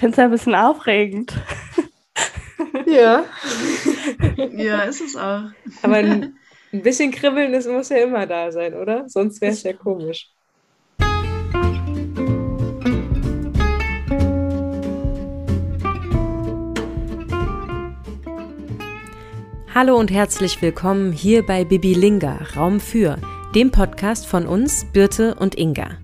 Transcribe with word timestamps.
finde 0.00 0.14
es 0.14 0.18
ein 0.18 0.30
bisschen 0.30 0.54
aufregend. 0.54 1.34
Ja. 2.86 3.24
Ja, 4.56 4.82
ist 4.82 5.00
es 5.00 5.16
auch. 5.16 5.42
Aber 5.82 5.96
ein, 5.96 6.34
bisschen 6.72 7.10
Kribbeln 7.10 7.52
das 7.52 7.66
muss 7.66 7.90
ja 7.90 7.98
immer 7.98 8.26
da 8.26 8.50
sein, 8.50 8.74
oder? 8.74 9.08
Sonst 9.08 9.40
wäre 9.40 9.52
es 9.52 9.62
ja 9.62 9.72
komisch. 9.72 10.30
Hallo 19.74 19.96
und 19.98 20.10
herzlich 20.10 20.60
willkommen 20.62 21.12
hier 21.12 21.44
bei 21.44 21.64
Bibilinga, 21.64 22.38
Raum 22.56 22.80
für, 22.80 23.18
dem 23.54 23.70
Podcast 23.70 24.26
von 24.26 24.46
uns, 24.46 24.86
Birte 24.92 25.34
und 25.34 25.56
Inga. 25.56 25.98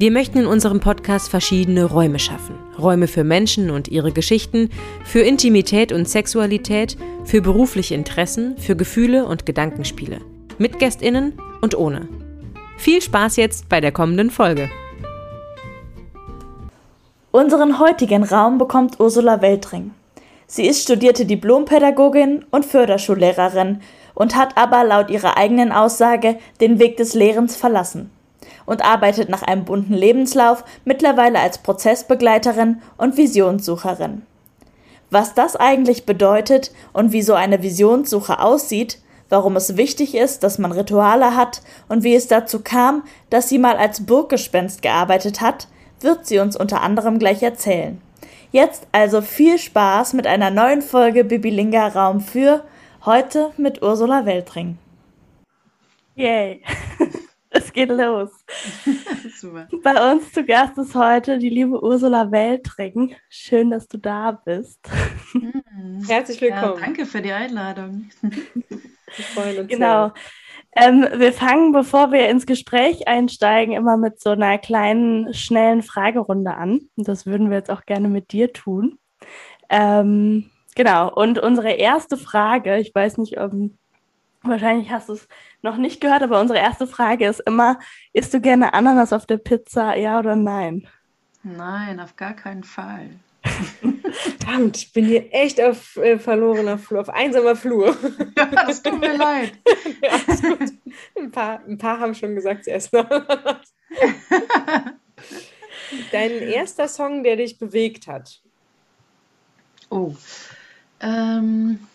Wir 0.00 0.10
möchten 0.10 0.38
in 0.38 0.46
unserem 0.46 0.80
Podcast 0.80 1.28
verschiedene 1.28 1.84
Räume 1.84 2.18
schaffen. 2.18 2.58
Räume 2.78 3.06
für 3.06 3.22
Menschen 3.22 3.68
und 3.70 3.86
ihre 3.86 4.12
Geschichten, 4.12 4.70
für 5.04 5.20
Intimität 5.20 5.92
und 5.92 6.08
Sexualität, 6.08 6.96
für 7.26 7.42
berufliche 7.42 7.96
Interessen, 7.96 8.56
für 8.56 8.76
Gefühle 8.76 9.26
und 9.26 9.44
Gedankenspiele. 9.44 10.22
Mit 10.56 10.78
Gästinnen 10.78 11.34
und 11.60 11.76
ohne. 11.76 12.08
Viel 12.78 13.02
Spaß 13.02 13.36
jetzt 13.36 13.68
bei 13.68 13.82
der 13.82 13.92
kommenden 13.92 14.30
Folge. 14.30 14.70
Unseren 17.30 17.78
heutigen 17.78 18.24
Raum 18.24 18.56
bekommt 18.56 18.98
Ursula 19.00 19.42
Weltring. 19.42 19.90
Sie 20.46 20.66
ist 20.66 20.82
studierte 20.82 21.26
Diplompädagogin 21.26 22.46
und 22.50 22.64
Förderschullehrerin 22.64 23.82
und 24.14 24.34
hat 24.34 24.56
aber 24.56 24.82
laut 24.82 25.10
ihrer 25.10 25.36
eigenen 25.36 25.72
Aussage 25.72 26.38
den 26.62 26.78
Weg 26.78 26.96
des 26.96 27.12
Lehrens 27.12 27.54
verlassen 27.54 28.10
und 28.70 28.84
arbeitet 28.84 29.28
nach 29.28 29.42
einem 29.42 29.64
bunten 29.64 29.94
Lebenslauf 29.94 30.62
mittlerweile 30.84 31.40
als 31.40 31.58
Prozessbegleiterin 31.58 32.80
und 32.96 33.16
Visionssucherin. 33.16 34.22
Was 35.10 35.34
das 35.34 35.56
eigentlich 35.56 36.06
bedeutet 36.06 36.70
und 36.92 37.10
wie 37.10 37.22
so 37.22 37.34
eine 37.34 37.64
Visionssuche 37.64 38.38
aussieht, 38.38 38.98
warum 39.28 39.56
es 39.56 39.76
wichtig 39.76 40.14
ist, 40.14 40.44
dass 40.44 40.58
man 40.58 40.70
Rituale 40.70 41.34
hat 41.34 41.62
und 41.88 42.04
wie 42.04 42.14
es 42.14 42.28
dazu 42.28 42.60
kam, 42.62 43.02
dass 43.28 43.48
sie 43.48 43.58
mal 43.58 43.76
als 43.76 44.06
Burggespenst 44.06 44.82
gearbeitet 44.82 45.40
hat, 45.40 45.66
wird 46.00 46.28
sie 46.28 46.38
uns 46.38 46.56
unter 46.56 46.80
anderem 46.80 47.18
gleich 47.18 47.42
erzählen. 47.42 48.00
Jetzt 48.52 48.86
also 48.92 49.20
viel 49.20 49.58
Spaß 49.58 50.12
mit 50.12 50.28
einer 50.28 50.52
neuen 50.52 50.80
Folge 50.80 51.24
Bibilinga 51.24 51.88
Raum 51.88 52.20
für 52.20 52.62
heute 53.04 53.50
mit 53.56 53.82
Ursula 53.82 54.26
Weltring. 54.26 54.78
Yay! 56.14 56.62
Es 57.52 57.72
geht 57.72 57.88
los. 57.88 58.30
Super. 59.36 59.68
Bei 59.82 60.12
uns 60.12 60.32
zu 60.32 60.44
Gast 60.44 60.78
ist 60.78 60.94
heute 60.94 61.38
die 61.38 61.48
liebe 61.48 61.82
Ursula 61.82 62.30
Weltring. 62.30 63.16
Schön, 63.28 63.70
dass 63.70 63.88
du 63.88 63.98
da 63.98 64.30
bist. 64.30 64.88
Mhm. 65.32 66.04
Herzlich 66.06 66.40
willkommen. 66.40 66.76
Ja, 66.76 66.80
danke 66.80 67.06
für 67.06 67.20
die 67.20 67.32
Einladung. 67.32 68.10
Wir 68.22 69.24
freuen 69.34 69.58
uns. 69.58 69.68
Genau. 69.68 70.12
Ähm, 70.76 71.04
wir 71.16 71.32
fangen, 71.32 71.72
bevor 71.72 72.12
wir 72.12 72.28
ins 72.28 72.46
Gespräch 72.46 73.08
einsteigen, 73.08 73.74
immer 73.74 73.96
mit 73.96 74.20
so 74.20 74.30
einer 74.30 74.56
kleinen, 74.56 75.34
schnellen 75.34 75.82
Fragerunde 75.82 76.54
an. 76.54 76.82
Und 76.94 77.08
das 77.08 77.26
würden 77.26 77.50
wir 77.50 77.56
jetzt 77.56 77.72
auch 77.72 77.86
gerne 77.86 78.06
mit 78.06 78.30
dir 78.30 78.52
tun. 78.52 79.00
Ähm, 79.68 80.48
genau. 80.76 81.12
Und 81.12 81.40
unsere 81.40 81.72
erste 81.72 82.16
Frage, 82.16 82.78
ich 82.78 82.94
weiß 82.94 83.18
nicht, 83.18 83.40
ob 83.40 83.52
Wahrscheinlich 84.42 84.90
hast 84.90 85.08
du 85.08 85.14
es 85.14 85.28
noch 85.62 85.76
nicht 85.76 86.00
gehört, 86.00 86.22
aber 86.22 86.40
unsere 86.40 86.58
erste 86.58 86.86
Frage 86.86 87.26
ist 87.26 87.40
immer, 87.40 87.78
isst 88.12 88.32
du 88.32 88.40
gerne 88.40 88.72
Ananas 88.72 89.12
auf 89.12 89.26
der 89.26 89.36
Pizza, 89.36 89.96
ja 89.96 90.18
oder 90.18 90.34
nein? 90.34 90.88
Nein, 91.42 92.00
auf 92.00 92.16
gar 92.16 92.34
keinen 92.34 92.64
Fall. 92.64 93.10
Verdammt, 94.38 94.76
ich 94.78 94.92
bin 94.92 95.06
hier 95.06 95.32
echt 95.32 95.60
auf 95.60 95.96
äh, 95.96 96.18
verlorener 96.18 96.78
Flur, 96.78 97.00
auf 97.00 97.08
einsamer 97.10 97.56
Flur. 97.56 97.96
Ja, 98.36 98.46
das 98.46 98.82
tut 98.82 98.98
mir 98.98 99.16
leid. 99.16 99.52
Ja, 100.02 100.12
ein, 101.18 101.30
paar, 101.30 101.60
ein 101.66 101.76
paar 101.76 102.00
haben 102.00 102.14
schon 102.14 102.34
gesagt, 102.34 102.64
sie 102.64 102.70
essen 102.70 102.96
Ananas. 102.96 103.74
Dein 106.10 106.30
erster 106.30 106.88
Song, 106.88 107.22
der 107.22 107.36
dich 107.36 107.58
bewegt 107.58 108.06
hat? 108.06 108.40
Oh, 109.90 110.14
ähm, 111.00 111.86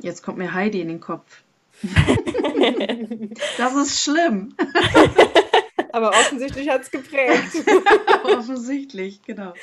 jetzt 0.00 0.22
kommt 0.22 0.38
mir 0.38 0.52
Heidi 0.52 0.80
in 0.80 0.88
den 0.88 1.00
Kopf. 1.00 1.42
das 3.58 3.74
ist 3.74 4.02
schlimm. 4.02 4.54
Aber 5.92 6.10
offensichtlich 6.10 6.68
hat 6.68 6.82
es 6.82 6.90
geprägt. 6.90 7.64
offensichtlich, 8.24 9.22
genau. 9.22 9.54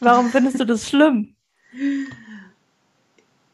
Warum 0.00 0.30
findest 0.30 0.60
du 0.60 0.64
das 0.64 0.88
schlimm? 0.88 1.34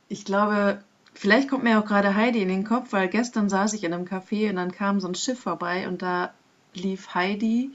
Ich 0.08 0.24
glaube, 0.24 0.82
vielleicht 1.14 1.48
kommt 1.48 1.64
mir 1.64 1.78
auch 1.78 1.84
gerade 1.84 2.14
Heidi 2.14 2.42
in 2.42 2.48
den 2.48 2.64
Kopf, 2.64 2.92
weil 2.92 3.08
gestern 3.08 3.48
saß 3.48 3.74
ich 3.74 3.84
in 3.84 3.92
einem 3.92 4.06
Café 4.06 4.50
und 4.50 4.56
dann 4.56 4.72
kam 4.72 5.00
so 5.00 5.08
ein 5.08 5.14
Schiff 5.14 5.40
vorbei 5.40 5.86
und 5.86 6.02
da 6.02 6.32
lief 6.74 7.14
Heidi. 7.14 7.70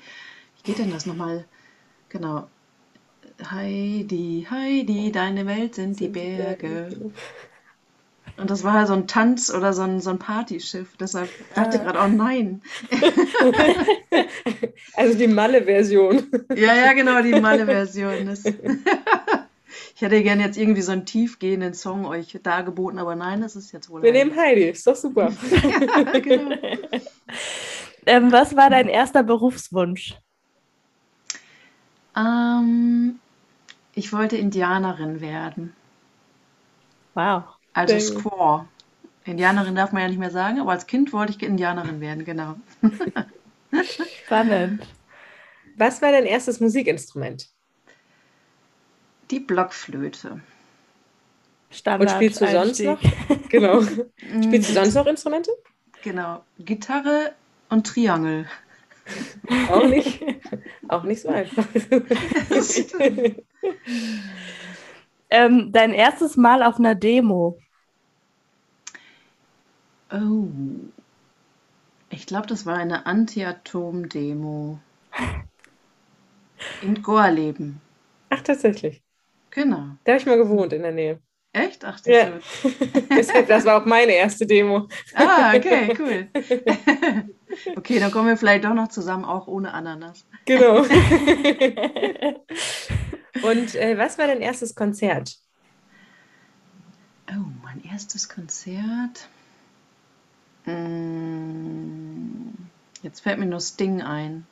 Wie 0.58 0.64
geht 0.64 0.80
denn 0.80 0.92
das 0.92 1.06
nochmal? 1.06 1.46
Genau. 2.10 2.48
Heidi, 3.50 4.48
Heidi, 4.50 5.12
deine 5.12 5.46
Welt 5.46 5.76
sind 5.76 6.00
die 6.00 6.10
Berge. 6.10 7.12
Und 8.38 8.50
das 8.50 8.64
war 8.64 8.74
halt 8.74 8.88
so 8.88 8.94
ein 8.94 9.08
Tanz 9.08 9.54
oder 9.54 9.74
so 9.74 9.84
ein, 9.84 10.02
so 10.02 10.10
ein 10.10 10.18
Partyschiff. 10.18 10.98
Deshalb 10.98 11.30
dachte 11.54 11.78
ich 11.78 11.82
ah. 11.84 11.92
gerade, 11.92 12.00
oh 12.00 12.16
nein. 12.16 12.62
also 14.96 15.18
die 15.18 15.28
Malle-Version. 15.28 16.28
Ja, 16.56 16.74
ja, 16.74 16.94
genau, 16.94 17.22
die 17.22 17.40
Malle-Version. 17.40 18.30
ich 19.96 20.02
hätte 20.02 20.24
gerne 20.24 20.44
jetzt 20.44 20.58
irgendwie 20.58 20.82
so 20.82 20.92
einen 20.92 21.06
tiefgehenden 21.06 21.76
Song 21.76 22.06
euch 22.06 22.40
dargeboten, 22.42 22.98
aber 22.98 23.16
nein, 23.16 23.42
das 23.42 23.56
ist 23.56 23.72
jetzt 23.72 23.92
wohl. 23.92 24.02
Wir 24.02 24.12
nehmen 24.12 24.36
Heidi, 24.36 24.64
ist 24.64 24.88
doch 24.88 24.96
super. 24.96 25.32
ja, 25.52 26.20
genau. 26.20 26.58
ähm, 28.08 28.32
was 28.32 28.56
war 28.56 28.72
dein 28.72 28.88
erster 28.88 29.22
Berufswunsch? 29.22 30.16
Ähm, 32.18 33.20
ich 33.94 34.12
wollte 34.12 34.38
Indianerin 34.38 35.22
werden. 35.22 35.76
Wow. 37.14 37.44
Also 37.74 38.00
Squaw. 38.00 38.66
Indianerin 39.26 39.76
darf 39.76 39.92
man 39.92 40.02
ja 40.02 40.08
nicht 40.10 40.20
mehr 40.20 40.32
sagen, 40.32 40.60
aber 40.60 40.72
als 40.72 40.86
Kind 40.86 41.14
wollte 41.14 41.34
ich 41.34 41.42
Indianerin 41.42 42.02
werden, 42.02 42.26
genau. 42.26 42.56
Spannend. 44.26 44.86
Was 45.78 46.02
war 46.02 46.12
dein 46.12 46.26
erstes 46.26 46.60
Musikinstrument? 46.60 47.50
Die 49.32 49.40
Blockflöte. 49.40 50.42
Standard. 51.72 52.10
Und 52.10 52.16
spielst 52.16 52.42
du 52.42 52.48
sonst 52.48 52.80
noch? 52.82 53.00
Genau. 53.50 53.82
spielst 53.82 54.70
du 54.70 54.74
sonst 54.74 54.96
noch 54.96 55.06
Instrumente? 55.06 55.52
Genau. 56.04 56.44
Gitarre 56.58 57.34
und 57.70 57.86
Triangel. 57.86 58.48
Auch 59.70 59.86
nicht, 59.88 60.24
auch 60.88 61.04
nicht 61.04 61.22
so 61.22 61.30
einfach. 61.30 61.66
ähm, 65.34 65.72
dein 65.72 65.94
erstes 65.94 66.38
Mal 66.38 66.62
auf 66.62 66.78
einer 66.78 66.94
Demo. 66.94 67.58
Oh. 70.12 70.48
Ich 72.12 72.28
glaube, 72.28 72.46
das 72.46 72.68
war 72.68 72.78
eine 72.78 73.08
Anti-Atom-Demo. 73.08 74.80
In 76.84 77.02
Gorleben. 77.02 77.82
Ach, 78.30 78.42
tatsächlich. 78.42 79.02
Genau. 79.50 79.98
Da 80.04 80.12
habe 80.12 80.20
ich 80.20 80.28
mal 80.28 80.38
gewohnt 80.38 80.72
in 80.72 80.84
der 80.84 80.92
Nähe. 80.92 81.20
Echt? 81.52 81.84
Ach, 81.84 82.00
ja. 82.06 82.34
Deshalb, 83.10 83.48
das 83.48 83.66
war 83.66 83.82
auch 83.82 83.86
meine 83.86 84.12
erste 84.14 84.46
Demo. 84.46 84.88
ah, 85.16 85.54
okay, 85.56 85.96
cool. 86.00 86.28
okay, 87.76 88.00
dann 88.00 88.12
kommen 88.12 88.28
wir 88.28 88.38
vielleicht 88.38 88.66
doch 88.66 88.74
noch 88.76 88.90
zusammen, 88.90 89.26
auch 89.26 89.48
ohne 89.48 89.74
Ananas. 89.74 90.28
Genau. 90.46 90.86
Und 93.42 93.76
äh, 93.76 93.98
was 93.98 94.18
war 94.18 94.28
dein 94.28 94.42
erstes 94.42 94.76
Konzert? 94.76 95.38
Oh, 97.30 97.46
mein 97.64 97.84
erstes 97.84 98.30
Konzert. 98.30 99.28
Mm, 100.66 102.52
jetzt 103.02 103.22
fällt 103.22 103.40
mir 103.40 103.46
nur 103.46 103.60
Sting 103.60 104.02
ein. 104.02 104.46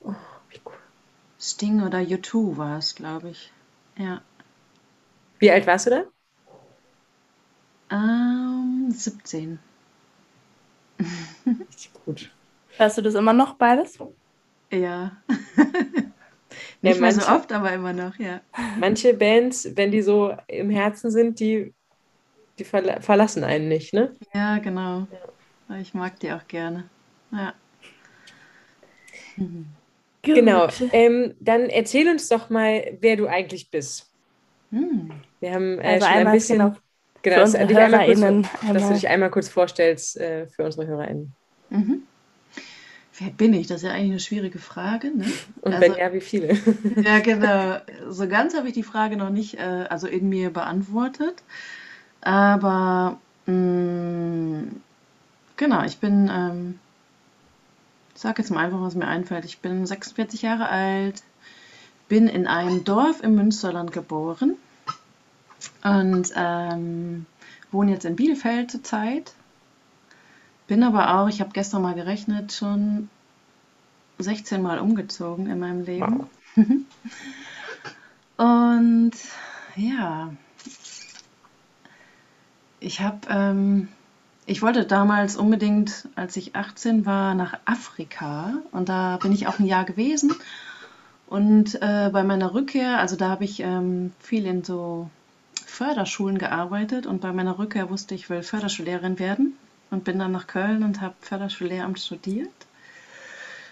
Oh, 0.00 0.14
wie 0.50 0.60
cool. 0.64 0.74
Sting 1.40 1.82
oder 1.82 2.00
U2 2.00 2.56
war 2.56 2.78
es, 2.78 2.94
glaube 2.94 3.30
ich. 3.30 3.52
Ja. 3.96 4.20
Wie 5.38 5.50
alt 5.50 5.66
warst 5.66 5.86
du 5.86 5.90
da? 5.90 6.04
Ähm, 7.90 8.90
17. 8.90 9.58
Richtig 11.46 11.92
gut. 12.04 12.30
Hörst 12.76 12.98
du 12.98 13.02
das 13.02 13.14
immer 13.14 13.32
noch 13.32 13.54
beides? 13.54 13.98
Ja. 14.70 15.16
Nicht 16.86 16.96
ja, 16.96 17.00
manche, 17.00 17.16
mehr 17.18 17.26
so 17.26 17.32
oft, 17.32 17.52
aber 17.52 17.72
immer 17.72 17.92
noch, 17.92 18.16
ja. 18.16 18.40
Manche 18.78 19.14
Bands, 19.14 19.68
wenn 19.74 19.90
die 19.90 20.02
so 20.02 20.36
im 20.46 20.70
Herzen 20.70 21.10
sind, 21.10 21.40
die 21.40 21.74
die 22.58 22.64
verla 22.64 23.00
verlassen 23.00 23.44
einen 23.44 23.68
nicht, 23.68 23.92
ne? 23.92 24.14
Ja, 24.32 24.58
genau. 24.58 25.06
Ja. 25.68 25.76
Ich 25.78 25.94
mag 25.94 26.18
die 26.20 26.32
auch 26.32 26.46
gerne. 26.46 26.88
Ja. 27.32 27.54
Mhm. 29.36 29.66
Gut. 30.24 30.34
Genau. 30.34 30.68
Ähm, 30.92 31.34
dann 31.40 31.68
erzähl 31.68 32.08
uns 32.08 32.28
doch 32.28 32.50
mal, 32.50 32.96
wer 33.00 33.16
du 33.16 33.26
eigentlich 33.26 33.70
bist. 33.70 34.10
Hm. 34.70 35.10
Wir 35.40 35.52
haben 35.52 35.78
äh, 35.78 35.82
also 35.82 36.06
schon 36.06 36.16
ein 36.16 36.32
bisschen. 36.32 36.58
Genau, 36.58 36.76
genau 37.22 37.40
dass, 37.40 37.52
dich 37.52 37.60
kurz, 37.66 38.20
dass, 38.72 38.88
du 38.88 38.94
dich 38.94 39.08
einmal 39.08 39.30
kurz 39.30 39.48
vorstellst 39.48 40.16
äh, 40.18 40.46
für 40.46 40.64
unsere 40.64 40.86
HörerInnen. 40.86 41.32
Mhm. 41.70 42.02
Wer 43.18 43.30
bin 43.30 43.54
ich? 43.54 43.66
Das 43.66 43.78
ist 43.78 43.88
ja 43.88 43.92
eigentlich 43.92 44.10
eine 44.10 44.20
schwierige 44.20 44.58
Frage. 44.58 45.16
Ne? 45.16 45.24
Und 45.62 45.74
also, 45.74 45.80
wenn 45.80 45.98
ja, 45.98 46.12
wie 46.12 46.20
viele? 46.20 46.56
ja, 47.02 47.20
genau. 47.20 47.78
So 48.10 48.28
ganz 48.28 48.54
habe 48.54 48.68
ich 48.68 48.74
die 48.74 48.82
Frage 48.82 49.16
noch 49.16 49.30
nicht 49.30 49.54
äh, 49.54 49.86
also 49.88 50.06
in 50.06 50.28
mir 50.28 50.50
beantwortet. 50.50 51.42
Aber 52.20 53.18
mh, 53.46 53.52
mm, 53.54 54.80
genau, 55.56 55.82
ich 55.84 55.98
bin, 55.98 56.30
ähm, 56.30 56.78
ich 58.14 58.20
sage 58.20 58.42
jetzt 58.42 58.50
mal 58.50 58.64
einfach, 58.64 58.82
was 58.82 58.94
mir 58.94 59.06
einfällt. 59.06 59.44
Ich 59.44 59.60
bin 59.60 59.86
46 59.86 60.42
Jahre 60.42 60.68
alt, 60.68 61.22
bin 62.08 62.28
in 62.28 62.46
einem 62.46 62.84
Dorf 62.84 63.22
im 63.22 63.34
Münsterland 63.34 63.92
geboren 63.92 64.56
und 65.82 66.32
ähm, 66.36 67.26
wohne 67.70 67.92
jetzt 67.92 68.04
in 68.04 68.16
Bielefeld 68.16 68.70
zurzeit. 68.70 69.32
Bin 70.66 70.82
aber 70.82 71.14
auch, 71.14 71.28
ich 71.28 71.40
habe 71.40 71.50
gestern 71.52 71.82
mal 71.82 71.94
gerechnet, 71.94 72.52
schon 72.52 73.08
16 74.18 74.60
Mal 74.60 74.80
umgezogen 74.80 75.48
in 75.48 75.60
meinem 75.60 75.84
Leben. 75.84 76.26
Und 78.36 79.12
ja, 79.76 80.32
ich 82.80 83.00
habe, 83.00 83.18
ähm, 83.30 83.88
ich 84.44 84.60
wollte 84.62 84.84
damals 84.84 85.36
unbedingt, 85.36 86.08
als 86.16 86.36
ich 86.36 86.56
18 86.56 87.06
war, 87.06 87.34
nach 87.34 87.58
Afrika. 87.64 88.54
Und 88.72 88.88
da 88.88 89.18
bin 89.18 89.32
ich 89.32 89.46
auch 89.46 89.58
ein 89.60 89.66
Jahr 89.66 89.84
gewesen. 89.84 90.34
Und 91.28 91.76
äh, 91.80 92.10
bei 92.12 92.24
meiner 92.24 92.54
Rückkehr, 92.54 92.98
also 92.98 93.16
da 93.16 93.28
habe 93.28 93.44
ich 93.44 93.60
ähm, 93.60 94.12
viel 94.18 94.46
in 94.46 94.64
so 94.64 95.10
Förderschulen 95.64 96.38
gearbeitet. 96.38 97.06
Und 97.06 97.20
bei 97.20 97.32
meiner 97.32 97.58
Rückkehr 97.58 97.88
wusste 97.88 98.14
ich, 98.16 98.22
ich 98.22 98.30
will 98.30 98.42
Förderschullehrerin 98.42 99.20
werden 99.20 99.56
und 99.90 100.04
bin 100.04 100.18
dann 100.18 100.32
nach 100.32 100.46
Köln 100.46 100.82
und 100.82 101.00
habe 101.00 101.14
Förderschullehramt 101.20 102.00
studiert. 102.00 102.50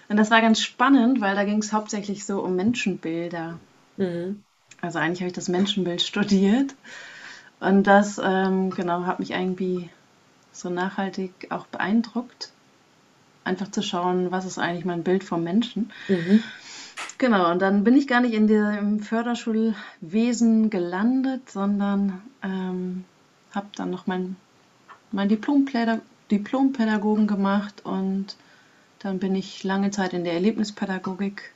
Und 0.08 0.16
das 0.16 0.31
war 0.31 0.40
ganz 0.40 0.61
spannend, 0.61 1.20
weil 1.20 1.34
da 1.34 1.44
ging 1.44 1.58
es 1.58 1.72
hauptsächlich 1.72 2.25
so 2.25 2.43
um 2.43 2.56
Menschenbilder. 2.56 3.58
Mhm. 3.96 4.43
Also 4.81 4.99
eigentlich 4.99 5.20
habe 5.20 5.28
ich 5.28 5.34
das 5.34 5.49
Menschenbild 5.49 6.02
studiert. 6.02 6.75
Und 7.61 7.87
das, 7.87 8.20
ähm, 8.22 8.70
genau, 8.70 9.06
hat 9.06 9.19
mich 9.19 9.31
irgendwie 9.31 9.88
so 10.52 10.69
nachhaltig 10.69 11.32
auch 11.50 11.66
beeindruckt. 11.66 12.50
Einfach 13.44 13.70
zu 13.70 13.82
schauen, 13.82 14.31
was 14.31 14.44
ist 14.44 14.58
eigentlich 14.58 14.84
mein 14.84 15.02
Bild 15.02 15.25
vom 15.25 15.43
Menschen. 15.43 15.90
Mhm. 16.08 16.43
Genau, 17.19 17.50
und 17.50 17.60
dann 17.60 17.84
bin 17.84 17.96
ich 17.96 18.06
gar 18.06 18.20
nicht 18.20 18.34
in 18.34 18.46
dem 18.46 19.00
Förderschulwesen 19.00 20.70
gelandet, 20.70 21.50
sondern 21.50 22.22
ähm, 22.43 23.05
habe 23.52 23.67
dann 23.76 23.90
noch 23.90 24.06
mein, 24.06 24.37
mein 25.14 25.28
Diplompädag 25.28 26.00
Diplompädagogen 26.31 27.26
gemacht 27.26 27.84
und 27.84 28.37
dann 28.99 29.19
bin 29.19 29.34
ich 29.37 29.62
lange 29.62 29.90
Zeit 29.90 30.12
in 30.14 30.25
der 30.25 30.32
Erlebnispädagogik 30.32 31.52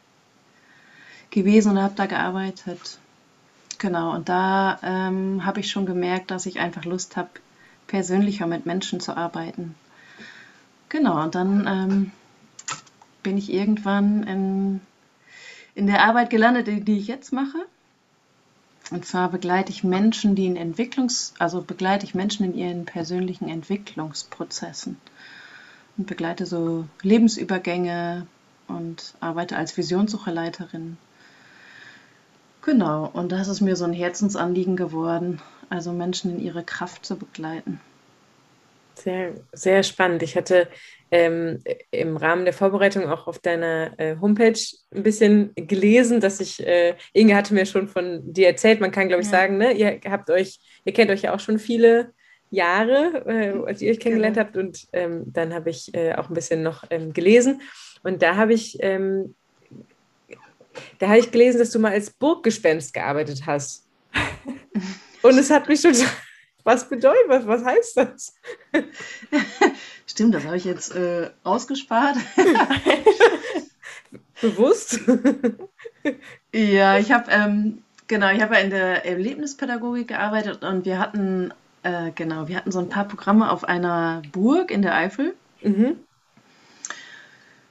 gewesen 1.30 1.72
und 1.72 1.82
habe 1.82 1.94
da 1.96 2.06
gearbeitet. 2.06 2.98
Genau, 3.78 4.14
und 4.14 4.28
da 4.28 4.78
ähm, 4.82 5.44
habe 5.44 5.60
ich 5.60 5.70
schon 5.70 5.86
gemerkt, 5.86 6.30
dass 6.30 6.46
ich 6.46 6.60
einfach 6.60 6.84
Lust 6.84 7.16
habe, 7.16 7.30
persönlicher 7.86 8.46
mit 8.46 8.66
Menschen 8.66 9.00
zu 9.00 9.16
arbeiten. 9.16 9.74
Genau, 10.90 11.22
und 11.22 11.34
dann 11.34 11.66
ähm, 11.66 12.12
bin 13.22 13.38
ich 13.38 13.52
irgendwann 13.52 14.22
in, 14.24 14.80
in 15.74 15.86
der 15.86 16.04
Arbeit 16.04 16.30
gelandet, 16.30 16.66
die 16.66 16.98
ich 16.98 17.06
jetzt 17.06 17.32
mache. 17.32 17.58
Und 18.90 19.04
zwar 19.04 19.30
begleite 19.30 19.70
ich 19.70 19.84
Menschen, 19.84 20.34
die 20.34 20.46
in 20.46 20.56
Entwicklungs-, 20.56 21.34
also 21.38 21.62
begleite 21.62 22.06
ich 22.06 22.14
Menschen 22.14 22.44
in 22.44 22.54
ihren 22.54 22.84
persönlichen 22.84 23.48
Entwicklungsprozessen 23.48 24.96
und 25.96 26.06
begleite 26.06 26.46
so 26.46 26.86
Lebensübergänge 27.02 28.26
und 28.66 29.14
arbeite 29.20 29.56
als 29.56 29.76
Visionssucherleiterin 29.76 30.96
Genau, 32.62 33.08
und 33.10 33.32
das 33.32 33.48
ist 33.48 33.62
mir 33.62 33.76
so 33.76 33.86
ein 33.86 33.94
Herzensanliegen 33.94 34.76
geworden, 34.76 35.40
also 35.70 35.90
Menschen 35.92 36.32
in 36.32 36.40
ihre 36.40 36.62
Kraft 36.62 37.06
zu 37.06 37.16
begleiten. 37.16 37.80
Sehr, 39.02 39.34
sehr 39.52 39.82
spannend. 39.84 40.22
Ich 40.22 40.36
hatte 40.36 40.68
ähm, 41.10 41.62
im 41.90 42.16
Rahmen 42.16 42.44
der 42.44 42.52
Vorbereitung 42.52 43.08
auch 43.08 43.28
auf 43.28 43.38
deiner 43.38 43.92
äh, 43.98 44.16
Homepage 44.20 44.58
ein 44.94 45.02
bisschen 45.02 45.52
gelesen, 45.54 46.20
dass 46.20 46.40
ich, 46.40 46.66
äh, 46.66 46.96
Inge 47.12 47.36
hatte 47.36 47.54
mir 47.54 47.64
schon 47.64 47.86
von 47.86 48.32
dir 48.32 48.48
erzählt, 48.48 48.80
man 48.80 48.90
kann, 48.90 49.08
glaube 49.08 49.22
ich, 49.22 49.28
ja. 49.28 49.38
sagen, 49.38 49.56
ne, 49.56 49.72
ihr 49.72 50.00
habt 50.10 50.30
euch, 50.30 50.58
ihr 50.84 50.92
kennt 50.92 51.10
euch 51.10 51.22
ja 51.22 51.34
auch 51.34 51.40
schon 51.40 51.58
viele 51.58 52.12
Jahre, 52.50 53.24
äh, 53.26 53.66
als 53.66 53.82
ihr 53.82 53.92
euch 53.92 54.00
kennengelernt 54.00 54.36
genau. 54.36 54.46
habt 54.46 54.56
und 54.56 54.88
ähm, 54.92 55.22
dann 55.26 55.54
habe 55.54 55.70
ich 55.70 55.94
äh, 55.94 56.14
auch 56.14 56.28
ein 56.28 56.34
bisschen 56.34 56.62
noch 56.62 56.84
ähm, 56.90 57.12
gelesen 57.12 57.62
und 58.02 58.20
da 58.22 58.36
habe 58.36 58.52
ich 58.54 58.78
ähm, 58.80 59.34
da 60.98 61.08
habe 61.08 61.18
ich 61.18 61.30
gelesen, 61.30 61.58
dass 61.58 61.70
du 61.70 61.78
mal 61.78 61.92
als 61.92 62.10
Burggespenst 62.10 62.94
gearbeitet 62.94 63.42
hast. 63.46 63.86
Und 65.22 65.36
es 65.36 65.50
hat 65.50 65.68
mich 65.68 65.80
schon. 65.80 65.94
Was 66.68 66.86
bedeutet 66.86 67.28
was? 67.28 67.46
Was 67.46 67.64
heißt 67.64 67.96
das? 67.96 68.34
Stimmt, 70.06 70.34
das 70.34 70.44
habe 70.44 70.58
ich 70.58 70.66
jetzt 70.66 70.94
äh, 70.94 71.30
ausgespart. 71.42 72.18
Bewusst? 74.42 75.00
ja, 76.54 76.98
ich 76.98 77.10
habe 77.10 77.30
ähm, 77.30 77.82
genau, 78.06 78.30
ich 78.32 78.42
habe 78.42 78.56
ja 78.56 78.60
in 78.60 78.68
der 78.68 79.06
Erlebnispädagogik 79.06 80.08
gearbeitet 80.08 80.62
und 80.62 80.84
wir 80.84 80.98
hatten 80.98 81.54
äh, 81.84 82.10
genau, 82.14 82.48
wir 82.48 82.58
hatten 82.58 82.70
so 82.70 82.80
ein 82.80 82.90
paar 82.90 83.08
Programme 83.08 83.50
auf 83.50 83.64
einer 83.64 84.20
Burg 84.30 84.70
in 84.70 84.82
der 84.82 84.94
Eifel. 84.94 85.34
Mhm. 85.62 85.96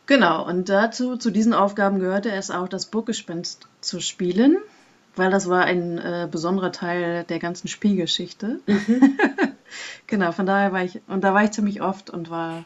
Genau, 0.07 0.43
und 0.43 0.69
dazu, 0.69 1.17
zu 1.17 1.29
diesen 1.29 1.53
Aufgaben 1.53 1.99
gehörte 1.99 2.31
es 2.31 2.49
auch, 2.49 2.67
das 2.67 2.87
Burggespenst 2.87 3.67
zu 3.79 3.99
spielen, 3.99 4.57
weil 5.17 5.31
das 5.31 5.49
war 5.49 5.63
ein 5.65 5.97
äh, 5.97 6.27
besonderer 6.29 6.71
Teil 6.71 7.23
der 7.23 7.39
ganzen 7.39 7.67
Spielgeschichte. 7.67 8.59
Mhm. 8.67 9.17
genau, 10.07 10.31
von 10.31 10.45
daher 10.45 10.71
war 10.71 10.83
ich, 10.83 11.01
und 11.07 11.23
da 11.23 11.33
war 11.33 11.43
ich 11.43 11.51
ziemlich 11.51 11.81
oft 11.81 12.09
und 12.09 12.29
war, 12.29 12.65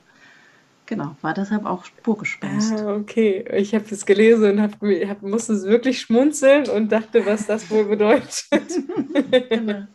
genau, 0.86 1.16
war 1.22 1.34
deshalb 1.34 1.66
auch 1.66 1.86
Burggespenst. 2.04 2.74
Ah, 2.74 2.96
okay. 2.96 3.46
Ich 3.54 3.74
habe 3.74 3.86
es 3.90 4.06
gelesen 4.06 4.52
und 4.52 4.62
hab, 4.62 4.82
hab, 4.82 5.22
musste 5.22 5.54
es 5.54 5.66
wirklich 5.66 6.02
schmunzeln 6.02 6.70
und 6.70 6.92
dachte, 6.92 7.26
was 7.26 7.48
das 7.48 7.70
wohl 7.70 7.86
bedeutet. 7.86 8.44
genau. 9.50 9.88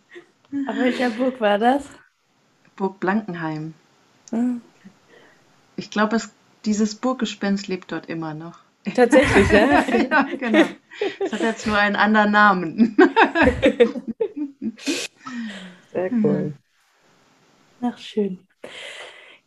Aber 0.69 0.79
welcher 0.79 1.11
Burg 1.11 1.41
war 1.41 1.59
das? 1.59 1.85
Burg 2.77 3.01
Blankenheim. 3.01 3.75
Ah. 4.33 4.55
Ich 5.77 5.91
glaube, 5.91 6.17
es 6.17 6.31
dieses 6.65 6.97
Burggespenst 6.97 7.69
lebt 7.69 7.93
dort 7.93 8.07
immer 8.07 8.35
noch. 8.35 8.66
Tatsächlich, 8.95 9.51
ja? 9.51 9.85
ja, 10.11 10.27
genau. 10.39 10.65
Es 11.21 11.33
hat 11.33 11.41
jetzt 11.41 11.67
nur 11.67 11.77
einen 11.77 11.97
anderen 11.97 12.33
Namen. 12.33 12.97
Sehr 15.93 16.11
cool. 16.23 16.53
Ach, 17.83 17.99
schön. 17.99 18.47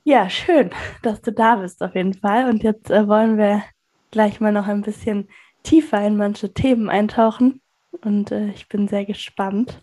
Ja, 0.03 0.29
schön, 0.29 0.71
dass 1.03 1.21
du 1.21 1.31
da 1.31 1.55
bist 1.57 1.81
auf 1.83 1.95
jeden 1.95 2.13
Fall. 2.13 2.49
Und 2.49 2.63
jetzt 2.63 2.89
äh, 2.89 3.07
wollen 3.07 3.37
wir 3.37 3.63
gleich 4.11 4.39
mal 4.39 4.51
noch 4.51 4.67
ein 4.67 4.81
bisschen 4.81 5.29
tiefer 5.63 6.05
in 6.05 6.17
manche 6.17 6.53
Themen 6.53 6.89
eintauchen. 6.89 7.61
Und 8.01 8.31
äh, 8.31 8.49
ich 8.49 8.67
bin 8.67 8.87
sehr 8.87 9.05
gespannt. 9.05 9.81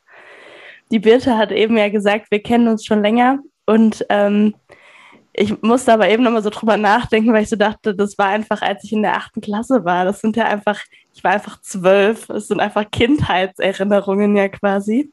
Die 0.90 0.98
Birte 0.98 1.36
hat 1.36 1.52
eben 1.52 1.76
ja 1.76 1.88
gesagt, 1.88 2.30
wir 2.30 2.42
kennen 2.42 2.68
uns 2.68 2.84
schon 2.84 3.02
länger. 3.02 3.40
Und 3.66 4.06
ähm, 4.08 4.54
ich 5.38 5.62
musste 5.62 5.92
aber 5.92 6.08
eben 6.08 6.22
nochmal 6.22 6.42
so 6.42 6.48
drüber 6.50 6.78
nachdenken, 6.78 7.32
weil 7.32 7.42
ich 7.42 7.50
so 7.50 7.56
dachte, 7.56 7.94
das 7.94 8.16
war 8.16 8.28
einfach, 8.28 8.62
als 8.62 8.84
ich 8.84 8.92
in 8.92 9.02
der 9.02 9.16
achten 9.16 9.42
Klasse 9.42 9.84
war. 9.84 10.06
Das 10.06 10.20
sind 10.20 10.34
ja 10.36 10.46
einfach, 10.46 10.80
ich 11.14 11.22
war 11.22 11.32
einfach 11.32 11.60
zwölf. 11.60 12.26
Das 12.26 12.48
sind 12.48 12.58
einfach 12.58 12.90
Kindheitserinnerungen 12.90 14.34
ja 14.34 14.48
quasi. 14.48 15.12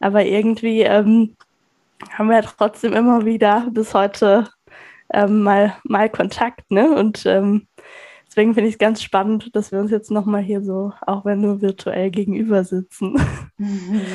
Aber 0.00 0.24
irgendwie 0.24 0.80
ähm, 0.80 1.36
haben 2.10 2.28
wir 2.28 2.36
ja 2.36 2.42
trotzdem 2.42 2.94
immer 2.94 3.26
wieder 3.26 3.68
bis 3.70 3.92
heute 3.92 4.48
ähm, 5.12 5.42
mal, 5.42 5.76
mal 5.84 6.08
Kontakt, 6.08 6.70
ne? 6.70 6.90
Und 6.92 7.26
ähm, 7.26 7.66
deswegen 8.30 8.54
finde 8.54 8.68
ich 8.68 8.76
es 8.76 8.78
ganz 8.78 9.02
spannend, 9.02 9.54
dass 9.54 9.72
wir 9.72 9.80
uns 9.80 9.90
jetzt 9.90 10.10
nochmal 10.10 10.42
hier 10.42 10.62
so, 10.62 10.92
auch 11.02 11.24
wenn 11.24 11.40
nur 11.40 11.60
virtuell 11.60 12.10
gegenüber 12.10 12.64
sitzen. 12.64 13.16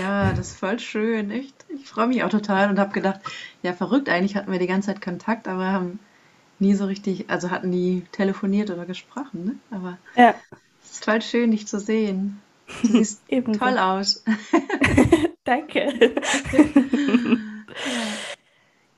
Ja, 0.01 0.31
das 0.31 0.51
ist 0.51 0.59
voll 0.59 0.79
schön, 0.79 1.29
echt. 1.31 1.65
Ich 1.69 1.87
freue 1.87 2.07
mich 2.07 2.23
auch 2.23 2.29
total 2.29 2.69
und 2.69 2.79
habe 2.79 2.93
gedacht, 2.93 3.19
ja, 3.61 3.73
verrückt, 3.73 4.09
eigentlich 4.09 4.35
hatten 4.35 4.51
wir 4.51 4.59
die 4.59 4.67
ganze 4.67 4.87
Zeit 4.87 5.01
Kontakt, 5.01 5.47
aber 5.47 5.71
haben 5.71 5.99
nie 6.59 6.73
so 6.73 6.85
richtig, 6.85 7.29
also 7.29 7.51
hatten 7.51 7.69
nie 7.69 8.05
telefoniert 8.11 8.71
oder 8.71 8.85
gesprochen, 8.85 9.45
ne? 9.45 9.55
Aber 9.69 9.97
ja. 10.15 10.33
es 10.83 10.91
ist 10.91 11.05
voll 11.05 11.21
schön, 11.21 11.51
dich 11.51 11.67
zu 11.67 11.79
sehen. 11.79 12.41
Du 12.81 12.87
siehst 12.87 13.21
toll 13.59 13.77
aus. 13.77 14.23
Danke. 15.43 16.13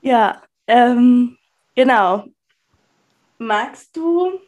ja 0.00 0.42
ähm, 0.66 1.36
genau. 1.74 2.24
Magst 3.38 3.96
du 3.96 4.40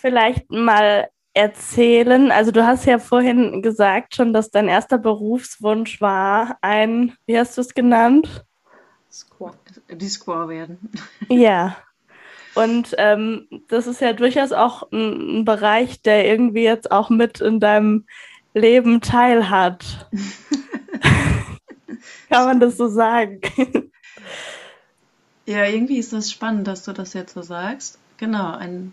vielleicht 0.00 0.50
mal 0.50 1.08
erzählen? 1.34 2.30
Also 2.30 2.50
du 2.50 2.66
hast 2.66 2.86
ja 2.86 2.98
vorhin 2.98 3.62
gesagt 3.62 4.14
schon, 4.14 4.32
dass 4.32 4.50
dein 4.50 4.68
erster 4.68 4.98
Berufswunsch 4.98 6.00
war, 6.00 6.58
ein, 6.60 7.16
wie 7.26 7.38
hast 7.38 7.56
du 7.56 7.60
es 7.60 7.74
genannt? 7.74 8.44
Squaw. 9.10 9.52
Die 9.90 10.08
Squaw 10.08 10.48
werden. 10.48 10.90
Ja. 11.28 11.76
Und 12.56 12.96
ähm, 12.98 13.46
das 13.68 13.86
ist 13.86 14.00
ja 14.00 14.12
durchaus 14.12 14.50
auch 14.50 14.90
ein, 14.90 15.40
ein, 15.40 15.44
Bereich, 15.44 16.02
der 16.02 16.26
irgendwie 16.26 16.64
jetzt 16.64 16.90
auch 16.90 17.08
mit 17.08 17.40
in 17.40 17.60
deinem 17.60 18.06
Leben 18.54 19.00
teilhat. 19.00 20.08
Kann 22.28 22.44
man 22.44 22.58
das 22.58 22.76
so 22.76 22.88
sagen? 22.88 23.40
Ja, 25.46 25.64
irgendwie 25.64 25.98
ist 25.98 26.12
das 26.12 26.30
spannend, 26.30 26.66
dass 26.66 26.84
du 26.84 26.92
das 26.92 27.12
jetzt 27.12 27.34
so 27.34 27.42
sagst. 27.42 27.98
Genau, 28.18 28.56
ein, 28.56 28.92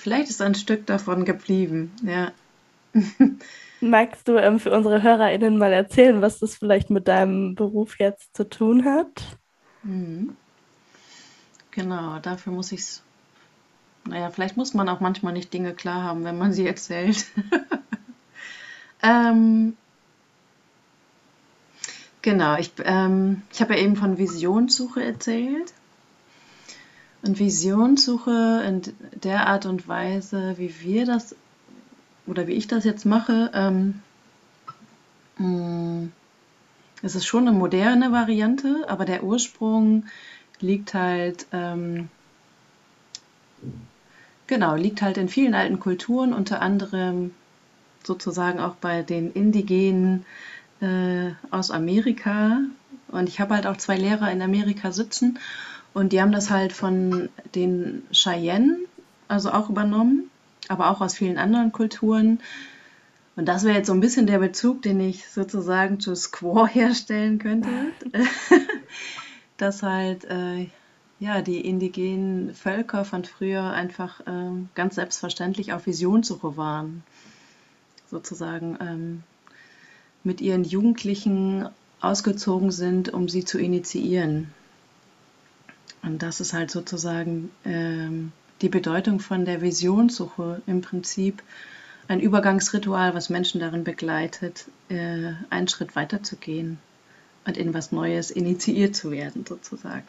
vielleicht 0.00 0.30
ist 0.30 0.40
ein 0.40 0.54
Stück 0.54 0.86
davon 0.86 1.24
geblieben, 1.24 1.92
ja. 2.02 2.32
Magst 3.80 4.28
du 4.28 4.36
ähm, 4.36 4.58
für 4.58 4.72
unsere 4.72 5.02
HörerInnen 5.02 5.56
mal 5.56 5.72
erzählen, 5.72 6.20
was 6.20 6.38
das 6.38 6.56
vielleicht 6.56 6.90
mit 6.90 7.08
deinem 7.08 7.54
Beruf 7.54 7.98
jetzt 7.98 8.36
zu 8.36 8.48
tun 8.48 8.84
hat? 8.84 9.38
Mhm. 9.82 10.36
Genau, 11.70 12.18
dafür 12.18 12.52
muss 12.52 12.72
ich 12.72 12.80
es. 12.80 13.02
Naja, 14.04 14.30
vielleicht 14.30 14.56
muss 14.56 14.74
man 14.74 14.88
auch 14.88 15.00
manchmal 15.00 15.32
nicht 15.32 15.52
Dinge 15.52 15.72
klar 15.74 16.02
haben, 16.02 16.24
wenn 16.24 16.36
man 16.36 16.52
sie 16.52 16.66
erzählt. 16.66 17.26
ähm, 19.02 19.76
genau, 22.22 22.56
ich, 22.56 22.72
ähm, 22.84 23.42
ich 23.52 23.60
habe 23.60 23.74
ja 23.76 23.80
eben 23.82 23.96
von 23.96 24.18
Visionssuche 24.18 25.04
erzählt. 25.04 25.72
Und 27.22 27.38
Visionssuche 27.38 28.62
in 28.66 28.82
der 29.22 29.46
Art 29.46 29.66
und 29.66 29.86
Weise, 29.88 30.54
wie 30.56 30.74
wir 30.80 31.04
das 31.04 31.36
oder 32.26 32.46
wie 32.46 32.52
ich 32.52 32.66
das 32.66 32.84
jetzt 32.84 33.04
mache, 33.04 33.50
ähm, 33.52 34.00
mm, 35.38 36.08
es 37.02 37.14
ist 37.14 37.26
schon 37.26 37.48
eine 37.48 37.56
moderne 37.56 38.12
Variante, 38.12 38.84
aber 38.88 39.04
der 39.04 39.24
Ursprung 39.24 40.04
liegt 40.60 40.94
halt, 40.94 41.46
ähm, 41.52 42.08
genau, 44.46 44.74
liegt 44.76 45.02
halt 45.02 45.16
in 45.16 45.28
vielen 45.28 45.54
alten 45.54 45.80
Kulturen, 45.80 46.32
unter 46.32 46.60
anderem 46.60 47.32
sozusagen 48.04 48.60
auch 48.60 48.74
bei 48.76 49.02
den 49.02 49.32
Indigenen 49.32 50.24
äh, 50.80 51.30
aus 51.50 51.70
Amerika. 51.70 52.58
Und 53.08 53.28
ich 53.28 53.40
habe 53.40 53.54
halt 53.54 53.66
auch 53.66 53.76
zwei 53.76 53.96
Lehrer 53.96 54.30
in 54.30 54.42
Amerika 54.42 54.92
sitzen 54.92 55.38
und 55.92 56.12
die 56.12 56.20
haben 56.20 56.32
das 56.32 56.50
halt 56.50 56.72
von 56.72 57.28
den 57.54 58.02
Cheyenne, 58.12 58.78
also 59.28 59.50
auch 59.50 59.70
übernommen, 59.70 60.30
aber 60.68 60.90
auch 60.90 61.00
aus 61.00 61.14
vielen 61.14 61.38
anderen 61.38 61.72
Kulturen. 61.72 62.40
Und 63.36 63.46
das 63.46 63.64
wäre 63.64 63.76
jetzt 63.76 63.86
so 63.86 63.92
ein 63.92 64.00
bisschen 64.00 64.26
der 64.26 64.38
Bezug, 64.38 64.82
den 64.82 65.00
ich 65.00 65.28
sozusagen 65.28 66.00
zu 66.00 66.14
Squaw 66.14 66.66
herstellen 66.72 67.38
könnte. 67.38 67.68
dass 69.56 69.82
halt 69.82 70.24
äh, 70.24 70.68
ja, 71.18 71.42
die 71.42 71.60
indigenen 71.60 72.54
Völker 72.54 73.04
von 73.04 73.24
früher 73.24 73.70
einfach 73.70 74.20
äh, 74.20 74.50
ganz 74.74 74.94
selbstverständlich 74.94 75.72
auf 75.72 75.86
Visionssuche 75.86 76.56
waren. 76.56 77.02
Sozusagen 78.08 78.78
ähm, 78.80 79.22
mit 80.24 80.40
ihren 80.40 80.64
Jugendlichen 80.64 81.68
ausgezogen 82.00 82.70
sind, 82.70 83.12
um 83.12 83.28
sie 83.28 83.44
zu 83.44 83.58
initiieren. 83.58 84.52
Und 86.02 86.22
das 86.22 86.40
ist 86.40 86.52
halt 86.52 86.70
sozusagen 86.70 87.50
ähm, 87.64 88.32
die 88.62 88.68
Bedeutung 88.68 89.20
von 89.20 89.44
der 89.44 89.60
Visionssuche 89.60 90.62
im 90.66 90.80
Prinzip 90.80 91.42
ein 92.08 92.20
Übergangsritual, 92.20 93.14
was 93.14 93.30
Menschen 93.30 93.60
darin 93.60 93.84
begleitet, 93.84 94.66
äh, 94.88 95.32
einen 95.50 95.68
Schritt 95.68 95.94
weiter 95.96 96.22
zu 96.22 96.36
gehen 96.36 96.78
und 97.44 97.56
in 97.56 97.72
was 97.72 97.92
Neues 97.92 98.30
initiiert 98.30 98.96
zu 98.96 99.10
werden, 99.10 99.44
sozusagen. 99.46 100.06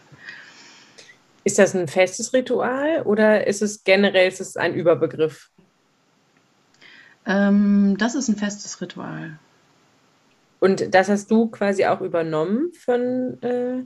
Ist 1.44 1.60
das 1.60 1.76
ein 1.76 1.88
festes 1.88 2.34
Ritual 2.34 3.02
oder 3.04 3.48
ist 3.48 3.62
es 3.62 3.84
generell 3.84 4.28
ist 4.28 4.42
es 4.42 4.58
ein 4.58 4.74
Überbegriff? 4.74 5.50
Ähm, 7.26 7.96
das 7.98 8.16
ist 8.16 8.28
ein 8.28 8.36
festes 8.36 8.82
Ritual. 8.82 9.40
Und 10.60 10.94
das 10.94 11.10
hast 11.10 11.32
du 11.32 11.48
quasi 11.48 11.86
auch 11.86 12.02
übernommen 12.02 12.72
von 12.74 13.42
äh, 13.42 13.84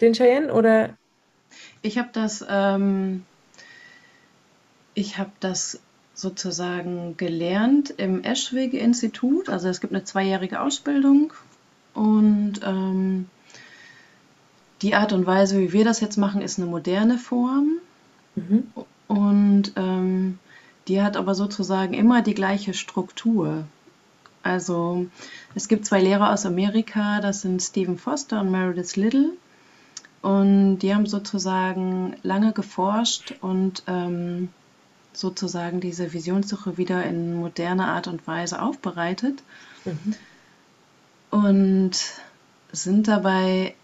den 0.00 0.14
Cheyenne 0.14 0.52
oder? 0.52 0.90
Ich 1.82 1.98
habe 1.98 2.08
das, 2.12 2.44
ähm, 2.48 3.24
ich 4.94 5.18
habe 5.18 5.32
das 5.40 5.80
sozusagen 6.14 7.16
gelernt 7.16 7.90
im 7.96 8.22
Eschwege-Institut. 8.22 9.48
Also 9.48 9.68
es 9.68 9.80
gibt 9.80 9.92
eine 9.92 10.04
zweijährige 10.04 10.60
Ausbildung 10.60 11.32
und 11.92 12.60
ähm, 12.64 13.26
die 14.82 14.94
Art 14.94 15.12
und 15.12 15.26
Weise, 15.26 15.58
wie 15.58 15.72
wir 15.72 15.84
das 15.84 16.00
jetzt 16.00 16.16
machen, 16.16 16.42
ist 16.42 16.58
eine 16.58 16.68
moderne 16.68 17.18
Form. 17.18 17.78
Mhm. 18.34 18.64
Und 19.08 19.72
ähm, 19.76 20.38
die 20.88 21.02
hat 21.02 21.16
aber 21.16 21.34
sozusagen 21.34 21.94
immer 21.94 22.22
die 22.22 22.34
gleiche 22.34 22.74
Struktur. 22.74 23.64
Also 24.42 25.06
es 25.54 25.68
gibt 25.68 25.86
zwei 25.86 26.02
Lehrer 26.02 26.32
aus 26.32 26.44
Amerika, 26.44 27.20
das 27.20 27.40
sind 27.40 27.62
Stephen 27.62 27.96
Foster 27.96 28.40
und 28.40 28.50
Meredith 28.50 28.96
Little. 28.96 29.30
Und 30.24 30.78
die 30.78 30.94
haben 30.94 31.06
sozusagen 31.06 32.16
lange 32.22 32.52
geforscht 32.52 33.34
und 33.42 33.82
ähm, 33.86 34.48
sozusagen 35.12 35.80
diese 35.80 36.12
Visionssuche 36.12 36.78
wieder 36.78 37.04
in 37.04 37.34
moderner 37.36 37.88
Art 37.88 38.08
und 38.08 38.26
Weise 38.26 38.62
aufbereitet. 38.62 39.42
Mhm. 39.84 40.14
Und 41.30 41.92
sind 42.72 43.06
dabei 43.06 43.74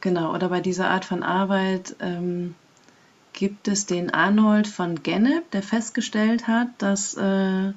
Genau, 0.00 0.34
oder 0.34 0.48
bei 0.48 0.60
dieser 0.60 0.88
Art 0.88 1.04
von 1.04 1.22
Arbeit 1.22 1.94
ähm, 2.00 2.54
gibt 3.32 3.68
es 3.68 3.84
den 3.84 4.12
Arnold 4.12 4.66
von 4.66 5.02
Gennep, 5.02 5.50
der 5.50 5.62
festgestellt 5.62 6.46
hat, 6.46 6.68
dass, 6.78 7.14
äh, 7.14 7.72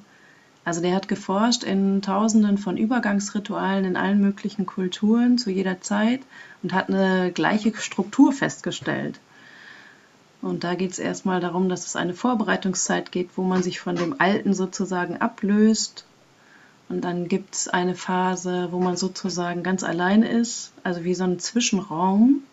also 0.66 0.82
der 0.82 0.96
hat 0.96 1.08
geforscht 1.08 1.64
in 1.64 2.02
tausenden 2.02 2.58
von 2.58 2.78
Übergangsritualen 2.78 3.86
in 3.86 3.98
allen 3.98 4.22
möglichen 4.22 4.66
Kulturen 4.66 5.38
zu 5.38 5.50
jeder 5.50 5.82
Zeit 5.82 6.22
und 6.62 6.74
hat 6.74 6.90
eine 6.90 7.32
gleiche 7.32 7.76
Struktur 7.76 8.32
festgestellt. 8.32 9.20
Und 10.42 10.64
da 10.64 10.76
geht 10.76 10.92
es 10.92 11.00
erstmal 11.00 11.40
darum, 11.40 11.70
dass 11.70 11.86
es 11.86 11.96
eine 11.96 12.14
Vorbereitungszeit 12.14 13.12
gibt, 13.12 13.38
wo 13.38 13.44
man 13.44 13.64
sich 13.64 13.80
von 13.80 13.96
dem 13.96 14.16
Alten 14.20 14.54
sozusagen 14.54 15.18
ablöst 15.18 16.06
und 16.90 17.02
dann 17.02 17.28
gibt 17.28 17.56
es 17.56 17.68
eine 17.68 17.96
Phase, 17.96 18.68
wo 18.72 18.80
man 18.80 18.98
sozusagen 18.98 19.64
ganz 19.64 19.84
allein 19.84 20.24
ist, 20.24 20.74
also 20.84 21.04
wie 21.04 21.16
so 21.16 21.24
ein 21.24 21.40
Zwischenraum. 21.40 22.44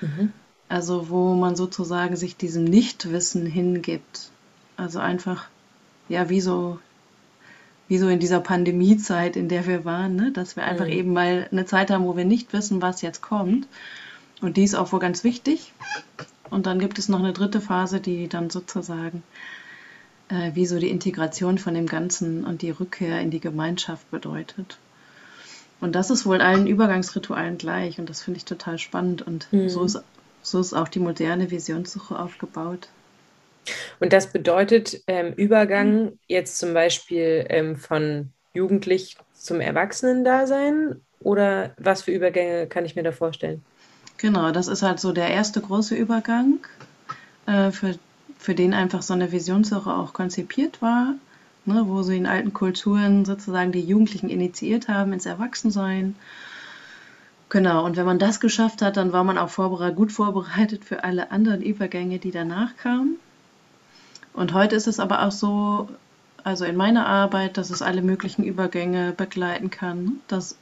Mhm. 0.00 0.32
Also 0.68 1.08
wo 1.08 1.34
man 1.34 1.54
sozusagen 1.54 2.16
sich 2.16 2.36
diesem 2.36 2.64
Nichtwissen 2.64 3.46
hingibt. 3.46 4.30
Also 4.76 4.98
einfach, 4.98 5.48
ja, 6.08 6.28
wie 6.28 6.40
so, 6.40 6.78
wie 7.88 7.98
so 7.98 8.08
in 8.08 8.18
dieser 8.18 8.40
Pandemiezeit, 8.40 9.36
in 9.36 9.48
der 9.48 9.66
wir 9.66 9.84
waren, 9.84 10.16
ne? 10.16 10.32
dass 10.32 10.56
wir 10.56 10.64
einfach 10.64 10.86
mhm. 10.86 10.92
eben 10.92 11.12
mal 11.12 11.48
eine 11.50 11.66
Zeit 11.66 11.90
haben, 11.90 12.04
wo 12.04 12.16
wir 12.16 12.24
nicht 12.24 12.52
wissen, 12.52 12.82
was 12.82 13.02
jetzt 13.02 13.22
kommt. 13.22 13.66
Und 14.40 14.56
die 14.56 14.64
ist 14.64 14.74
auch 14.74 14.92
wohl 14.92 15.00
ganz 15.00 15.24
wichtig. 15.24 15.72
Und 16.50 16.66
dann 16.66 16.78
gibt 16.78 16.98
es 16.98 17.08
noch 17.08 17.20
eine 17.20 17.32
dritte 17.32 17.60
Phase, 17.60 18.00
die 18.00 18.28
dann 18.28 18.50
sozusagen 18.50 19.22
äh, 20.28 20.50
wie 20.54 20.66
so 20.66 20.78
die 20.78 20.90
Integration 20.90 21.58
von 21.58 21.74
dem 21.74 21.86
Ganzen 21.86 22.44
und 22.44 22.62
die 22.62 22.70
Rückkehr 22.70 23.20
in 23.20 23.30
die 23.30 23.40
Gemeinschaft 23.40 24.10
bedeutet. 24.10 24.78
Und 25.80 25.94
das 25.94 26.10
ist 26.10 26.26
wohl 26.26 26.40
allen 26.40 26.66
Übergangsritualen 26.66 27.58
gleich 27.58 27.98
und 27.98 28.08
das 28.08 28.22
finde 28.22 28.38
ich 28.38 28.44
total 28.44 28.78
spannend 28.78 29.22
und 29.22 29.52
mhm. 29.52 29.68
so, 29.68 29.84
ist, 29.84 30.02
so 30.42 30.60
ist 30.60 30.72
auch 30.72 30.88
die 30.88 31.00
moderne 31.00 31.50
Visionssuche 31.50 32.18
aufgebaut. 32.18 32.88
Und 34.00 34.12
das 34.12 34.32
bedeutet 34.32 35.02
ähm, 35.06 35.32
Übergang 35.34 36.18
jetzt 36.26 36.58
zum 36.58 36.74
Beispiel 36.74 37.46
ähm, 37.48 37.76
von 37.76 38.30
Jugendlich 38.54 39.16
zum 39.34 39.60
Erwachsenen-Dasein 39.60 41.00
oder 41.20 41.74
was 41.78 42.02
für 42.02 42.12
Übergänge 42.12 42.66
kann 42.66 42.84
ich 42.84 42.96
mir 42.96 43.02
da 43.02 43.12
vorstellen? 43.12 43.62
Genau, 44.16 44.50
das 44.50 44.68
ist 44.68 44.82
halt 44.82 44.98
so 44.98 45.12
der 45.12 45.28
erste 45.28 45.60
große 45.60 45.94
Übergang, 45.94 46.58
äh, 47.46 47.70
für 47.70 47.98
für 48.38 48.54
den 48.54 48.74
einfach 48.74 49.02
so 49.02 49.14
eine 49.14 49.32
Visionssuche 49.32 49.92
auch 49.92 50.12
konzipiert 50.12 50.80
war, 50.80 51.14
ne, 51.64 51.82
wo 51.86 52.02
sie 52.02 52.16
in 52.16 52.26
alten 52.26 52.52
Kulturen 52.52 53.24
sozusagen 53.24 53.72
die 53.72 53.80
Jugendlichen 53.80 54.28
initiiert 54.28 54.88
haben 54.88 55.12
ins 55.12 55.26
Erwachsensein. 55.26 56.14
Genau, 57.48 57.84
und 57.84 57.96
wenn 57.96 58.06
man 58.06 58.18
das 58.18 58.38
geschafft 58.40 58.82
hat, 58.82 58.96
dann 58.96 59.12
war 59.12 59.24
man 59.24 59.38
auch 59.38 59.50
vorbereitet, 59.50 59.96
gut 59.96 60.12
vorbereitet 60.12 60.84
für 60.84 61.02
alle 61.04 61.30
anderen 61.30 61.62
Übergänge, 61.62 62.18
die 62.18 62.30
danach 62.30 62.76
kamen. 62.76 63.16
Und 64.36 64.52
heute 64.52 64.76
ist 64.76 64.86
es 64.86 65.00
aber 65.00 65.26
auch 65.26 65.32
so, 65.32 65.88
also 66.44 66.64
in 66.64 66.76
meiner 66.76 67.06
Arbeit, 67.06 67.56
dass 67.56 67.70
es 67.70 67.82
alle 67.82 68.02
möglichen 68.02 68.44
Übergänge 68.44 69.12
begleiten 69.16 69.70
kann, 69.70 70.20
dass 70.28 70.56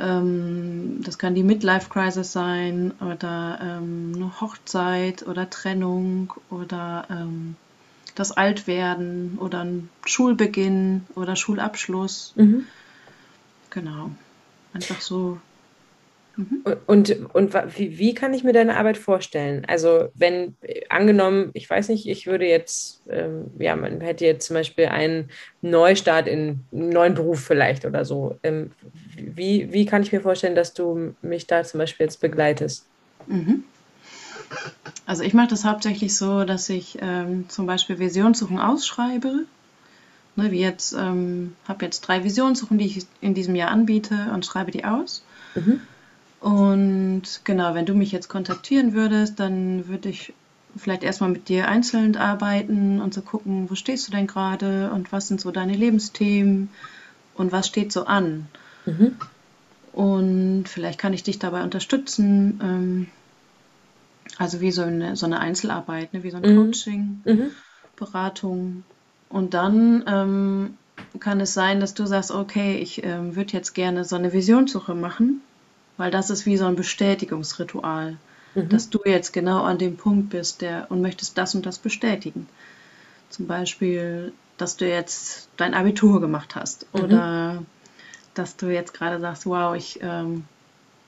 Ähm, 0.00 1.02
das 1.02 1.18
kann 1.18 1.34
die 1.34 1.42
Midlife-Crisis 1.42 2.30
sein 2.32 2.92
oder 3.00 3.58
ähm, 3.60 4.12
eine 4.14 4.40
Hochzeit 4.40 5.26
oder 5.26 5.50
Trennung 5.50 6.32
oder 6.50 7.04
ähm, 7.10 7.56
das 8.14 8.30
Altwerden 8.30 9.38
oder 9.38 9.64
ein 9.64 9.90
Schulbeginn 10.04 11.04
oder 11.16 11.34
Schulabschluss. 11.34 12.32
Mhm. 12.36 12.66
Genau. 13.70 14.12
Einfach 14.72 15.00
so 15.00 15.40
Mhm. 16.38 16.62
Und, 16.86 17.34
und 17.34 17.52
wie, 17.76 17.98
wie, 17.98 18.14
kann 18.14 18.32
ich 18.32 18.44
mir 18.44 18.52
deine 18.52 18.76
Arbeit 18.76 18.96
vorstellen? 18.96 19.64
Also, 19.66 20.10
wenn 20.14 20.54
angenommen, 20.88 21.50
ich 21.52 21.68
weiß 21.68 21.88
nicht, 21.88 22.06
ich 22.06 22.28
würde 22.28 22.46
jetzt, 22.46 23.02
ähm, 23.10 23.50
ja, 23.58 23.74
man 23.74 24.00
hätte 24.00 24.24
jetzt 24.24 24.46
zum 24.46 24.54
Beispiel 24.54 24.86
einen 24.86 25.30
Neustart 25.62 26.28
in 26.28 26.60
einen 26.72 26.90
neuen 26.90 27.14
Beruf 27.14 27.40
vielleicht 27.40 27.84
oder 27.84 28.04
so. 28.04 28.36
Ähm, 28.44 28.70
wie, 29.16 29.72
wie 29.72 29.84
kann 29.84 30.02
ich 30.02 30.12
mir 30.12 30.20
vorstellen, 30.20 30.54
dass 30.54 30.74
du 30.74 31.12
mich 31.22 31.48
da 31.48 31.64
zum 31.64 31.78
Beispiel 31.78 32.06
jetzt 32.06 32.20
begleitest? 32.20 32.86
Mhm. 33.26 33.64
Also, 35.06 35.24
ich 35.24 35.34
mache 35.34 35.48
das 35.48 35.64
hauptsächlich 35.64 36.16
so, 36.16 36.44
dass 36.44 36.68
ich 36.68 36.98
ähm, 37.02 37.46
zum 37.48 37.66
Beispiel 37.66 37.98
Visionssuchen 37.98 38.60
ausschreibe. 38.60 39.44
Ne, 40.36 40.52
wie 40.52 40.60
jetzt, 40.60 40.92
ähm, 40.92 41.56
habe 41.66 41.84
jetzt 41.84 42.02
drei 42.02 42.22
Visionssuchen, 42.22 42.78
die 42.78 42.86
ich 42.86 43.06
in 43.20 43.34
diesem 43.34 43.56
Jahr 43.56 43.72
anbiete 43.72 44.30
und 44.32 44.46
schreibe 44.46 44.70
die 44.70 44.84
aus. 44.84 45.24
Mhm. 45.56 45.80
Und 46.40 47.40
genau, 47.44 47.74
wenn 47.74 47.86
du 47.86 47.94
mich 47.94 48.12
jetzt 48.12 48.28
kontaktieren 48.28 48.92
würdest, 48.92 49.40
dann 49.40 49.88
würde 49.88 50.08
ich 50.08 50.32
vielleicht 50.76 51.02
erstmal 51.02 51.30
mit 51.30 51.48
dir 51.48 51.68
einzeln 51.68 52.16
arbeiten 52.16 53.00
und 53.00 53.12
so 53.12 53.22
gucken, 53.22 53.68
wo 53.68 53.74
stehst 53.74 54.06
du 54.06 54.12
denn 54.12 54.26
gerade 54.26 54.90
und 54.92 55.10
was 55.10 55.28
sind 55.28 55.40
so 55.40 55.50
deine 55.50 55.74
Lebensthemen 55.74 56.70
und 57.34 57.50
was 57.50 57.66
steht 57.66 57.92
so 57.92 58.04
an. 58.04 58.46
Mhm. 58.86 59.16
Und 59.92 60.64
vielleicht 60.68 61.00
kann 61.00 61.12
ich 61.12 61.24
dich 61.24 61.40
dabei 61.40 61.64
unterstützen. 61.64 62.60
Ähm, 62.62 63.06
also 64.36 64.60
wie 64.60 64.70
so 64.70 64.82
eine, 64.82 65.16
so 65.16 65.26
eine 65.26 65.40
Einzelarbeit, 65.40 66.12
ne? 66.12 66.22
wie 66.22 66.30
so 66.30 66.36
ein 66.36 66.54
mhm. 66.54 66.66
Coaching, 66.66 67.22
mhm. 67.24 67.50
Beratung. 67.96 68.84
Und 69.28 69.54
dann 69.54 70.04
ähm, 70.06 70.74
kann 71.18 71.40
es 71.40 71.54
sein, 71.54 71.80
dass 71.80 71.94
du 71.94 72.06
sagst, 72.06 72.30
okay, 72.30 72.76
ich 72.76 73.02
ähm, 73.02 73.34
würde 73.34 73.54
jetzt 73.54 73.74
gerne 73.74 74.04
so 74.04 74.14
eine 74.14 74.32
Visionssuche 74.32 74.94
machen 74.94 75.40
weil 75.98 76.10
das 76.10 76.30
ist 76.30 76.46
wie 76.46 76.56
so 76.56 76.64
ein 76.64 76.76
Bestätigungsritual, 76.76 78.16
mhm. 78.54 78.68
dass 78.70 78.88
du 78.88 79.00
jetzt 79.04 79.34
genau 79.34 79.62
an 79.64 79.76
dem 79.76 79.98
Punkt 79.98 80.30
bist 80.30 80.62
der, 80.62 80.86
und 80.90 81.02
möchtest 81.02 81.36
das 81.36 81.54
und 81.54 81.66
das 81.66 81.78
bestätigen. 81.78 82.48
Zum 83.28 83.46
Beispiel, 83.46 84.32
dass 84.56 84.78
du 84.78 84.88
jetzt 84.88 85.50
dein 85.58 85.74
Abitur 85.74 86.22
gemacht 86.22 86.54
hast 86.54 86.86
mhm. 86.94 87.00
oder 87.00 87.62
dass 88.32 88.56
du 88.56 88.72
jetzt 88.72 88.94
gerade 88.94 89.20
sagst, 89.20 89.44
wow, 89.44 89.76
ich, 89.76 89.98
ähm, 90.00 90.44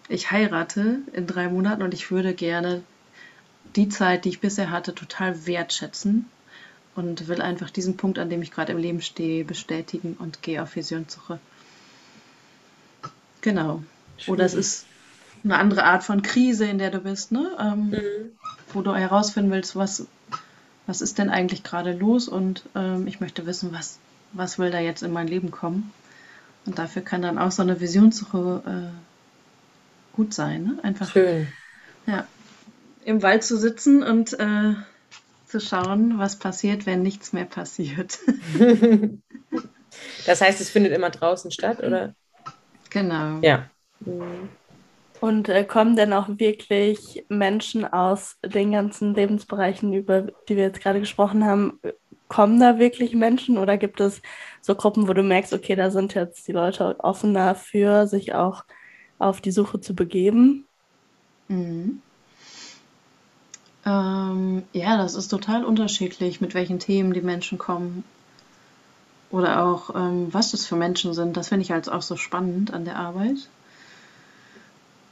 ich 0.08 0.30
heirate 0.30 0.98
in 1.12 1.26
drei 1.26 1.48
Monaten 1.48 1.82
und 1.82 1.94
ich 1.94 2.10
würde 2.10 2.34
gerne 2.34 2.82
die 3.76 3.88
Zeit, 3.88 4.24
die 4.24 4.30
ich 4.30 4.40
bisher 4.40 4.70
hatte, 4.70 4.94
total 4.94 5.46
wertschätzen 5.46 6.26
und 6.96 7.28
will 7.28 7.40
einfach 7.40 7.70
diesen 7.70 7.96
Punkt, 7.96 8.18
an 8.18 8.28
dem 8.28 8.42
ich 8.42 8.50
gerade 8.50 8.72
im 8.72 8.78
Leben 8.78 9.00
stehe, 9.00 9.44
bestätigen 9.44 10.16
und 10.18 10.42
gehe 10.42 10.60
auf 10.60 10.74
Visionssuche. 10.74 11.38
Genau. 13.40 13.84
Oder 14.26 14.44
es 14.44 14.54
ist 14.54 14.86
eine 15.44 15.56
andere 15.56 15.84
Art 15.84 16.04
von 16.04 16.22
Krise, 16.22 16.66
in 16.66 16.78
der 16.78 16.90
du 16.90 17.00
bist, 17.00 17.32
ne? 17.32 17.56
Ähm, 17.58 17.90
mhm. 17.90 18.30
wo 18.72 18.82
du 18.82 18.94
herausfinden 18.94 19.50
willst, 19.50 19.76
was, 19.76 20.06
was 20.86 21.00
ist 21.00 21.18
denn 21.18 21.30
eigentlich 21.30 21.62
gerade 21.62 21.92
los 21.92 22.28
und 22.28 22.64
ähm, 22.74 23.06
ich 23.06 23.20
möchte 23.20 23.46
wissen, 23.46 23.72
was, 23.72 23.98
was 24.32 24.58
will 24.58 24.70
da 24.70 24.80
jetzt 24.80 25.02
in 25.02 25.12
mein 25.12 25.28
Leben 25.28 25.50
kommen. 25.50 25.92
Und 26.66 26.78
dafür 26.78 27.02
kann 27.02 27.22
dann 27.22 27.38
auch 27.38 27.50
so 27.50 27.62
eine 27.62 27.80
Visionssuche 27.80 28.62
äh, 28.66 30.14
gut 30.14 30.34
sein. 30.34 30.64
Ne? 30.64 30.78
Einfach 30.82 31.10
Schön. 31.10 31.48
Ja, 32.06 32.26
im 33.04 33.22
Wald 33.22 33.44
zu 33.44 33.56
sitzen 33.56 34.02
und 34.02 34.38
äh, 34.38 34.74
zu 35.46 35.60
schauen, 35.60 36.18
was 36.18 36.36
passiert, 36.36 36.86
wenn 36.86 37.02
nichts 37.02 37.32
mehr 37.32 37.44
passiert. 37.44 38.18
das 40.26 40.40
heißt, 40.40 40.60
es 40.60 40.70
findet 40.70 40.92
immer 40.92 41.10
draußen 41.10 41.50
statt, 41.50 41.82
oder? 41.82 42.14
Genau. 42.90 43.40
Ja. 43.40 43.70
Und 45.20 45.48
äh, 45.48 45.64
kommen 45.64 45.96
denn 45.96 46.12
auch 46.12 46.28
wirklich 46.28 47.24
Menschen 47.28 47.84
aus 47.84 48.36
den 48.42 48.72
ganzen 48.72 49.14
Lebensbereichen, 49.14 49.92
über 49.92 50.28
die 50.48 50.56
wir 50.56 50.64
jetzt 50.64 50.80
gerade 50.80 51.00
gesprochen 51.00 51.44
haben, 51.44 51.78
kommen 52.28 52.60
da 52.60 52.78
wirklich 52.78 53.14
Menschen 53.14 53.58
oder 53.58 53.76
gibt 53.76 54.00
es 54.00 54.22
so 54.62 54.74
Gruppen, 54.74 55.08
wo 55.08 55.12
du 55.12 55.22
merkst, 55.22 55.52
okay, 55.52 55.74
da 55.74 55.90
sind 55.90 56.14
jetzt 56.14 56.46
die 56.48 56.52
Leute 56.52 56.98
offener 57.00 57.54
für, 57.54 58.06
sich 58.06 58.34
auch 58.34 58.64
auf 59.18 59.40
die 59.40 59.50
Suche 59.50 59.80
zu 59.80 59.94
begeben? 59.94 60.64
Mhm. 61.48 62.00
Ähm, 63.84 64.62
ja, 64.72 64.96
das 64.96 65.14
ist 65.14 65.28
total 65.28 65.64
unterschiedlich, 65.64 66.40
mit 66.40 66.54
welchen 66.54 66.78
Themen 66.78 67.12
die 67.12 67.20
Menschen 67.20 67.58
kommen. 67.58 68.04
Oder 69.30 69.64
auch, 69.64 69.94
ähm, 69.94 70.28
was 70.32 70.52
das 70.52 70.66
für 70.66 70.76
Menschen 70.76 71.14
sind. 71.14 71.36
Das 71.36 71.48
finde 71.48 71.62
ich 71.62 71.70
halt 71.70 71.90
auch 71.90 72.02
so 72.02 72.16
spannend 72.16 72.72
an 72.72 72.84
der 72.84 72.96
Arbeit. 72.96 73.48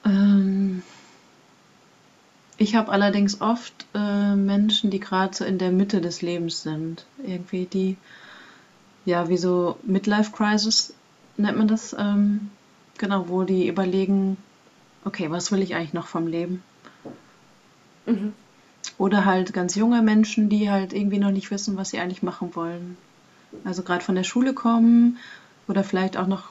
Ähm, 0.09 0.83
ich 2.57 2.75
habe 2.75 2.91
allerdings 2.91 3.41
oft 3.41 3.87
äh, 3.95 4.35
Menschen, 4.35 4.91
die 4.91 4.99
gerade 4.99 5.35
so 5.35 5.45
in 5.45 5.59
der 5.59 5.71
Mitte 5.71 6.01
des 6.01 6.23
Lebens 6.23 6.63
sind. 6.63 7.07
Irgendwie 7.25 7.67
die, 7.67 7.97
ja, 9.05 9.29
wie 9.29 9.37
so 9.37 9.79
Midlife 9.85 10.33
Crisis 10.33 10.93
nennt 11.37 11.59
man 11.59 11.69
das. 11.69 11.95
Ähm, 11.97 12.51
genau, 12.99 13.29
wo 13.29 13.45
die 13.45 13.69
überlegen, 13.69 14.37
okay, 15.05 15.31
was 15.31 15.53
will 15.53 15.63
ich 15.63 15.75
eigentlich 15.75 15.93
noch 15.93 16.09
vom 16.09 16.27
Leben? 16.27 16.65
Mhm. 18.07 18.33
Oder 18.97 19.25
halt 19.25 19.53
ganz 19.53 19.77
junge 19.77 20.03
Menschen, 20.03 20.49
die 20.49 20.71
halt 20.71 20.93
irgendwie 20.93 21.19
noch 21.19 21.31
nicht 21.31 21.53
wissen, 21.53 21.77
was 21.77 21.91
sie 21.91 22.01
eigentlich 22.01 22.25
machen 22.25 22.57
wollen. 22.57 22.97
Also 23.65 23.83
gerade 23.83 24.05
von 24.05 24.17
der 24.17 24.25
Schule 24.25 24.53
kommen 24.53 25.19
oder 25.69 25.85
vielleicht 25.85 26.17
auch 26.17 26.27
noch 26.27 26.51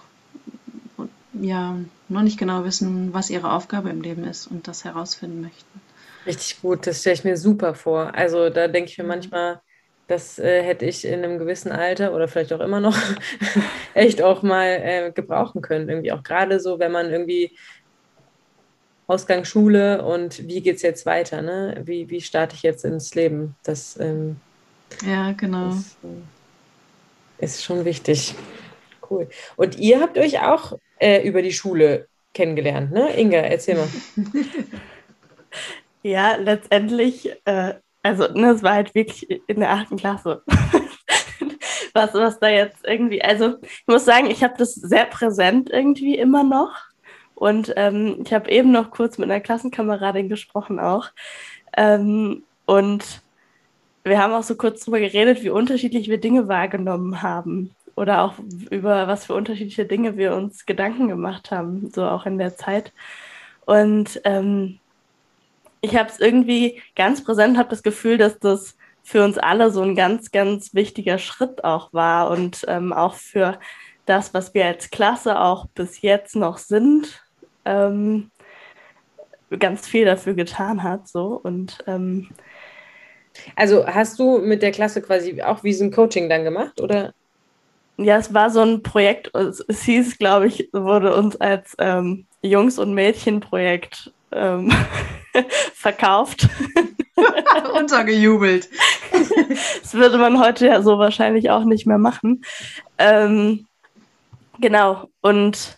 ja, 1.41 1.77
noch 2.09 2.21
nicht 2.21 2.39
genau 2.39 2.63
wissen, 2.63 3.13
was 3.13 3.29
ihre 3.29 3.51
Aufgabe 3.51 3.89
im 3.89 4.01
Leben 4.01 4.23
ist 4.23 4.47
und 4.47 4.67
das 4.67 4.83
herausfinden 4.83 5.41
möchten. 5.41 5.81
Richtig 6.25 6.61
gut, 6.61 6.85
das 6.87 7.01
stelle 7.01 7.13
ich 7.15 7.23
mir 7.23 7.37
super 7.37 7.73
vor. 7.73 8.13
Also 8.13 8.49
da 8.49 8.67
denke 8.67 8.89
ich 8.89 8.97
mir 8.97 9.03
mhm. 9.03 9.09
manchmal, 9.09 9.61
das 10.07 10.39
äh, 10.39 10.61
hätte 10.63 10.85
ich 10.85 11.05
in 11.05 11.23
einem 11.23 11.37
gewissen 11.37 11.71
Alter 11.71 12.13
oder 12.13 12.27
vielleicht 12.27 12.53
auch 12.53 12.59
immer 12.59 12.79
noch 12.79 12.97
echt 13.93 14.21
auch 14.21 14.43
mal 14.43 14.67
äh, 14.67 15.11
gebrauchen 15.11 15.61
können. 15.61 15.89
Irgendwie 15.89 16.11
auch 16.11 16.23
gerade 16.23 16.59
so, 16.59 16.79
wenn 16.79 16.91
man 16.91 17.09
irgendwie 17.11 17.57
Ausgang 19.07 19.45
Schule 19.45 20.03
und 20.03 20.47
wie 20.47 20.61
geht 20.61 20.77
es 20.77 20.81
jetzt 20.81 21.05
weiter, 21.05 21.41
ne? 21.41 21.81
Wie, 21.85 22.09
wie 22.09 22.19
starte 22.19 22.55
ich 22.55 22.63
jetzt 22.63 22.83
ins 22.83 23.15
Leben? 23.15 23.55
Das 23.63 23.97
ähm, 23.99 24.37
ja, 25.05 25.31
genau. 25.31 25.67
Das, 25.67 25.97
äh, 26.03 27.45
ist 27.45 27.63
schon 27.63 27.85
wichtig. 27.85 28.35
Cool. 29.09 29.29
Und 29.55 29.77
ihr 29.77 30.01
habt 30.01 30.17
euch 30.17 30.41
auch 30.41 30.77
äh, 30.99 31.27
über 31.27 31.41
die 31.41 31.53
Schule 31.53 32.07
kennengelernt, 32.33 32.91
ne? 32.91 33.17
Inga, 33.17 33.39
erzähl 33.39 33.75
mal. 33.75 33.87
ja, 36.03 36.35
letztendlich, 36.35 37.31
äh, 37.45 37.73
also 38.03 38.27
ne, 38.33 38.51
es 38.51 38.63
war 38.63 38.73
halt 38.73 38.95
wirklich 38.95 39.27
in 39.47 39.59
der 39.59 39.71
achten 39.71 39.97
Klasse. 39.97 40.43
was, 41.93 42.13
was 42.13 42.39
da 42.39 42.49
jetzt 42.49 42.85
irgendwie, 42.85 43.23
also 43.23 43.55
ich 43.61 43.87
muss 43.87 44.05
sagen, 44.05 44.27
ich 44.29 44.43
habe 44.43 44.53
das 44.57 44.75
sehr 44.75 45.05
präsent 45.05 45.69
irgendwie 45.71 46.17
immer 46.17 46.43
noch. 46.43 46.75
Und 47.33 47.73
ähm, 47.75 48.23
ich 48.25 48.33
habe 48.33 48.49
eben 48.49 48.71
noch 48.71 48.89
kurz 48.91 49.17
mit 49.17 49.29
einer 49.29 49.41
Klassenkameradin 49.41 50.27
gesprochen 50.27 50.79
auch. 50.79 51.09
Ähm, 51.75 52.43
und 52.65 53.21
wir 54.03 54.19
haben 54.19 54.33
auch 54.33 54.43
so 54.43 54.55
kurz 54.55 54.81
darüber 54.81 54.99
geredet, 54.99 55.43
wie 55.43 55.49
unterschiedlich 55.49 56.09
wir 56.09 56.19
Dinge 56.19 56.47
wahrgenommen 56.47 57.21
haben 57.21 57.75
oder 57.97 58.21
auch 58.21 58.35
über 58.69 59.07
was 59.07 59.25
für 59.25 59.33
unterschiedliche 59.33 59.85
Dinge 59.85 60.17
wir 60.17 60.35
uns 60.35 60.67
Gedanken 60.67 61.07
gemacht 61.07 61.49
haben, 61.49 61.89
so 61.89 62.05
auch 62.05 62.27
in 62.27 62.37
der 62.37 62.55
Zeit. 62.55 62.93
Und 63.65 64.21
ähm, 64.23 64.79
ich 65.81 65.95
habe 65.95 66.07
es 66.09 66.19
irgendwie 66.19 66.81
ganz 66.95 67.23
präsent, 67.23 67.57
habe 67.57 67.69
das 67.69 67.81
Gefühl, 67.81 68.19
dass 68.19 68.37
das 68.39 68.77
für 69.03 69.23
uns 69.23 69.39
alle 69.39 69.71
so 69.71 69.81
ein 69.81 69.95
ganz, 69.95 70.31
ganz 70.31 70.75
wichtiger 70.75 71.17
Schritt 71.17 71.63
auch 71.63 71.91
war 71.91 72.29
und 72.29 72.65
ähm, 72.67 72.93
auch 72.93 73.15
für 73.15 73.59
das, 74.05 74.33
was 74.33 74.53
wir 74.53 74.65
als 74.65 74.91
Klasse 74.91 75.39
auch 75.39 75.65
bis 75.67 76.01
jetzt 76.01 76.35
noch 76.35 76.59
sind, 76.59 77.23
ähm, 77.65 78.29
ganz 79.59 79.87
viel 79.87 80.05
dafür 80.05 80.35
getan 80.35 80.83
hat. 80.83 81.07
So 81.07 81.39
und 81.41 81.83
ähm, 81.87 82.29
also 83.55 83.87
hast 83.87 84.19
du 84.19 84.37
mit 84.37 84.61
der 84.61 84.71
Klasse 84.71 85.01
quasi 85.01 85.41
auch 85.41 85.63
wie 85.63 85.73
so 85.73 85.83
ein 85.83 85.91
Coaching 85.91 86.29
dann 86.29 86.43
gemacht 86.43 86.79
oder? 86.79 87.13
Ja, 87.97 88.17
es 88.17 88.33
war 88.33 88.49
so 88.49 88.61
ein 88.61 88.83
Projekt, 88.83 89.33
es, 89.35 89.83
hieß, 89.83 90.17
glaube 90.17 90.47
ich, 90.47 90.69
wurde 90.71 91.15
uns 91.15 91.35
als 91.37 91.75
ähm, 91.79 92.25
Jungs- 92.41 92.79
und 92.79 92.93
Mädchenprojekt 92.93 94.11
ähm, 94.31 94.71
verkauft. 95.73 96.47
Untergejubelt. 97.77 98.69
das 99.81 99.93
würde 99.93 100.17
man 100.17 100.39
heute 100.39 100.67
ja 100.67 100.81
so 100.81 100.99
wahrscheinlich 100.99 101.49
auch 101.49 101.63
nicht 101.63 101.87
mehr 101.87 101.97
machen. 101.97 102.43
Ähm, 102.97 103.65
genau, 104.59 105.09
und 105.21 105.77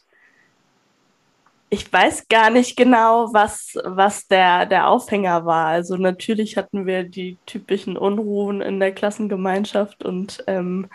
ich 1.70 1.92
weiß 1.92 2.28
gar 2.30 2.50
nicht 2.50 2.76
genau, 2.76 3.32
was, 3.32 3.78
was 3.84 4.28
der, 4.28 4.66
der 4.66 4.88
Aufhänger 4.88 5.46
war. 5.46 5.68
Also 5.68 5.98
natürlich 5.98 6.58
hatten 6.58 6.88
wir 6.88 7.04
die 7.04 7.38
typischen 7.46 7.96
Unruhen 7.96 8.62
in 8.62 8.80
der 8.80 8.92
Klassengemeinschaft 8.92 10.04
und 10.04 10.44
ähm, 10.48 10.88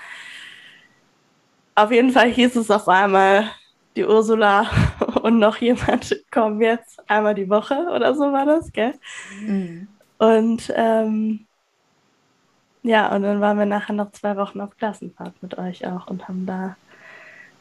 auf 1.74 1.90
jeden 1.90 2.10
Fall 2.10 2.30
hieß 2.30 2.56
es 2.56 2.70
auf 2.70 2.88
einmal, 2.88 3.50
die 3.96 4.04
Ursula 4.04 4.66
und 5.22 5.38
noch 5.38 5.56
jemand 5.58 6.16
kommen 6.30 6.60
jetzt 6.60 6.98
einmal 7.08 7.34
die 7.34 7.48
Woche 7.48 7.86
oder 7.94 8.14
so 8.14 8.32
war 8.32 8.46
das, 8.46 8.72
gell? 8.72 8.94
Mhm. 9.40 9.88
Und 10.18 10.72
ähm, 10.74 11.46
ja, 12.82 13.14
und 13.14 13.22
dann 13.22 13.40
waren 13.40 13.58
wir 13.58 13.66
nachher 13.66 13.94
noch 13.94 14.12
zwei 14.12 14.36
Wochen 14.36 14.60
auf 14.60 14.76
Klassenfahrt 14.76 15.34
mit 15.42 15.56
euch 15.58 15.86
auch 15.86 16.06
und 16.08 16.28
haben 16.28 16.46
da 16.46 16.76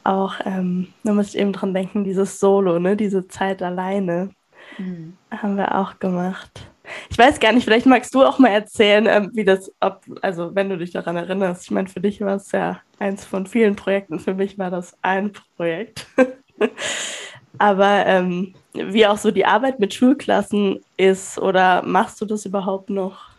auch, 0.03 0.35
ähm, 0.43 0.93
da 1.03 1.13
muss 1.13 1.29
ich 1.29 1.37
eben 1.39 1.53
dran 1.53 1.73
denken, 1.73 2.03
dieses 2.03 2.39
Solo, 2.39 2.77
ne, 2.79 2.97
diese 2.97 3.27
Zeit 3.27 3.61
alleine, 3.61 4.31
mhm. 4.77 5.17
haben 5.31 5.55
wir 5.55 5.75
auch 5.75 5.99
gemacht. 5.99 6.72
Ich 7.09 7.17
weiß 7.17 7.39
gar 7.39 7.53
nicht, 7.53 7.63
vielleicht 7.63 7.85
magst 7.85 8.13
du 8.13 8.23
auch 8.23 8.39
mal 8.39 8.49
erzählen, 8.49 9.05
ähm, 9.07 9.31
wie 9.33 9.45
das, 9.45 9.71
ob, 9.79 10.03
also 10.21 10.53
wenn 10.55 10.69
du 10.69 10.77
dich 10.77 10.91
daran 10.91 11.15
erinnerst, 11.15 11.63
ich 11.63 11.71
meine, 11.71 11.87
für 11.87 12.01
dich 12.01 12.19
war 12.21 12.35
es 12.35 12.51
ja 12.51 12.81
eins 12.99 13.23
von 13.23 13.47
vielen 13.47 13.75
Projekten, 13.75 14.19
für 14.19 14.33
mich 14.33 14.57
war 14.57 14.69
das 14.69 14.97
ein 15.01 15.31
Projekt. 15.55 16.07
Aber 17.57 18.05
ähm, 18.05 18.53
wie 18.73 19.05
auch 19.05 19.17
so 19.17 19.31
die 19.31 19.45
Arbeit 19.45 19.79
mit 19.79 19.93
Schulklassen 19.93 20.83
ist 20.97 21.37
oder 21.37 21.83
machst 21.83 22.19
du 22.19 22.25
das 22.25 22.45
überhaupt 22.45 22.89
noch? 22.89 23.29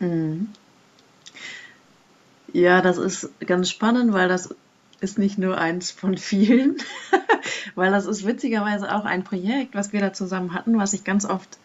Mhm. 0.00 0.48
Ja, 2.52 2.82
das 2.82 2.98
ist 2.98 3.30
ganz 3.40 3.70
spannend, 3.70 4.12
weil 4.12 4.28
das 4.28 4.54
ist 5.00 5.18
nicht 5.18 5.38
nur 5.38 5.58
eins 5.58 5.90
von 5.90 6.16
vielen, 6.16 6.76
weil 7.74 7.90
das 7.90 8.06
ist 8.06 8.26
witzigerweise 8.26 8.94
auch 8.94 9.04
ein 9.04 9.24
Projekt, 9.24 9.74
was 9.74 9.92
wir 9.92 10.00
da 10.00 10.12
zusammen 10.12 10.54
hatten, 10.54 10.78
was 10.78 10.92
ich 10.92 11.04
ganz 11.04 11.24
oft, 11.24 11.58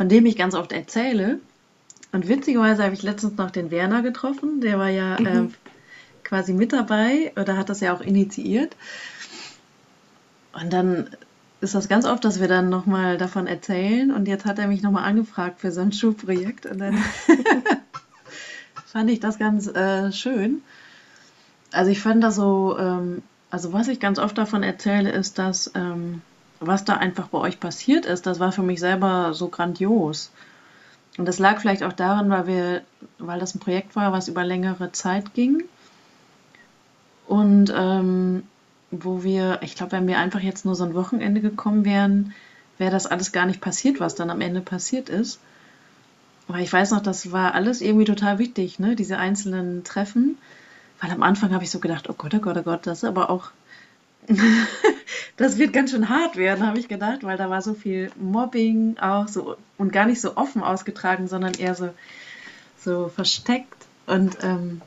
von 0.00 0.08
dem 0.08 0.24
ich 0.24 0.34
ganz 0.34 0.54
oft 0.54 0.72
erzähle. 0.72 1.40
Und 2.10 2.26
witzigerweise 2.26 2.84
habe 2.84 2.94
ich 2.94 3.02
letztens 3.02 3.36
noch 3.36 3.50
den 3.50 3.70
Werner 3.70 4.00
getroffen, 4.00 4.62
der 4.62 4.78
war 4.78 4.88
ja 4.88 5.20
mhm. 5.20 5.26
äh, 5.26 5.48
quasi 6.24 6.54
mit 6.54 6.72
dabei 6.72 7.34
oder 7.36 7.58
hat 7.58 7.68
das 7.68 7.80
ja 7.80 7.94
auch 7.94 8.00
initiiert. 8.00 8.74
Und 10.54 10.72
dann 10.72 11.10
ist 11.60 11.74
das 11.74 11.86
ganz 11.90 12.06
oft, 12.06 12.24
dass 12.24 12.40
wir 12.40 12.48
dann 12.48 12.70
nochmal 12.70 13.18
davon 13.18 13.46
erzählen. 13.46 14.10
Und 14.10 14.26
jetzt 14.26 14.46
hat 14.46 14.58
er 14.58 14.68
mich 14.68 14.80
nochmal 14.80 15.04
angefragt 15.04 15.60
für 15.60 15.70
sein 15.70 15.92
Schulprojekt. 15.92 16.64
Und 16.64 16.78
dann 16.78 16.96
fand 18.86 19.10
ich 19.10 19.20
das 19.20 19.38
ganz 19.38 19.66
äh, 19.66 20.12
schön. 20.12 20.62
Also 21.72 21.90
ich 21.90 22.00
fand 22.00 22.24
das 22.24 22.36
so, 22.36 22.74
ähm, 22.78 23.20
also 23.50 23.74
was 23.74 23.86
ich 23.86 24.00
ganz 24.00 24.18
oft 24.18 24.38
davon 24.38 24.62
erzähle, 24.62 25.10
ist, 25.10 25.38
dass 25.38 25.70
ähm, 25.74 26.22
was 26.60 26.84
da 26.84 26.94
einfach 26.94 27.28
bei 27.28 27.38
euch 27.38 27.58
passiert 27.58 28.06
ist, 28.06 28.26
das 28.26 28.38
war 28.38 28.52
für 28.52 28.62
mich 28.62 28.80
selber 28.80 29.32
so 29.34 29.48
grandios. 29.48 30.30
Und 31.18 31.26
das 31.26 31.38
lag 31.38 31.60
vielleicht 31.60 31.82
auch 31.82 31.92
daran, 31.92 32.30
weil 32.30 32.46
wir, 32.46 32.82
weil 33.18 33.40
das 33.40 33.54
ein 33.54 33.60
Projekt 33.60 33.96
war, 33.96 34.12
was 34.12 34.28
über 34.28 34.44
längere 34.44 34.92
Zeit 34.92 35.34
ging. 35.34 35.64
Und 37.26 37.72
ähm, 37.74 38.42
wo 38.90 39.22
wir, 39.22 39.60
ich 39.62 39.74
glaube, 39.74 39.92
wenn 39.92 40.06
wir 40.06 40.18
einfach 40.18 40.40
jetzt 40.40 40.64
nur 40.64 40.74
so 40.74 40.84
ein 40.84 40.94
Wochenende 40.94 41.40
gekommen 41.40 41.84
wären, 41.84 42.34
wäre 42.78 42.90
das 42.90 43.06
alles 43.06 43.32
gar 43.32 43.46
nicht 43.46 43.60
passiert, 43.60 44.00
was 44.00 44.14
dann 44.14 44.30
am 44.30 44.40
Ende 44.40 44.60
passiert 44.60 45.08
ist. 45.08 45.40
Aber 46.48 46.58
ich 46.58 46.72
weiß 46.72 46.90
noch, 46.90 47.00
das 47.00 47.30
war 47.30 47.54
alles 47.54 47.80
irgendwie 47.80 48.04
total 48.04 48.38
wichtig, 48.38 48.78
ne? 48.78 48.96
diese 48.96 49.18
einzelnen 49.18 49.84
Treffen. 49.84 50.36
Weil 51.00 51.12
am 51.12 51.22
Anfang 51.22 51.54
habe 51.54 51.64
ich 51.64 51.70
so 51.70 51.78
gedacht, 51.78 52.10
oh 52.10 52.14
Gott, 52.14 52.34
oh 52.34 52.40
Gott, 52.40 52.56
oh 52.56 52.62
Gott, 52.62 52.86
das 52.86 52.98
ist 52.98 53.04
aber 53.04 53.30
auch, 53.30 53.52
das 55.36 55.58
wird 55.58 55.72
ganz 55.72 55.90
schön 55.90 56.08
hart 56.08 56.36
werden, 56.36 56.66
habe 56.66 56.78
ich 56.78 56.88
gedacht, 56.88 57.24
weil 57.24 57.36
da 57.36 57.50
war 57.50 57.62
so 57.62 57.74
viel 57.74 58.10
Mobbing 58.16 58.98
auch 58.98 59.28
so 59.28 59.56
und 59.78 59.92
gar 59.92 60.06
nicht 60.06 60.20
so 60.20 60.36
offen 60.36 60.62
ausgetragen, 60.62 61.28
sondern 61.28 61.54
eher 61.54 61.74
so, 61.74 61.90
so 62.78 63.08
versteckt. 63.08 63.86
Und 64.06 64.38
ähm, 64.42 64.82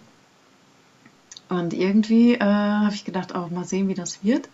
und 1.49 1.73
irgendwie 1.73 2.33
äh, 2.33 2.39
habe 2.39 2.93
ich 2.93 3.05
gedacht, 3.05 3.35
auch 3.35 3.49
mal 3.49 3.65
sehen, 3.65 3.87
wie 3.87 3.93
das 3.93 4.23
wird. 4.23 4.49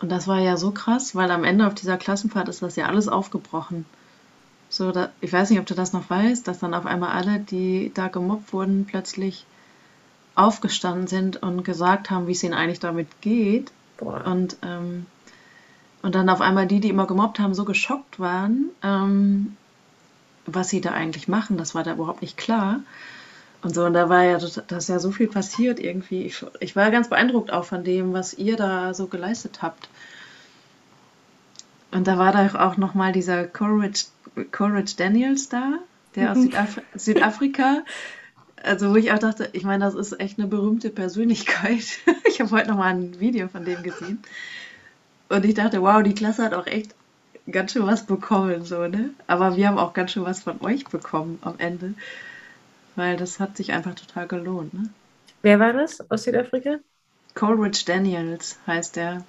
Und 0.00 0.10
das 0.10 0.28
war 0.28 0.38
ja 0.38 0.56
so 0.56 0.70
krass, 0.70 1.14
weil 1.14 1.30
am 1.30 1.44
Ende 1.44 1.66
auf 1.66 1.74
dieser 1.74 1.96
Klassenfahrt 1.96 2.48
ist 2.48 2.62
das 2.62 2.76
ja 2.76 2.86
alles 2.86 3.08
aufgebrochen. 3.08 3.84
So, 4.68 4.92
da, 4.92 5.10
ich 5.20 5.32
weiß 5.32 5.50
nicht, 5.50 5.60
ob 5.60 5.66
du 5.66 5.74
das 5.74 5.92
noch 5.92 6.08
weißt, 6.10 6.46
dass 6.46 6.58
dann 6.58 6.74
auf 6.74 6.86
einmal 6.86 7.10
alle, 7.10 7.40
die 7.40 7.90
da 7.94 8.08
gemobbt 8.08 8.52
wurden, 8.52 8.86
plötzlich 8.86 9.46
aufgestanden 10.34 11.06
sind 11.06 11.42
und 11.42 11.64
gesagt 11.64 12.10
haben, 12.10 12.26
wie 12.26 12.32
es 12.32 12.42
ihnen 12.42 12.54
eigentlich 12.54 12.80
damit 12.80 13.08
geht. 13.20 13.72
Boah. 13.98 14.24
Und, 14.26 14.56
ähm, 14.62 15.06
und 16.02 16.14
dann 16.14 16.28
auf 16.28 16.40
einmal 16.40 16.66
die, 16.66 16.80
die 16.80 16.90
immer 16.90 17.06
gemobbt 17.06 17.38
haben, 17.38 17.54
so 17.54 17.64
geschockt 17.64 18.20
waren, 18.20 18.70
ähm, 18.82 19.56
was 20.46 20.68
sie 20.68 20.80
da 20.80 20.92
eigentlich 20.92 21.28
machen. 21.28 21.56
Das 21.56 21.74
war 21.74 21.84
da 21.84 21.92
überhaupt 21.92 22.22
nicht 22.22 22.36
klar. 22.36 22.80
Und 23.62 23.74
so, 23.74 23.84
und 23.84 23.94
da 23.94 24.10
war 24.10 24.24
ja, 24.24 24.38
da 24.38 24.76
ist 24.76 24.88
ja 24.90 24.98
so 24.98 25.10
viel 25.10 25.28
passiert 25.28 25.80
irgendwie. 25.80 26.24
Ich, 26.24 26.44
ich 26.60 26.76
war 26.76 26.90
ganz 26.90 27.08
beeindruckt 27.08 27.50
auch 27.50 27.64
von 27.64 27.82
dem, 27.82 28.12
was 28.12 28.34
ihr 28.34 28.56
da 28.56 28.92
so 28.92 29.06
geleistet 29.06 29.62
habt. 29.62 29.88
Und 31.90 32.06
da 32.06 32.18
war 32.18 32.32
da 32.32 32.66
auch 32.66 32.76
nochmal 32.76 33.12
dieser 33.12 33.44
Courage, 33.44 34.06
Courage 34.50 34.96
Daniels 34.96 35.48
da, 35.48 35.78
der 36.14 36.32
aus 36.32 36.38
Südaf 36.38 36.80
Südafrika. 36.94 37.84
Also 38.64 38.90
wo 38.90 38.96
ich 38.96 39.12
auch 39.12 39.18
dachte, 39.18 39.48
ich 39.52 39.64
meine, 39.64 39.84
das 39.84 39.94
ist 39.94 40.18
echt 40.20 40.38
eine 40.38 40.48
berühmte 40.48 40.90
Persönlichkeit. 40.90 41.84
ich 42.28 42.40
habe 42.40 42.50
heute 42.50 42.68
nochmal 42.68 42.94
ein 42.94 43.20
Video 43.20 43.48
von 43.48 43.64
dem 43.64 43.82
gesehen. 43.82 44.22
Und 45.28 45.44
ich 45.44 45.54
dachte, 45.54 45.82
wow, 45.82 46.02
die 46.02 46.14
Klasse 46.14 46.42
hat 46.44 46.54
auch 46.54 46.66
echt 46.66 46.94
ganz 47.50 47.72
schön 47.72 47.86
was 47.86 48.06
bekommen, 48.06 48.64
so, 48.64 48.86
ne? 48.86 49.10
Aber 49.26 49.56
wir 49.56 49.68
haben 49.68 49.78
auch 49.78 49.92
ganz 49.92 50.12
schön 50.12 50.24
was 50.24 50.42
von 50.42 50.60
euch 50.62 50.84
bekommen 50.86 51.38
am 51.42 51.54
Ende 51.58 51.94
weil 52.96 53.16
das 53.16 53.40
hat 53.40 53.56
sich 53.56 53.72
einfach 53.72 53.94
total 53.94 54.26
gelohnt. 54.26 54.74
Ne? 54.74 54.88
Wer 55.42 55.60
war 55.60 55.72
das 55.72 56.10
aus 56.10 56.24
Südafrika? 56.24 56.78
Coleridge 57.34 57.82
Daniels 57.86 58.58
heißt 58.66 58.96
der. 58.96 59.24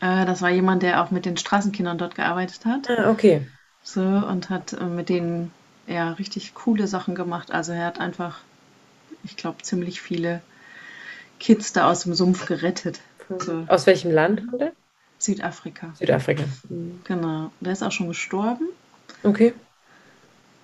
Äh, 0.00 0.26
das 0.26 0.42
war 0.42 0.50
jemand, 0.50 0.82
der 0.82 1.02
auch 1.02 1.10
mit 1.10 1.24
den 1.24 1.36
Straßenkindern 1.36 1.98
dort 1.98 2.14
gearbeitet 2.14 2.64
hat. 2.66 2.88
Ah, 2.90 3.10
okay. 3.10 3.46
So, 3.82 4.02
und 4.02 4.50
hat 4.50 4.74
äh, 4.74 4.84
mit 4.84 5.08
denen 5.08 5.50
ja 5.90 6.12
richtig 6.12 6.54
coole 6.54 6.86
Sachen 6.86 7.14
gemacht. 7.14 7.50
Also 7.50 7.72
er 7.72 7.86
hat 7.86 8.00
einfach, 8.00 8.38
ich 9.24 9.36
glaube, 9.36 9.62
ziemlich 9.62 10.00
viele 10.00 10.40
Kids 11.38 11.72
da 11.72 11.90
aus 11.90 12.04
dem 12.04 12.14
Sumpf 12.14 12.46
gerettet. 12.46 13.00
So. 13.38 13.64
Aus 13.68 13.86
welchem 13.86 14.10
Land 14.10 14.52
oder? 14.52 14.72
Südafrika. 15.18 15.92
Südafrika. 15.98 16.44
Mhm. 16.68 17.00
Genau. 17.04 17.52
Der 17.60 17.72
ist 17.72 17.82
auch 17.82 17.92
schon 17.92 18.08
gestorben. 18.08 18.68
Okay. 19.22 19.52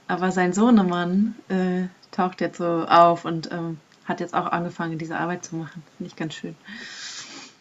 Aber 0.08 0.30
sein 0.30 0.52
Sohnemann 0.52 1.34
äh, 1.48 1.88
taucht 2.10 2.40
jetzt 2.40 2.58
so 2.58 2.86
auf 2.88 3.24
und 3.24 3.50
ähm, 3.52 3.78
hat 4.04 4.20
jetzt 4.20 4.34
auch 4.34 4.46
angefangen, 4.46 4.98
diese 4.98 5.16
Arbeit 5.16 5.44
zu 5.44 5.56
machen. 5.56 5.82
Finde 5.96 6.10
ich 6.10 6.16
ganz 6.16 6.34
schön. 6.34 6.56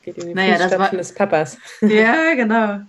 Geht 0.03 0.17
in 0.17 0.27
die 0.27 0.33
naja, 0.35 0.57
das 0.57 0.77
war, 0.77 0.89
des 0.91 1.13
Papas. 1.13 1.57
Ja, 1.81 2.33
genau. 2.35 2.81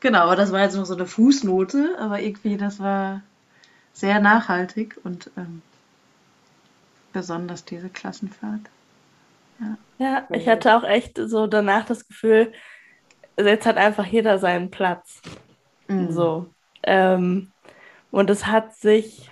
Genau, 0.00 0.18
aber 0.20 0.36
das 0.36 0.52
war 0.52 0.62
jetzt 0.62 0.74
noch 0.74 0.86
so 0.86 0.94
eine 0.94 1.06
Fußnote, 1.06 1.96
aber 1.98 2.20
irgendwie, 2.20 2.56
das 2.56 2.78
war 2.78 3.22
sehr 3.94 4.20
nachhaltig 4.20 4.98
und 5.04 5.30
ähm, 5.38 5.62
besonders 7.12 7.64
diese 7.64 7.88
Klassenfahrt. 7.88 8.60
Ja. 9.60 9.78
ja, 9.98 10.26
ich 10.30 10.48
hatte 10.48 10.76
auch 10.76 10.82
echt 10.82 11.16
so 11.16 11.46
danach 11.46 11.86
das 11.86 12.06
Gefühl, 12.06 12.52
jetzt 13.38 13.66
hat 13.66 13.76
einfach 13.76 14.04
jeder 14.04 14.38
seinen 14.38 14.70
Platz. 14.70 15.22
Mhm. 15.88 16.12
So. 16.12 16.46
Ähm, 16.82 17.52
und 18.10 18.30
es 18.30 18.46
hat 18.46 18.74
sich, 18.74 19.30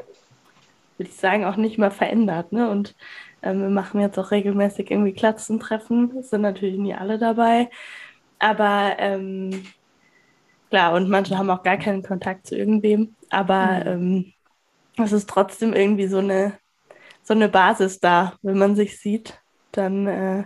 würde 0.96 1.11
ich 1.11 1.16
sagen, 1.16 1.44
auch 1.44 1.57
nicht 1.57 1.77
mal 1.77 1.90
verändert. 1.90 2.53
Ne? 2.53 2.70
Und 2.70 2.94
ähm, 3.42 3.62
wir 3.62 3.68
machen 3.68 4.01
jetzt 4.01 4.18
auch 4.18 4.31
regelmäßig 4.31 4.90
irgendwie 4.90 5.12
Klassentreffen. 5.12 6.16
Es 6.18 6.31
sind 6.31 6.42
natürlich 6.42 6.79
nie 6.79 6.94
alle 6.94 7.18
dabei. 7.18 7.68
Aber 8.38 8.94
ähm, 8.98 9.64
klar, 10.70 10.94
und 10.94 11.09
manche 11.09 11.37
haben 11.37 11.51
auch 11.51 11.64
gar 11.64 11.79
keinen 11.79 12.03
Kontakt 12.05 12.46
zu 12.46 12.57
irgendwem. 12.57 13.16
Aber 13.31 13.96
mhm. 13.96 14.32
Es 14.96 15.12
ist 15.12 15.28
trotzdem 15.28 15.72
irgendwie 15.72 16.07
so 16.07 16.18
eine, 16.18 16.59
so 17.22 17.35
eine 17.35 17.48
Basis 17.48 18.00
da, 18.00 18.35
wenn 18.42 18.59
man 18.59 18.76
sich 18.76 18.98
sieht. 18.98 19.40
Dann, 19.72 20.07
äh, 20.07 20.44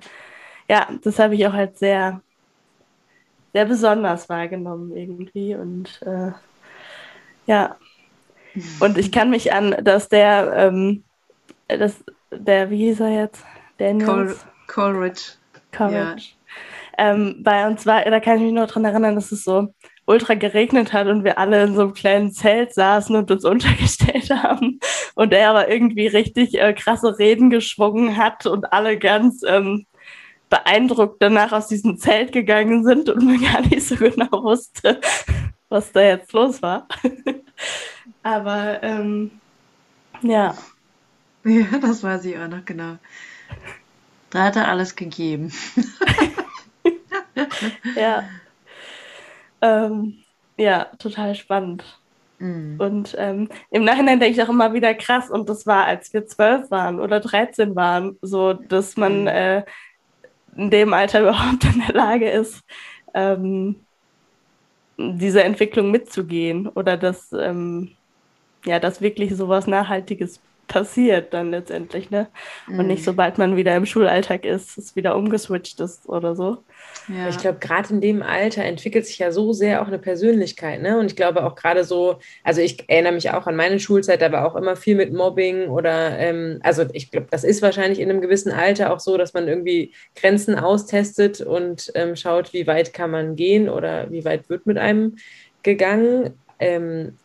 ja, 0.68 0.88
das 1.02 1.18
habe 1.18 1.34
ich 1.34 1.46
auch 1.46 1.54
als 1.54 1.78
sehr, 1.78 2.20
sehr 3.52 3.64
besonders 3.64 4.28
wahrgenommen 4.28 4.96
irgendwie. 4.96 5.54
Und 5.54 6.00
äh, 6.02 6.32
ja, 7.46 7.76
und 8.80 8.98
ich 8.98 9.12
kann 9.12 9.30
mich 9.30 9.52
an, 9.52 9.76
dass 9.82 10.08
der, 10.08 10.52
ähm, 10.56 11.04
das, 11.68 12.04
der, 12.30 12.70
wie 12.70 12.78
hieß 12.78 13.00
er 13.00 13.10
jetzt? 13.10 13.44
Daniels? 13.78 14.06
Col 14.06 14.36
Coleridge. 14.66 15.22
Coleridge. 15.72 16.30
Ja. 16.98 17.12
Ähm, 17.12 17.42
bei 17.42 17.66
uns 17.66 17.84
war, 17.84 18.04
da 18.04 18.20
kann 18.20 18.36
ich 18.36 18.44
mich 18.44 18.52
nur 18.52 18.66
daran 18.66 18.84
erinnern, 18.84 19.14
dass 19.14 19.32
es 19.32 19.44
so 19.44 19.74
ultra 20.06 20.34
geregnet 20.34 20.92
hat 20.92 21.08
und 21.08 21.24
wir 21.24 21.38
alle 21.38 21.64
in 21.64 21.74
so 21.74 21.82
einem 21.82 21.94
kleinen 21.94 22.32
Zelt 22.32 22.72
saßen 22.74 23.14
und 23.16 23.30
uns 23.30 23.44
untergestellt 23.44 24.30
haben. 24.30 24.80
Und 25.14 25.32
er 25.32 25.50
aber 25.50 25.68
irgendwie 25.68 26.06
richtig 26.06 26.58
äh, 26.58 26.72
krasse 26.72 27.18
Reden 27.18 27.50
geschwungen 27.50 28.16
hat 28.16 28.46
und 28.46 28.72
alle 28.72 28.98
ganz, 28.98 29.42
ähm, 29.46 29.86
beeindruckt 30.48 31.20
danach 31.20 31.52
aus 31.52 31.68
diesem 31.68 31.98
Zelt 31.98 32.32
gegangen 32.32 32.84
sind 32.84 33.08
und 33.08 33.24
man 33.24 33.40
gar 33.52 33.60
nicht 33.62 33.86
so 33.86 33.96
genau 33.96 34.42
wusste, 34.44 35.00
was 35.68 35.92
da 35.92 36.00
jetzt 36.00 36.32
los 36.32 36.62
war. 36.62 36.86
Aber 38.22 38.82
ähm, 38.82 39.30
ja. 40.22 40.56
Ja, 41.44 41.78
das 41.80 42.02
weiß 42.02 42.24
ich 42.24 42.38
auch 42.38 42.48
noch 42.48 42.64
genau. 42.64 42.96
Da 44.30 44.44
hat 44.44 44.56
er 44.56 44.68
alles 44.68 44.96
gegeben. 44.96 45.52
ja. 47.94 48.24
Ähm, 49.60 50.22
ja, 50.56 50.86
total 50.98 51.34
spannend. 51.34 51.84
Mhm. 52.38 52.76
Und 52.78 53.16
ähm, 53.18 53.48
im 53.70 53.84
Nachhinein 53.84 54.20
denke 54.20 54.38
ich 54.38 54.46
auch 54.46 54.50
immer 54.50 54.72
wieder 54.72 54.94
krass, 54.94 55.30
und 55.30 55.48
das 55.48 55.66
war, 55.66 55.84
als 55.84 56.12
wir 56.12 56.26
zwölf 56.26 56.70
waren 56.70 57.00
oder 57.00 57.20
13 57.20 57.74
waren, 57.74 58.16
so 58.22 58.52
dass 58.52 58.96
man 58.96 59.22
mhm. 59.22 59.28
äh, 59.28 59.64
in 60.56 60.70
dem 60.70 60.92
Alter 60.92 61.20
überhaupt 61.22 61.64
in 61.64 61.82
der 61.86 61.94
Lage 61.94 62.30
ist, 62.30 62.62
ähm, 63.14 63.76
diese 64.98 65.42
Entwicklung 65.44 65.90
mitzugehen 65.90 66.68
oder 66.68 66.96
dass, 66.96 67.32
ähm, 67.32 67.90
ja, 68.64 68.78
dass 68.78 69.00
wirklich 69.00 69.34
sowas 69.34 69.66
Nachhaltiges 69.66 70.40
passiert 70.66 71.32
dann 71.32 71.50
letztendlich, 71.50 72.10
ne? 72.10 72.28
Mhm. 72.66 72.78
Und 72.78 72.86
nicht 72.88 73.00
mhm. 73.00 73.04
sobald 73.04 73.38
man 73.38 73.56
wieder 73.56 73.74
im 73.76 73.86
Schulalltag 73.86 74.44
ist, 74.44 74.78
es 74.78 74.96
wieder 74.96 75.16
umgeswitcht 75.16 75.80
ist 75.80 76.08
oder 76.08 76.34
so. 76.34 76.58
Ja. 77.08 77.28
Ich 77.28 77.38
glaube, 77.38 77.58
gerade 77.58 77.92
in 77.94 78.00
dem 78.00 78.22
Alter 78.22 78.64
entwickelt 78.64 79.06
sich 79.06 79.18
ja 79.18 79.30
so 79.30 79.52
sehr 79.52 79.82
auch 79.82 79.86
eine 79.86 79.98
Persönlichkeit, 79.98 80.82
ne? 80.82 80.98
Und 80.98 81.06
ich 81.06 81.16
glaube 81.16 81.44
auch 81.44 81.54
gerade 81.54 81.84
so, 81.84 82.18
also 82.42 82.60
ich 82.60 82.88
erinnere 82.88 83.12
mich 83.12 83.30
auch 83.30 83.46
an 83.46 83.56
meine 83.56 83.78
Schulzeit, 83.78 84.22
da 84.22 84.32
war 84.32 84.46
auch 84.46 84.56
immer 84.56 84.76
viel 84.76 84.96
mit 84.96 85.12
Mobbing 85.12 85.68
oder, 85.68 86.18
ähm, 86.18 86.58
also 86.62 86.84
ich 86.92 87.10
glaube, 87.10 87.28
das 87.30 87.44
ist 87.44 87.62
wahrscheinlich 87.62 88.00
in 88.00 88.10
einem 88.10 88.20
gewissen 88.20 88.52
Alter 88.52 88.92
auch 88.92 89.00
so, 89.00 89.16
dass 89.16 89.34
man 89.34 89.48
irgendwie 89.48 89.92
Grenzen 90.14 90.58
austestet 90.58 91.40
und 91.40 91.92
ähm, 91.94 92.16
schaut, 92.16 92.52
wie 92.52 92.66
weit 92.66 92.92
kann 92.92 93.10
man 93.10 93.36
gehen 93.36 93.68
oder 93.68 94.10
wie 94.10 94.24
weit 94.24 94.48
wird 94.48 94.66
mit 94.66 94.78
einem 94.78 95.16
gegangen. 95.62 96.34
Ähm, 96.58 97.16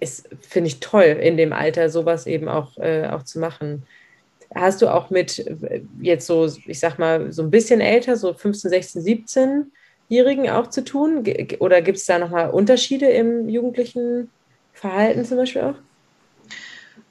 ist, 0.00 0.28
finde 0.40 0.68
ich 0.68 0.80
toll, 0.80 1.04
in 1.04 1.36
dem 1.36 1.52
Alter 1.52 1.90
sowas 1.90 2.26
eben 2.26 2.48
auch, 2.48 2.76
äh, 2.78 3.08
auch 3.08 3.22
zu 3.22 3.38
machen. 3.38 3.84
Hast 4.54 4.82
du 4.82 4.88
auch 4.88 5.10
mit 5.10 5.44
jetzt 6.00 6.26
so, 6.26 6.50
ich 6.66 6.80
sag 6.80 6.98
mal, 6.98 7.32
so 7.32 7.42
ein 7.42 7.50
bisschen 7.50 7.80
älter, 7.80 8.16
so 8.16 8.32
15, 8.32 8.70
16, 8.70 9.02
17-Jährigen 9.02 10.48
auch 10.50 10.68
zu 10.68 10.84
tun? 10.84 11.24
Oder 11.58 11.82
gibt 11.82 11.98
es 11.98 12.06
da 12.06 12.18
nochmal 12.18 12.50
Unterschiede 12.50 13.06
im 13.06 13.48
jugendlichen 13.48 14.30
Verhalten 14.72 15.24
zum 15.24 15.36
Beispiel 15.36 15.62
auch? 15.62 15.74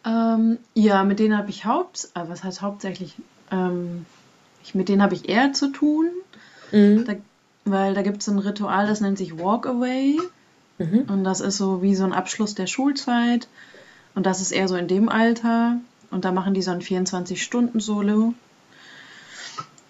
Ähm, 0.05 0.59
ja, 0.73 1.03
mit 1.03 1.19
denen 1.19 1.37
habe 1.37 1.49
ich 1.49 1.65
haupt, 1.65 2.09
äh, 2.15 2.21
was 2.27 2.43
heißt 2.43 2.61
hauptsächlich, 2.61 3.15
ähm, 3.51 4.05
ich, 4.63 4.73
mit 4.73 4.89
denen 4.89 5.01
habe 5.01 5.15
ich 5.15 5.27
eher 5.27 5.53
zu 5.53 5.71
tun, 5.71 6.09
mhm. 6.71 7.05
da, 7.05 7.13
weil 7.65 7.93
da 7.93 8.01
gibt 8.01 8.21
es 8.21 8.27
ein 8.29 8.39
Ritual, 8.39 8.87
das 8.87 9.01
nennt 9.01 9.17
sich 9.17 9.37
Walk 9.37 9.67
Away. 9.67 10.17
Mhm. 10.77 11.05
Und 11.09 11.23
das 11.23 11.39
ist 11.39 11.57
so 11.57 11.81
wie 11.81 11.95
so 11.95 12.03
ein 12.03 12.13
Abschluss 12.13 12.55
der 12.55 12.67
Schulzeit. 12.67 13.47
Und 14.15 14.25
das 14.25 14.41
ist 14.41 14.51
eher 14.51 14.67
so 14.67 14.75
in 14.75 14.87
dem 14.87 15.09
Alter. 15.09 15.77
Und 16.11 16.25
da 16.25 16.31
machen 16.31 16.53
die 16.53 16.61
so 16.61 16.71
ein 16.71 16.81
24-Stunden-Solo. 16.81 18.33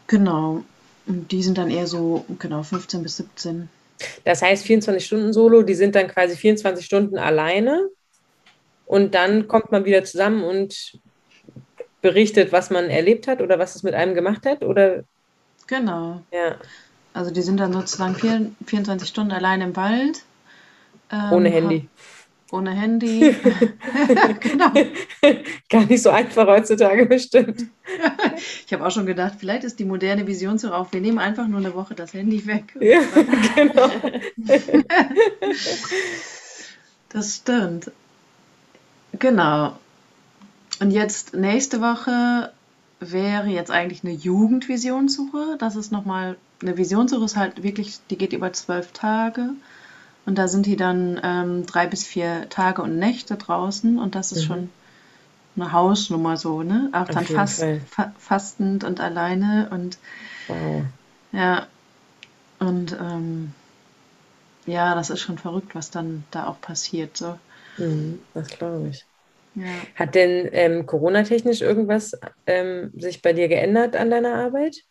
Genau. 0.08 0.64
Und 1.06 1.32
die 1.32 1.44
sind 1.44 1.58
dann 1.58 1.70
eher 1.70 1.88
so, 1.88 2.26
genau, 2.40 2.64
15 2.64 3.04
bis 3.04 3.18
17. 3.18 3.70
Das 4.26 4.42
heißt, 4.42 4.66
24-Stunden-Solo, 4.66 5.64
die 5.64 5.76
sind 5.76 5.96
dann 5.96 6.08
quasi 6.08 6.36
24 6.36 6.86
Stunden 6.86 7.18
alleine. 7.18 7.90
Und 8.86 9.16
dann 9.16 9.48
kommt 9.48 9.72
man 9.72 9.86
wieder 9.86 10.04
zusammen 10.06 10.44
und 10.44 11.00
berichtet, 12.02 12.52
was 12.52 12.70
man 12.70 12.90
erlebt 12.90 13.28
hat 13.28 13.42
oder 13.42 13.60
was 13.60 13.76
es 13.76 13.84
mit 13.84 13.94
einem 13.94 14.14
gemacht 14.14 14.46
hat? 14.46 14.64
Oder? 14.64 15.04
Genau. 15.68 16.22
Ja. 16.32 16.56
Also 17.14 17.32
die 17.32 17.42
sind 17.42 17.60
dann 17.60 17.74
sozusagen 17.74 18.56
24 18.66 19.10
Stunden 19.10 19.32
allein 19.32 19.62
im 19.62 19.76
Wald 19.76 20.24
ähm, 21.12 21.32
ohne 21.32 21.50
Handy. 21.50 21.90
Ohne 22.52 22.72
Handy. 22.72 23.20
genau. 24.40 24.72
Gar 25.70 25.86
nicht 25.86 26.02
so 26.02 26.10
einfach 26.10 26.48
heutzutage 26.48 27.06
bestimmt. 27.06 27.66
ich 28.66 28.74
habe 28.74 28.86
auch 28.86 28.92
schon 28.92 29.06
gedacht, 29.06 29.34
vielleicht 29.38 29.64
ist 29.64 29.80
die 29.80 29.86
moderne 29.86 30.26
Vision 30.28 30.58
so 30.58 30.72
auf, 30.72 30.94
wir 30.94 31.02
nehmen 31.02 31.20
einfach 31.20 31.48
nur 31.48 31.60
eine 31.60 31.74
Woche 31.76 31.94
das 31.94 32.14
Handy 32.14 32.46
weg. 32.46 32.76
Ja, 32.80 33.02
genau. 33.56 33.90
das 37.10 37.36
stimmt. 37.36 37.92
Genau. 39.20 39.78
Und 40.80 40.92
jetzt 40.92 41.34
nächste 41.34 41.82
Woche 41.82 42.52
wäre 43.00 43.48
jetzt 43.48 43.72
eigentlich 43.72 44.04
eine 44.04 44.14
Jugendvisionssuche. 44.14 45.58
Das 45.60 45.76
ist 45.76 45.92
nochmal, 45.92 46.38
eine 46.62 46.78
Visionssuche 46.78 47.26
ist 47.26 47.36
halt 47.36 47.64
wirklich, 47.64 48.00
die 48.10 48.18
geht 48.18 48.34
über 48.34 48.54
zwölf 48.54 48.92
Tage. 48.92 49.50
Und 50.28 50.38
da 50.38 50.50
sind 50.50 50.66
die 50.66 50.76
dann 50.76 51.20
ähm, 51.24 51.66
drei 51.66 51.88
bis 51.88 52.06
vier 52.06 52.50
Tage 52.50 52.82
und 52.82 53.00
Nächte 53.00 53.38
draußen 53.38 53.98
und 53.98 54.14
das 54.14 54.34
ist 54.34 54.44
mhm. 54.44 54.48
schon 54.48 54.70
eine 55.56 55.72
Hausnummer 55.72 56.36
so, 56.36 56.64
ne? 56.64 56.90
Auch 56.92 57.08
dann 57.08 57.26
fast, 57.26 57.64
fa 57.90 58.14
fastend 58.20 58.84
und 58.84 59.00
alleine 59.00 59.70
und 59.72 59.98
wow. 60.50 60.84
ja. 61.32 61.66
Und 62.60 62.92
ähm, 63.00 63.54
ja, 64.66 64.96
das 64.96 65.10
ist 65.10 65.22
schon 65.22 65.38
verrückt, 65.38 65.76
was 65.76 65.92
dann 65.92 66.26
da 66.32 66.48
auch 66.48 66.60
passiert. 66.60 67.16
So. 67.16 67.40
Mhm, 67.78 68.20
das 68.34 68.50
glaube 68.50 68.90
ich. 68.90 69.06
Ja. 69.56 69.64
Hat 69.96 70.14
denn 70.14 70.50
ähm, 70.52 70.86
Corona-technisch 70.86 71.62
irgendwas 71.62 72.20
ähm, 72.48 72.92
sich 72.98 73.22
bei 73.22 73.32
dir 73.32 73.48
geändert 73.48 73.96
an 73.96 74.10
deiner 74.10 74.36
Arbeit? 74.36 74.84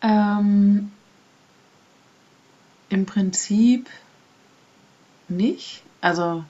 Ähm, 0.00 0.92
im 2.92 3.06
Prinzip 3.06 3.88
nicht. 5.28 5.82
Also 6.00 6.44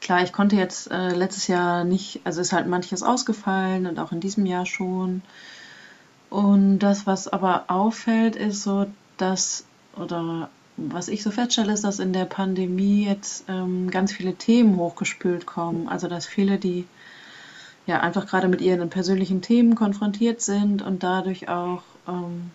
klar, 0.00 0.22
ich 0.22 0.32
konnte 0.32 0.56
jetzt 0.56 0.90
äh, 0.90 1.10
letztes 1.10 1.48
Jahr 1.48 1.84
nicht, 1.84 2.20
also 2.24 2.40
ist 2.40 2.52
halt 2.52 2.66
manches 2.66 3.02
ausgefallen 3.02 3.86
und 3.86 3.98
auch 3.98 4.12
in 4.12 4.20
diesem 4.20 4.46
Jahr 4.46 4.66
schon. 4.66 5.22
Und 6.30 6.78
das, 6.78 7.06
was 7.06 7.28
aber 7.28 7.64
auffällt, 7.68 8.36
ist 8.36 8.62
so, 8.62 8.86
dass, 9.16 9.64
oder 9.96 10.48
was 10.76 11.08
ich 11.08 11.22
so 11.22 11.30
feststelle, 11.30 11.72
ist, 11.72 11.84
dass 11.84 11.98
in 11.98 12.12
der 12.12 12.24
Pandemie 12.24 13.04
jetzt 13.06 13.44
ähm, 13.48 13.90
ganz 13.90 14.12
viele 14.12 14.34
Themen 14.34 14.76
hochgespült 14.76 15.46
kommen. 15.46 15.88
Also 15.88 16.08
dass 16.08 16.26
viele, 16.26 16.58
die 16.58 16.86
ja 17.86 18.00
einfach 18.00 18.26
gerade 18.26 18.48
mit 18.48 18.60
ihren 18.60 18.88
persönlichen 18.88 19.42
Themen 19.42 19.74
konfrontiert 19.74 20.40
sind 20.40 20.82
und 20.82 21.02
dadurch 21.02 21.48
auch 21.48 21.82
ähm, 22.08 22.50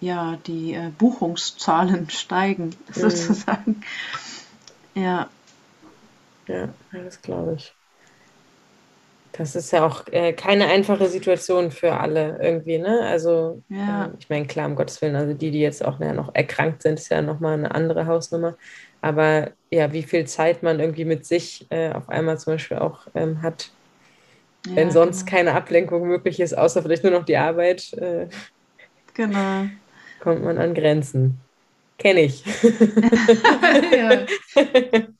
ja, 0.00 0.38
die 0.46 0.74
äh, 0.74 0.90
Buchungszahlen 0.96 2.10
steigen, 2.10 2.66
mhm. 2.66 2.92
sozusagen. 2.92 3.82
Ja. 4.94 5.28
Ja, 6.46 6.68
das 6.92 7.20
glaube 7.20 7.54
ich. 7.56 7.74
Das 9.32 9.54
ist 9.54 9.70
ja 9.70 9.86
auch 9.86 10.06
äh, 10.08 10.32
keine 10.32 10.66
einfache 10.66 11.06
Situation 11.06 11.70
für 11.70 11.92
alle 11.92 12.38
irgendwie, 12.42 12.78
ne? 12.78 13.02
Also, 13.02 13.62
ja. 13.68 14.06
äh, 14.06 14.10
ich 14.18 14.28
meine, 14.30 14.46
klar, 14.46 14.66
um 14.66 14.74
Gottes 14.74 15.00
Willen, 15.02 15.14
also 15.14 15.34
die, 15.34 15.50
die 15.50 15.60
jetzt 15.60 15.84
auch 15.84 16.00
ja, 16.00 16.12
noch 16.12 16.34
erkrankt 16.34 16.82
sind, 16.82 16.98
ist 16.98 17.10
ja 17.10 17.22
nochmal 17.22 17.54
eine 17.54 17.72
andere 17.72 18.06
Hausnummer. 18.06 18.56
Aber 19.00 19.50
ja, 19.70 19.92
wie 19.92 20.02
viel 20.02 20.26
Zeit 20.26 20.62
man 20.62 20.80
irgendwie 20.80 21.04
mit 21.04 21.26
sich 21.26 21.66
äh, 21.70 21.92
auf 21.92 22.08
einmal 22.08 22.38
zum 22.38 22.54
Beispiel 22.54 22.78
auch 22.78 23.06
ähm, 23.14 23.42
hat, 23.42 23.70
ja, 24.66 24.74
wenn 24.74 24.90
sonst 24.90 25.26
genau. 25.26 25.36
keine 25.36 25.52
Ablenkung 25.54 26.08
möglich 26.08 26.40
ist, 26.40 26.56
außer 26.56 26.82
vielleicht 26.82 27.04
nur 27.04 27.12
noch 27.12 27.24
die 27.24 27.36
Arbeit. 27.36 27.92
Äh, 27.92 28.28
genau 29.14 29.66
kommt 30.20 30.44
man 30.44 30.58
an 30.58 30.74
Grenzen. 30.74 31.38
Kenne 31.98 32.20
ich. 32.20 32.44
ja. 33.92 34.26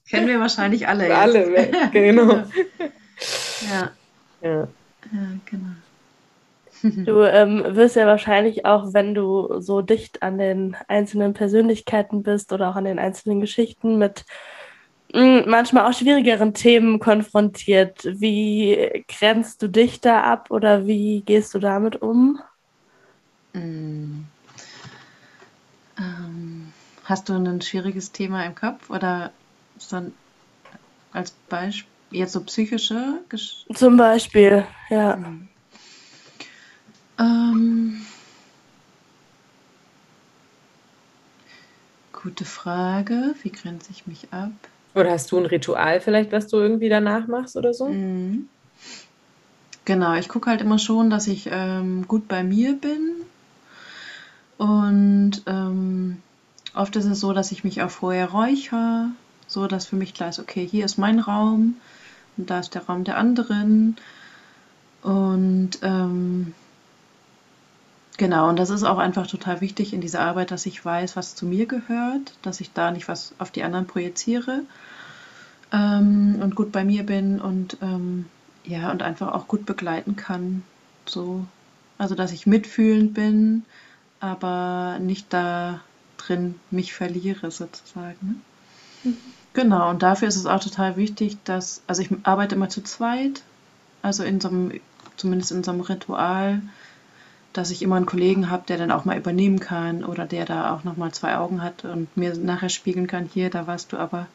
Kennen 0.08 0.28
wir 0.28 0.38
wahrscheinlich 0.38 0.86
alle. 0.86 1.08
Jetzt. 1.08 1.16
Alle, 1.16 1.70
genau. 1.92 2.32
ja. 3.68 3.90
Ja. 4.40 4.68
Ja, 5.12 5.28
genau. 5.44 5.74
Du 6.82 7.22
ähm, 7.22 7.64
wirst 7.70 7.96
ja 7.96 8.06
wahrscheinlich 8.06 8.64
auch, 8.64 8.94
wenn 8.94 9.14
du 9.14 9.60
so 9.60 9.80
dicht 9.82 10.22
an 10.22 10.38
den 10.38 10.76
einzelnen 10.86 11.34
Persönlichkeiten 11.34 12.22
bist 12.22 12.52
oder 12.52 12.70
auch 12.70 12.76
an 12.76 12.84
den 12.84 13.00
einzelnen 13.00 13.40
Geschichten 13.40 13.98
mit 13.98 14.24
mh, 15.12 15.40
hm, 15.40 15.50
manchmal 15.50 15.90
auch 15.90 15.92
schwierigeren 15.92 16.54
Themen 16.54 17.00
konfrontiert. 17.00 18.04
Wie 18.04 19.04
grenzt 19.08 19.62
du 19.62 19.68
dich 19.68 20.00
da 20.00 20.22
ab 20.22 20.50
oder 20.50 20.86
wie 20.86 21.22
gehst 21.22 21.54
du 21.54 21.58
damit 21.58 22.00
um? 22.00 22.38
Mm. 23.54 24.22
Ähm, 25.98 26.72
hast 27.04 27.28
du 27.28 27.34
ein 27.34 27.60
schwieriges 27.60 28.12
Thema 28.12 28.44
im 28.44 28.54
Kopf 28.54 28.90
oder 28.90 29.32
so 29.78 30.02
als 31.12 31.32
Beispiel 31.48 31.90
jetzt 32.10 32.32
so 32.32 32.40
psychische? 32.44 33.20
Gesch 33.28 33.66
Zum 33.74 33.96
Beispiel, 33.96 34.64
ja. 34.90 35.16
Hm. 35.16 35.48
Ähm, 37.18 38.06
gute 42.12 42.44
Frage. 42.44 43.34
Wie 43.42 43.50
grenze 43.50 43.90
ich 43.90 44.06
mich 44.06 44.32
ab? 44.32 44.52
Oder 44.94 45.10
hast 45.10 45.30
du 45.32 45.38
ein 45.38 45.46
Ritual 45.46 46.00
vielleicht, 46.00 46.32
was 46.32 46.48
du 46.48 46.58
irgendwie 46.58 46.88
danach 46.88 47.26
machst 47.26 47.56
oder 47.56 47.74
so? 47.74 47.88
Mhm. 47.88 48.48
Genau, 49.84 50.14
ich 50.14 50.28
gucke 50.28 50.50
halt 50.50 50.60
immer 50.60 50.78
schon, 50.78 51.10
dass 51.10 51.26
ich 51.26 51.48
ähm, 51.50 52.06
gut 52.06 52.28
bei 52.28 52.44
mir 52.44 52.74
bin 52.74 53.22
Und 54.58 55.42
ähm, 55.46 56.20
oft 56.74 56.96
ist 56.96 57.06
es 57.06 57.20
so, 57.20 57.32
dass 57.32 57.52
ich 57.52 57.64
mich 57.64 57.80
auch 57.80 57.90
vorher 57.90 58.30
räuchere, 58.30 59.10
so 59.46 59.66
dass 59.66 59.86
für 59.86 59.96
mich 59.96 60.14
klar 60.14 60.28
ist, 60.28 60.40
okay, 60.40 60.66
hier 60.66 60.84
ist 60.84 60.98
mein 60.98 61.20
Raum 61.20 61.76
und 62.36 62.50
da 62.50 62.58
ist 62.58 62.74
der 62.74 62.84
Raum 62.84 63.04
der 63.04 63.16
anderen. 63.16 63.96
Und 65.02 65.78
ähm, 65.82 66.54
genau, 68.16 68.48
und 68.48 68.58
das 68.58 68.70
ist 68.70 68.82
auch 68.82 68.98
einfach 68.98 69.28
total 69.28 69.60
wichtig 69.60 69.94
in 69.94 70.00
dieser 70.00 70.20
Arbeit, 70.20 70.50
dass 70.50 70.66
ich 70.66 70.84
weiß, 70.84 71.16
was 71.16 71.36
zu 71.36 71.46
mir 71.46 71.66
gehört, 71.66 72.36
dass 72.42 72.60
ich 72.60 72.72
da 72.72 72.90
nicht 72.90 73.06
was 73.06 73.34
auf 73.38 73.52
die 73.52 73.62
anderen 73.62 73.86
projiziere 73.86 74.62
ähm, 75.72 76.40
und 76.42 76.56
gut 76.56 76.72
bei 76.72 76.84
mir 76.84 77.06
bin 77.06 77.40
und 77.40 77.78
ähm, 77.80 78.26
ja, 78.64 78.90
und 78.90 79.02
einfach 79.02 79.32
auch 79.32 79.46
gut 79.46 79.66
begleiten 79.66 80.16
kann. 80.16 80.64
So. 81.06 81.46
Also 81.96 82.16
dass 82.16 82.32
ich 82.32 82.46
mitfühlend 82.46 83.14
bin, 83.14 83.64
aber 84.20 84.98
nicht 85.00 85.32
da 85.32 85.80
drin 86.16 86.60
mich 86.70 86.92
verliere 86.94 87.50
sozusagen. 87.50 88.42
Mhm. 89.02 89.34
Genau, 89.54 89.90
und 89.90 90.02
dafür 90.02 90.28
ist 90.28 90.36
es 90.36 90.46
auch 90.46 90.60
total 90.62 90.96
wichtig, 90.96 91.36
dass, 91.44 91.82
also 91.86 92.02
ich 92.02 92.10
arbeite 92.22 92.54
immer 92.54 92.68
zu 92.68 92.82
zweit, 92.82 93.42
also 94.02 94.24
in 94.24 94.40
so 94.40 94.48
einem, 94.48 94.72
zumindest 95.16 95.52
in 95.52 95.64
so 95.64 95.72
einem 95.72 95.80
Ritual, 95.82 96.62
dass 97.52 97.70
ich 97.70 97.82
immer 97.82 97.96
einen 97.96 98.06
Kollegen 98.06 98.50
habe, 98.50 98.64
der 98.68 98.78
dann 98.78 98.90
auch 98.92 99.04
mal 99.04 99.18
übernehmen 99.18 99.60
kann 99.60 100.04
oder 100.04 100.26
der 100.26 100.44
da 100.46 100.74
auch 100.74 100.84
nochmal 100.84 101.12
zwei 101.12 101.36
Augen 101.36 101.62
hat 101.62 101.84
und 101.84 102.16
mir 102.16 102.36
nachher 102.36 102.68
spiegeln 102.70 103.06
kann, 103.06 103.26
hier, 103.32 103.50
da 103.50 103.66
warst 103.66 103.92
du 103.92 103.98
aber 103.98 104.28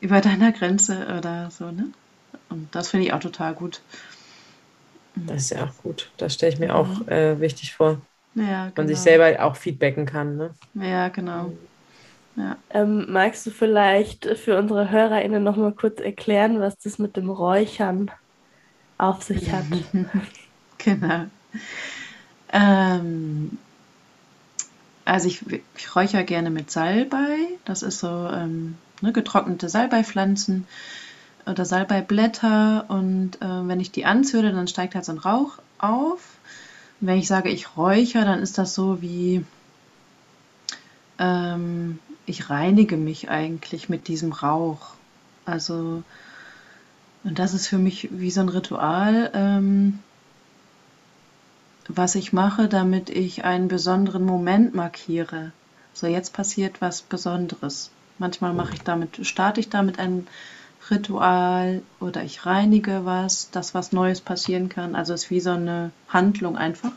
über 0.00 0.20
deiner 0.20 0.52
Grenze 0.52 1.06
oder 1.18 1.50
so, 1.50 1.70
ne? 1.70 1.92
Und 2.50 2.74
das 2.74 2.88
finde 2.90 3.06
ich 3.06 3.12
auch 3.12 3.20
total 3.20 3.54
gut. 3.54 3.80
Das 5.14 5.42
ist 5.44 5.50
ja 5.50 5.64
auch 5.68 5.76
gut. 5.78 6.12
Das 6.16 6.34
stelle 6.34 6.52
ich 6.52 6.58
mir 6.58 6.74
auch 6.74 7.06
äh, 7.06 7.40
wichtig 7.40 7.74
vor. 7.74 8.02
Ja, 8.34 8.66
genau. 8.66 8.74
Man 8.76 8.88
sich 8.88 8.98
selber 8.98 9.44
auch 9.44 9.56
feedbacken 9.56 10.06
kann, 10.06 10.36
ne? 10.36 10.54
Ja, 10.74 11.08
genau. 11.08 11.52
Ja. 12.36 12.56
Ähm, 12.70 13.06
magst 13.10 13.44
du 13.46 13.50
vielleicht 13.50 14.24
für 14.38 14.58
unsere 14.58 14.90
HörerInnen 14.90 15.42
noch 15.42 15.56
mal 15.56 15.72
kurz 15.72 16.00
erklären, 16.00 16.60
was 16.60 16.78
das 16.78 16.98
mit 16.98 17.16
dem 17.16 17.28
Räuchern 17.28 18.10
auf 18.98 19.22
sich 19.22 19.50
hat? 19.52 19.64
genau. 20.78 21.26
Ähm, 22.52 23.58
also 25.04 25.28
ich, 25.28 25.42
ich 25.76 25.96
räuchere 25.96 26.24
gerne 26.24 26.50
mit 26.50 26.70
Salbei. 26.70 27.36
Das 27.64 27.82
ist 27.82 28.00
so 28.00 28.08
ähm, 28.08 28.76
ne, 29.00 29.12
getrocknete 29.12 29.68
Salbeipflanzen 29.68 30.66
oder 31.46 31.64
Salbeiblätter. 31.64 32.84
Und 32.88 33.40
äh, 33.42 33.68
wenn 33.68 33.80
ich 33.80 33.90
die 33.90 34.04
anzünde, 34.04 34.52
dann 34.52 34.68
steigt 34.68 34.94
halt 34.94 35.04
so 35.04 35.12
ein 35.12 35.18
Rauch 35.18 35.58
auf. 35.78 36.39
Und 37.00 37.06
wenn 37.06 37.18
ich 37.18 37.28
sage, 37.28 37.48
ich 37.48 37.76
räuchere, 37.76 38.24
dann 38.24 38.40
ist 38.40 38.58
das 38.58 38.74
so 38.74 39.00
wie, 39.00 39.44
ähm, 41.18 41.98
ich 42.26 42.50
reinige 42.50 42.96
mich 42.96 43.30
eigentlich 43.30 43.88
mit 43.88 44.08
diesem 44.08 44.32
Rauch. 44.32 44.94
Also, 45.44 46.02
und 47.24 47.38
das 47.38 47.54
ist 47.54 47.66
für 47.66 47.78
mich 47.78 48.08
wie 48.12 48.30
so 48.30 48.40
ein 48.40 48.48
Ritual, 48.48 49.30
ähm, 49.34 49.98
was 51.88 52.14
ich 52.14 52.32
mache, 52.32 52.68
damit 52.68 53.10
ich 53.10 53.44
einen 53.44 53.68
besonderen 53.68 54.24
Moment 54.24 54.74
markiere. 54.74 55.52
So, 55.92 56.06
jetzt 56.06 56.32
passiert 56.32 56.80
was 56.80 57.02
Besonderes. 57.02 57.90
Manchmal 58.18 58.52
mache 58.52 58.74
ich 58.74 58.82
damit, 58.82 59.26
starte 59.26 59.60
ich 59.60 59.70
damit 59.70 59.98
ein 59.98 60.26
Ritual 60.90 61.82
oder 62.00 62.22
ich 62.22 62.46
reinige 62.46 63.04
was, 63.04 63.50
dass 63.50 63.74
was 63.74 63.92
Neues 63.92 64.20
passieren 64.20 64.68
kann. 64.68 64.94
Also 64.94 65.14
es 65.14 65.24
ist 65.24 65.30
wie 65.30 65.40
so 65.40 65.50
eine 65.50 65.92
Handlung 66.08 66.56
einfach. 66.56 66.92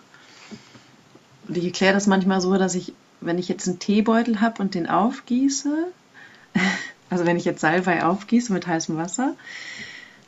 Und 1.47 1.57
ich 1.57 1.65
erkläre 1.65 1.93
das 1.93 2.07
manchmal 2.07 2.41
so, 2.41 2.57
dass 2.57 2.75
ich, 2.75 2.93
wenn 3.21 3.37
ich 3.37 3.47
jetzt 3.47 3.67
einen 3.67 3.79
Teebeutel 3.79 4.41
habe 4.41 4.61
und 4.61 4.75
den 4.75 4.89
aufgieße, 4.89 5.87
also 7.09 7.25
wenn 7.25 7.37
ich 7.37 7.45
jetzt 7.45 7.61
Salbei 7.61 8.03
aufgieße 8.03 8.51
mit 8.53 8.67
heißem 8.67 8.97
Wasser, 8.97 9.35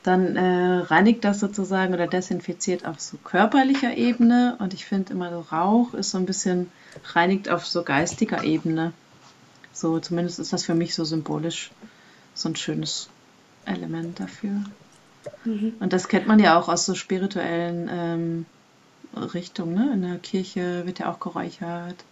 dann 0.04 0.36
äh, 0.36 0.84
reinigt 0.84 1.24
das 1.24 1.40
sozusagen 1.40 1.94
oder 1.94 2.06
desinfiziert 2.06 2.86
auf 2.86 3.00
so 3.00 3.18
körperlicher 3.18 3.98
Ebene. 3.98 4.56
Und 4.60 4.74
ich 4.76 4.86
finde 4.86 5.14
immer, 5.14 5.32
so 5.32 5.40
Rauch 5.40 5.94
ist 5.96 6.12
so 6.12 6.20
ein 6.20 6.28
bisschen 6.28 6.70
reinigt 7.14 7.50
auf 7.50 7.66
so 7.66 7.84
geistiger 7.84 8.44
Ebene. 8.44 8.94
So, 9.74 10.00
zumindest 10.00 10.40
ist 10.40 10.54
das 10.54 10.64
für 10.64 10.76
mich 10.76 10.94
so 10.94 11.04
symbolisch 11.04 11.72
so 12.36 12.50
ein 12.50 12.56
schönes 12.56 13.10
Element 13.66 14.20
dafür. 14.20 14.64
Mhm. 15.44 15.74
Und 15.80 15.94
das 15.94 16.08
kennt 16.08 16.28
man 16.28 16.40
ja 16.40 16.60
auch 16.60 16.70
aus 16.70 16.86
so 16.86 16.96
spirituellen 16.96 17.90
ähm, 17.92 18.46
Richtungen. 19.16 19.74
Ne? 19.74 19.94
In 19.94 20.02
der 20.02 20.20
Kirche 20.20 20.86
wird 20.86 21.00
ja 21.00 21.12
auch 21.12 21.20
geräuchert. 21.20 22.04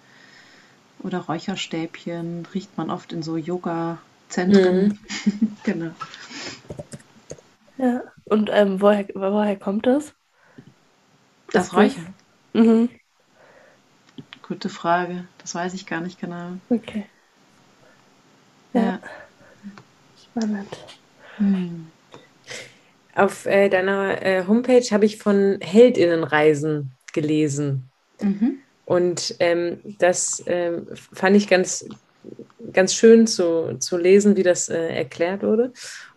Oder 0.99 1.19
Räucherstäbchen 1.19 2.47
riecht 2.53 2.77
man 2.77 2.89
oft 2.89 3.11
in 3.11 3.23
so 3.23 3.35
Yoga-Zentren. 3.35 4.99
Mhm. 5.25 5.57
genau. 5.63 5.91
Ja, 7.77 8.03
und 8.25 8.49
ähm, 8.51 8.79
woher, 8.79 9.07
woher 9.13 9.57
kommt 9.57 9.85
das? 9.85 10.13
Das, 11.51 11.69
das 11.69 11.73
Räuchern? 11.73 12.13
Mhm. 12.53 12.89
Gute 14.47 14.69
Frage. 14.69 15.25
Das 15.39 15.55
weiß 15.55 15.73
ich 15.73 15.85
gar 15.85 16.01
nicht 16.01 16.19
genau. 16.19 16.57
Okay. 16.69 17.05
Ja. 18.73 18.99
Spannend. 20.31 20.77
Hm. 21.37 21.87
Auf 23.15 23.45
äh, 23.45 23.69
deiner 23.69 24.25
äh, 24.25 24.45
Homepage 24.47 24.85
habe 24.91 25.05
ich 25.05 25.17
von 25.17 25.59
Heldinnenreisen 25.61 26.91
gelesen. 27.13 27.89
Mhm. 28.21 28.59
Und 28.85 29.35
ähm, 29.39 29.79
das 29.99 30.43
ähm, 30.47 30.87
fand 30.93 31.37
ich 31.37 31.47
ganz, 31.47 31.85
ganz 32.73 32.93
schön 32.93 33.27
zu, 33.27 33.77
zu 33.79 33.97
lesen, 33.97 34.35
wie 34.35 34.43
das 34.43 34.67
äh, 34.69 34.87
erklärt 34.89 35.43
wurde. 35.43 35.71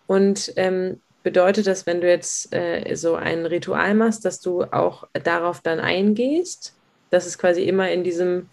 Und 0.07 0.53
ähm, 0.57 1.01
bedeutet 1.23 1.67
das, 1.67 1.87
wenn 1.87 2.01
du 2.01 2.09
jetzt 2.09 2.55
äh, 2.55 2.95
so 2.95 3.15
ein 3.15 3.47
Ritual 3.47 3.95
machst, 3.95 4.25
dass 4.25 4.41
du 4.41 4.63
auch 4.65 5.07
darauf 5.13 5.61
dann 5.61 5.81
eingehst, 5.81 6.75
dass 7.11 7.27
es 7.27 7.37
quasi 7.37 7.65
immer 7.65 7.91
in 7.91 8.05
diesem, 8.05 8.49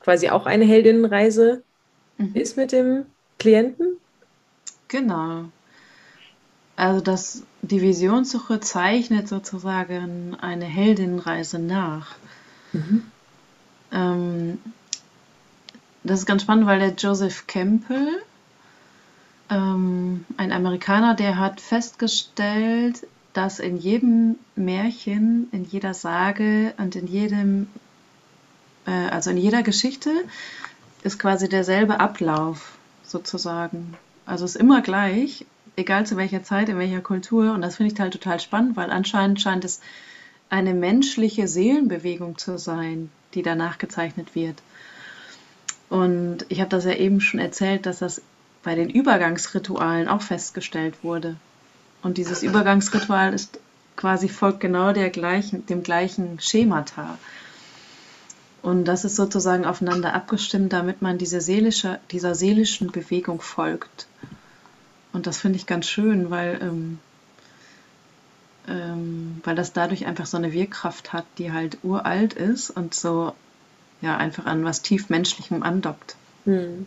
quasi 0.00 0.28
auch 0.28 0.46
eine 0.46 0.64
Heldinnenreise 0.64 1.62
mhm. 2.18 2.34
ist 2.34 2.56
mit 2.56 2.72
dem 2.72 3.06
Klienten? 3.38 3.96
Genau. 4.92 5.46
Also 6.76 7.00
das, 7.00 7.42
die 7.62 7.80
Visionssuche 7.80 8.60
zeichnet 8.60 9.26
sozusagen 9.26 10.36
eine 10.38 10.66
Heldinnenreise 10.66 11.58
nach. 11.58 12.14
Mhm. 12.72 13.10
Ähm, 13.90 14.58
das 16.04 16.20
ist 16.20 16.26
ganz 16.26 16.42
spannend, 16.42 16.66
weil 16.66 16.78
der 16.78 16.92
Joseph 16.92 17.46
Campbell, 17.46 18.22
ähm, 19.48 20.26
ein 20.36 20.52
Amerikaner, 20.52 21.14
der 21.14 21.38
hat 21.38 21.62
festgestellt, 21.62 23.06
dass 23.32 23.60
in 23.60 23.78
jedem 23.78 24.36
Märchen, 24.56 25.48
in 25.52 25.64
jeder 25.64 25.94
Sage 25.94 26.74
und 26.76 26.96
in 26.96 27.06
jedem, 27.06 27.66
äh, 28.86 29.08
also 29.08 29.30
in 29.30 29.38
jeder 29.38 29.62
Geschichte 29.62 30.10
ist 31.02 31.18
quasi 31.18 31.48
derselbe 31.48 31.98
Ablauf 31.98 32.76
sozusagen. 33.04 33.96
Also 34.26 34.44
ist 34.44 34.56
immer 34.56 34.82
gleich, 34.82 35.44
egal 35.76 36.06
zu 36.06 36.16
welcher 36.16 36.42
Zeit, 36.42 36.68
in 36.68 36.78
welcher 36.78 37.00
Kultur. 37.00 37.52
Und 37.52 37.62
das 37.62 37.76
finde 37.76 37.92
ich 37.92 38.00
halt 38.00 38.12
total 38.12 38.40
spannend, 38.40 38.76
weil 38.76 38.90
anscheinend 38.90 39.40
scheint 39.40 39.64
es 39.64 39.80
eine 40.50 40.74
menschliche 40.74 41.48
Seelenbewegung 41.48 42.38
zu 42.38 42.58
sein, 42.58 43.10
die 43.34 43.42
danach 43.42 43.78
gezeichnet 43.78 44.34
wird. 44.34 44.62
Und 45.88 46.46
ich 46.48 46.60
habe 46.60 46.70
das 46.70 46.84
ja 46.84 46.94
eben 46.94 47.20
schon 47.20 47.40
erzählt, 47.40 47.86
dass 47.86 47.98
das 47.98 48.22
bei 48.62 48.74
den 48.74 48.90
Übergangsritualen 48.90 50.08
auch 50.08 50.22
festgestellt 50.22 51.02
wurde. 51.02 51.36
Und 52.02 52.18
dieses 52.18 52.42
Übergangsritual 52.42 53.34
ist 53.34 53.58
quasi 53.96 54.28
folgt 54.28 54.60
genau 54.60 54.92
der 54.92 55.10
gleichen, 55.10 55.66
dem 55.66 55.82
gleichen 55.82 56.40
Schemata. 56.40 57.18
Und 58.62 58.84
das 58.84 59.04
ist 59.04 59.16
sozusagen 59.16 59.64
aufeinander 59.64 60.14
abgestimmt, 60.14 60.72
damit 60.72 61.02
man 61.02 61.18
diese 61.18 61.40
seelische, 61.40 61.98
dieser 62.10 62.34
seelischen 62.34 62.92
Bewegung 62.92 63.40
folgt. 63.40 64.06
Und 65.12 65.26
das 65.26 65.38
finde 65.38 65.56
ich 65.56 65.66
ganz 65.66 65.86
schön, 65.86 66.30
weil, 66.30 66.58
ähm, 66.62 66.98
ähm, 68.68 69.40
weil 69.44 69.54
das 69.54 69.72
dadurch 69.72 70.06
einfach 70.06 70.26
so 70.26 70.36
eine 70.36 70.52
Wirkkraft 70.52 71.12
hat, 71.12 71.26
die 71.38 71.52
halt 71.52 71.78
uralt 71.82 72.34
ist 72.34 72.70
und 72.70 72.94
so 72.94 73.34
ja 74.00 74.16
einfach 74.16 74.46
an 74.46 74.64
was 74.64 74.82
tiefmenschlichem 74.82 75.62
andockt. 75.62 76.16
Hm. 76.44 76.86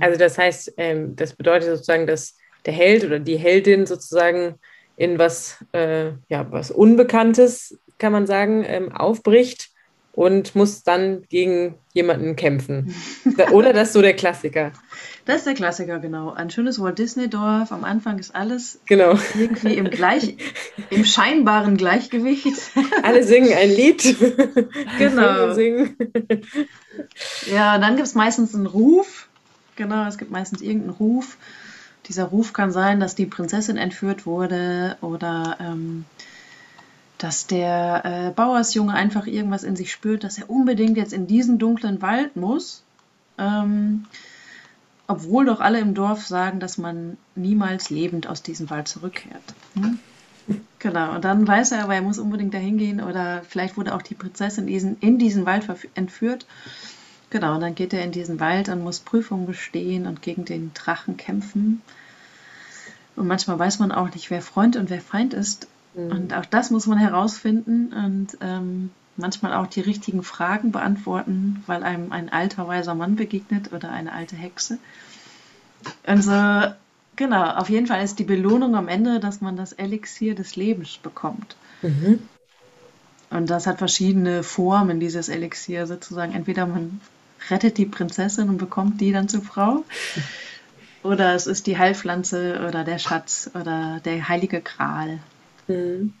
Also 0.00 0.18
das 0.18 0.36
heißt, 0.36 0.74
ähm, 0.76 1.16
das 1.16 1.34
bedeutet 1.34 1.70
sozusagen, 1.70 2.06
dass 2.06 2.36
der 2.66 2.74
Held 2.74 3.04
oder 3.04 3.18
die 3.18 3.38
Heldin 3.38 3.86
sozusagen 3.86 4.58
in 4.96 5.18
was, 5.18 5.64
äh, 5.72 6.10
ja, 6.28 6.50
was 6.50 6.70
Unbekanntes, 6.70 7.78
kann 7.98 8.12
man 8.12 8.26
sagen, 8.26 8.64
ähm, 8.66 8.92
aufbricht 8.92 9.71
und 10.12 10.54
muss 10.54 10.82
dann 10.82 11.24
gegen 11.28 11.74
jemanden 11.94 12.36
kämpfen. 12.36 12.94
Oder 13.50 13.72
das 13.72 13.88
ist 13.88 13.94
so 13.94 14.02
der 14.02 14.14
Klassiker. 14.14 14.72
Das 15.24 15.36
ist 15.36 15.46
der 15.46 15.54
Klassiker, 15.54 16.00
genau. 16.00 16.32
Ein 16.32 16.50
schönes 16.50 16.80
Walt 16.80 16.98
Disney-Dorf. 16.98 17.70
Am 17.70 17.84
Anfang 17.84 18.18
ist 18.18 18.34
alles 18.34 18.80
genau. 18.86 19.16
irgendwie 19.38 19.74
im, 19.76 19.88
gleich, 19.88 20.36
im 20.90 21.04
scheinbaren 21.04 21.76
Gleichgewicht. 21.76 22.56
Alle 23.04 23.22
singen 23.22 23.52
ein 23.56 23.70
Lied. 23.70 24.02
Genau. 24.98 25.54
Singen. 25.54 25.96
Ja, 27.52 27.78
dann 27.78 27.94
gibt 27.94 28.08
es 28.08 28.16
meistens 28.16 28.52
einen 28.52 28.66
Ruf. 28.66 29.28
Genau, 29.76 30.08
es 30.08 30.18
gibt 30.18 30.32
meistens 30.32 30.60
irgendeinen 30.60 30.94
Ruf. 30.94 31.36
Dieser 32.08 32.24
Ruf 32.24 32.52
kann 32.52 32.72
sein, 32.72 32.98
dass 32.98 33.14
die 33.14 33.26
Prinzessin 33.26 33.76
entführt 33.76 34.26
wurde 34.26 34.96
oder 35.02 35.56
ähm, 35.60 36.04
dass 37.22 37.46
der 37.46 38.02
äh, 38.04 38.30
Bauersjunge 38.30 38.94
einfach 38.94 39.26
irgendwas 39.26 39.62
in 39.62 39.76
sich 39.76 39.92
spürt, 39.92 40.24
dass 40.24 40.38
er 40.38 40.50
unbedingt 40.50 40.96
jetzt 40.96 41.12
in 41.12 41.28
diesen 41.28 41.58
dunklen 41.58 42.02
Wald 42.02 42.34
muss. 42.36 42.82
Ähm, 43.38 44.06
obwohl 45.06 45.44
doch 45.44 45.60
alle 45.60 45.78
im 45.78 45.94
Dorf 45.94 46.26
sagen, 46.26 46.58
dass 46.58 46.78
man 46.78 47.16
niemals 47.34 47.90
lebend 47.90 48.26
aus 48.26 48.42
diesem 48.42 48.70
Wald 48.70 48.88
zurückkehrt. 48.88 49.42
Hm? 49.74 49.98
Genau, 50.80 51.14
und 51.14 51.24
dann 51.24 51.46
weiß 51.46 51.72
er 51.72 51.84
aber, 51.84 51.94
er 51.94 52.02
muss 52.02 52.18
unbedingt 52.18 52.54
dahin 52.54 52.76
gehen 52.76 53.00
oder 53.00 53.42
vielleicht 53.48 53.76
wurde 53.76 53.94
auch 53.94 54.02
die 54.02 54.14
Prinzessin 54.14 54.66
in 54.66 55.18
diesen 55.18 55.46
Wald 55.46 55.68
entführt. 55.94 56.46
Genau, 57.30 57.54
und 57.54 57.60
dann 57.60 57.76
geht 57.76 57.92
er 57.92 58.02
in 58.02 58.10
diesen 58.10 58.40
Wald 58.40 58.68
und 58.68 58.82
muss 58.82 58.98
Prüfungen 58.98 59.46
bestehen 59.46 60.06
und 60.06 60.22
gegen 60.22 60.44
den 60.44 60.72
Drachen 60.74 61.16
kämpfen. 61.16 61.82
Und 63.14 63.28
manchmal 63.28 63.58
weiß 63.58 63.78
man 63.78 63.92
auch 63.92 64.12
nicht, 64.12 64.30
wer 64.30 64.42
Freund 64.42 64.76
und 64.76 64.90
wer 64.90 65.00
Feind 65.00 65.34
ist. 65.34 65.68
Mhm. 65.94 66.10
Und 66.10 66.34
auch 66.34 66.46
das 66.46 66.70
muss 66.70 66.86
man 66.86 66.98
herausfinden 66.98 67.92
und 67.92 68.38
ähm, 68.40 68.90
manchmal 69.16 69.54
auch 69.54 69.66
die 69.66 69.80
richtigen 69.80 70.22
Fragen 70.22 70.72
beantworten, 70.72 71.62
weil 71.66 71.82
einem 71.82 72.12
ein 72.12 72.30
alter, 72.30 72.66
weiser 72.68 72.94
Mann 72.94 73.16
begegnet 73.16 73.72
oder 73.72 73.90
eine 73.90 74.12
alte 74.12 74.36
Hexe. 74.36 74.78
Und 76.06 76.22
so, 76.22 76.72
genau, 77.16 77.50
auf 77.50 77.68
jeden 77.68 77.86
Fall 77.86 78.02
ist 78.02 78.18
die 78.18 78.24
Belohnung 78.24 78.76
am 78.76 78.88
Ende, 78.88 79.20
dass 79.20 79.40
man 79.40 79.56
das 79.56 79.72
Elixier 79.72 80.34
des 80.34 80.56
Lebens 80.56 80.98
bekommt. 80.98 81.56
Mhm. 81.82 82.20
Und 83.30 83.48
das 83.48 83.66
hat 83.66 83.78
verschiedene 83.78 84.42
Formen, 84.42 85.00
dieses 85.00 85.28
Elixier 85.28 85.86
sozusagen. 85.86 86.34
Entweder 86.34 86.66
man 86.66 87.00
rettet 87.50 87.78
die 87.78 87.86
Prinzessin 87.86 88.48
und 88.48 88.58
bekommt 88.58 89.00
die 89.00 89.12
dann 89.12 89.28
zur 89.28 89.42
Frau. 89.42 89.84
Oder 91.02 91.34
es 91.34 91.46
ist 91.46 91.66
die 91.66 91.78
Heilpflanze 91.78 92.64
oder 92.68 92.84
der 92.84 92.98
Schatz 92.98 93.50
oder 93.54 94.00
der 94.04 94.28
heilige 94.28 94.60
Gral. 94.60 95.18
Mhm. 95.68 96.14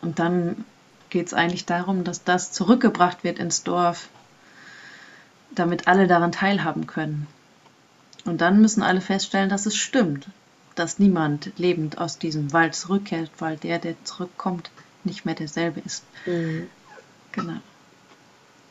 Und 0.00 0.18
dann 0.18 0.64
geht 1.10 1.26
es 1.26 1.34
eigentlich 1.34 1.66
darum, 1.66 2.04
dass 2.04 2.24
das 2.24 2.52
zurückgebracht 2.52 3.24
wird 3.24 3.38
ins 3.38 3.62
Dorf, 3.62 4.08
damit 5.54 5.86
alle 5.86 6.06
daran 6.06 6.32
teilhaben 6.32 6.86
können. 6.86 7.26
Und 8.24 8.40
dann 8.40 8.60
müssen 8.60 8.82
alle 8.82 9.00
feststellen, 9.00 9.48
dass 9.48 9.66
es 9.66 9.76
stimmt, 9.76 10.28
dass 10.74 10.98
niemand 10.98 11.52
lebend 11.58 11.98
aus 11.98 12.18
diesem 12.18 12.52
Wald 12.52 12.74
zurückkehrt, 12.74 13.30
weil 13.38 13.56
der, 13.56 13.78
der 13.78 13.94
zurückkommt, 14.04 14.70
nicht 15.04 15.24
mehr 15.24 15.34
derselbe 15.34 15.80
ist. 15.84 16.04
Mhm. 16.26 16.68
Genau. 17.32 17.58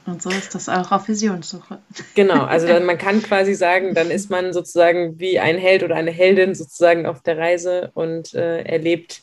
Und 0.06 0.22
so 0.22 0.30
ist 0.30 0.56
das 0.56 0.68
auch 0.68 0.92
auf 0.92 1.08
Visionssuche. 1.08 1.78
Genau, 2.16 2.44
also 2.44 2.68
dann, 2.68 2.86
man 2.86 2.98
kann 2.98 3.22
quasi 3.22 3.54
sagen, 3.54 3.94
dann 3.94 4.10
ist 4.10 4.30
man 4.32 4.52
sozusagen 4.52 5.20
wie 5.20 5.40
ein 5.40 5.58
Held 5.58 5.84
oder 5.84 5.96
eine 5.96 6.12
Heldin 6.12 6.56
sozusagen 6.56 7.06
auf 7.06 7.22
der 7.22 7.38
Reise 7.38 7.92
und 7.94 8.34
äh, 8.34 8.64
erlebt 8.64 9.22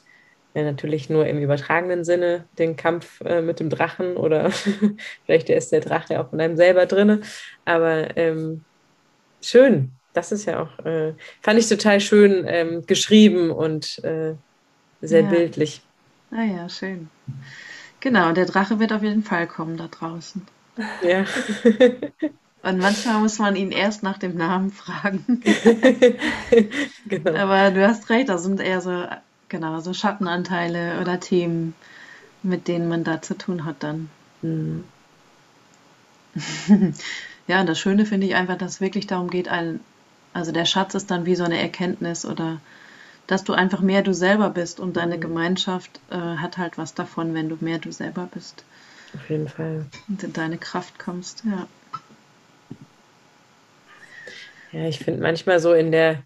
ja, 0.59 0.65
natürlich 0.65 1.09
nur 1.09 1.27
im 1.27 1.39
übertragenen 1.39 2.05
Sinne 2.05 2.45
den 2.59 2.77
Kampf 2.77 3.21
äh, 3.21 3.41
mit 3.41 3.61
dem 3.61 3.71
Drachen 3.71 4.17
oder 4.17 4.51
vielleicht 5.25 5.49
ist 5.51 5.71
der 5.73 5.81
Drache 5.81 6.21
auch 6.21 6.33
in 6.33 6.41
einem 6.41 6.57
selber 6.57 6.87
drin. 6.87 7.23
Aber 7.65 8.17
ähm, 8.17 8.65
schön, 9.41 9.93
das 10.15 10.33
ist 10.33 10.47
ja 10.47 10.63
auch, 10.63 10.85
äh, 10.85 11.15
fand 11.43 11.59
ich 11.61 11.69
total 11.69 12.01
schön 12.01 12.45
ähm, 12.49 12.85
geschrieben 12.87 13.51
und 13.51 14.03
äh, 14.05 14.35
sehr 15.01 15.23
ja. 15.23 15.29
bildlich. 15.29 15.81
Ah 16.33 16.43
ja, 16.43 16.69
schön. 16.69 17.09
Genau, 18.01 18.33
der 18.33 18.47
Drache 18.47 18.81
wird 18.81 18.93
auf 18.93 19.03
jeden 19.03 19.23
Fall 19.23 19.47
kommen 19.47 19.77
da 19.77 19.87
draußen. 19.87 20.47
Ja. 21.03 21.25
Und 22.61 22.79
manchmal 22.79 23.21
muss 23.21 23.39
man 23.39 23.55
ihn 23.55 23.71
erst 23.71 24.03
nach 24.03 24.19
dem 24.19 24.37
Namen 24.37 24.73
fragen. 24.73 25.41
genau. 27.07 27.35
Aber 27.35 27.71
du 27.71 27.87
hast 27.87 28.11
recht, 28.11 28.29
da 28.29 28.37
sind 28.37 28.61
eher 28.61 28.81
so 28.81 29.07
Genau, 29.49 29.81
so 29.81 29.95
Schattenanteile 29.95 31.01
oder 31.01 31.21
Themen, 31.21 31.75
mit 32.43 32.69
denen 32.69 32.89
man 32.89 33.05
da 33.05 33.23
zu 33.23 33.37
tun 33.37 33.65
hat 33.65 33.77
dann. 33.83 34.11
Mhm. 34.43 34.85
ja, 37.47 37.61
und 37.61 37.67
das 37.67 37.79
Schöne 37.79 38.07
finde 38.07 38.27
ich 38.27 38.35
einfach, 38.35 38.59
dass 38.59 38.75
es 38.75 38.81
wirklich 38.81 39.07
darum 39.07 39.31
geht, 39.31 39.49
ein, 39.49 39.81
also 40.33 40.53
der 40.53 40.67
Schatz 40.67 40.95
ist 40.95 41.11
dann 41.11 41.27
wie 41.27 41.35
so 41.35 41.45
eine 41.45 41.61
Erkenntnis 41.61 42.27
oder 42.27 42.61
dass 43.27 43.45
du 43.45 43.53
einfach 43.53 43.81
mehr 43.81 44.03
du 44.03 44.15
selber 44.15 44.51
bist 44.51 44.81
und 44.81 44.97
deine 44.97 45.17
mhm. 45.17 45.21
Gemeinschaft 45.21 46.01
äh, 46.11 46.17
hat 46.17 46.59
halt 46.59 46.79
was 46.79 46.95
davon, 46.95 47.35
wenn 47.35 47.49
du 47.49 47.57
mehr 47.61 47.79
du 47.79 47.93
selber 47.93 48.29
bist. 48.33 48.65
Auf 49.15 49.31
jeden 49.31 49.49
Fall. 49.49 49.87
Und 50.09 50.23
in 50.23 50.33
deine 50.33 50.59
Kraft 50.59 50.99
kommst, 50.99 51.45
ja. 51.45 51.67
Ja, 54.73 54.87
ich 54.87 54.99
finde 54.99 55.23
manchmal 55.23 55.61
so 55.61 55.73
in 55.73 55.93
der 55.93 56.23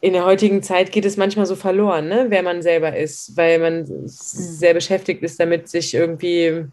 in 0.00 0.12
der 0.12 0.24
heutigen 0.24 0.62
Zeit 0.62 0.92
geht 0.92 1.04
es 1.04 1.16
manchmal 1.16 1.46
so 1.46 1.56
verloren, 1.56 2.08
ne? 2.08 2.26
wer 2.28 2.42
man 2.42 2.62
selber 2.62 2.96
ist, 2.96 3.36
weil 3.36 3.58
man 3.58 3.84
sehr 4.06 4.74
beschäftigt 4.74 5.22
ist 5.22 5.40
damit, 5.40 5.68
sich 5.68 5.92
irgendwie, 5.92 6.66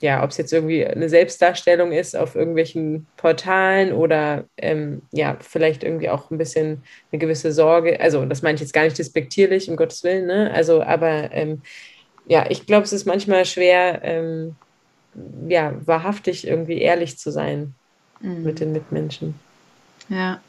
ja, 0.00 0.24
ob 0.24 0.30
es 0.30 0.36
jetzt 0.36 0.52
irgendwie 0.52 0.84
eine 0.84 1.08
Selbstdarstellung 1.08 1.92
ist 1.92 2.16
auf 2.16 2.34
irgendwelchen 2.34 3.06
Portalen 3.16 3.92
oder 3.92 4.44
ähm, 4.56 5.02
ja, 5.12 5.36
vielleicht 5.40 5.84
irgendwie 5.84 6.10
auch 6.10 6.30
ein 6.30 6.38
bisschen 6.38 6.82
eine 7.12 7.20
gewisse 7.20 7.52
Sorge, 7.52 8.00
also 8.00 8.24
das 8.24 8.42
meine 8.42 8.56
ich 8.56 8.60
jetzt 8.60 8.74
gar 8.74 8.82
nicht 8.82 8.98
despektierlich, 8.98 9.70
um 9.70 9.76
Gottes 9.76 10.02
Willen, 10.02 10.26
ne? 10.26 10.50
Also, 10.52 10.82
aber 10.82 11.30
ähm, 11.32 11.62
ja, 12.26 12.46
ich 12.50 12.66
glaube, 12.66 12.82
es 12.82 12.92
ist 12.92 13.06
manchmal 13.06 13.44
schwer, 13.44 14.00
ähm, 14.02 14.56
ja, 15.48 15.72
wahrhaftig 15.86 16.46
irgendwie 16.46 16.80
ehrlich 16.80 17.16
zu 17.16 17.30
sein 17.30 17.74
mhm. 18.20 18.42
mit 18.42 18.58
den 18.58 18.72
Mitmenschen. 18.72 19.34
Ja, 20.08 20.40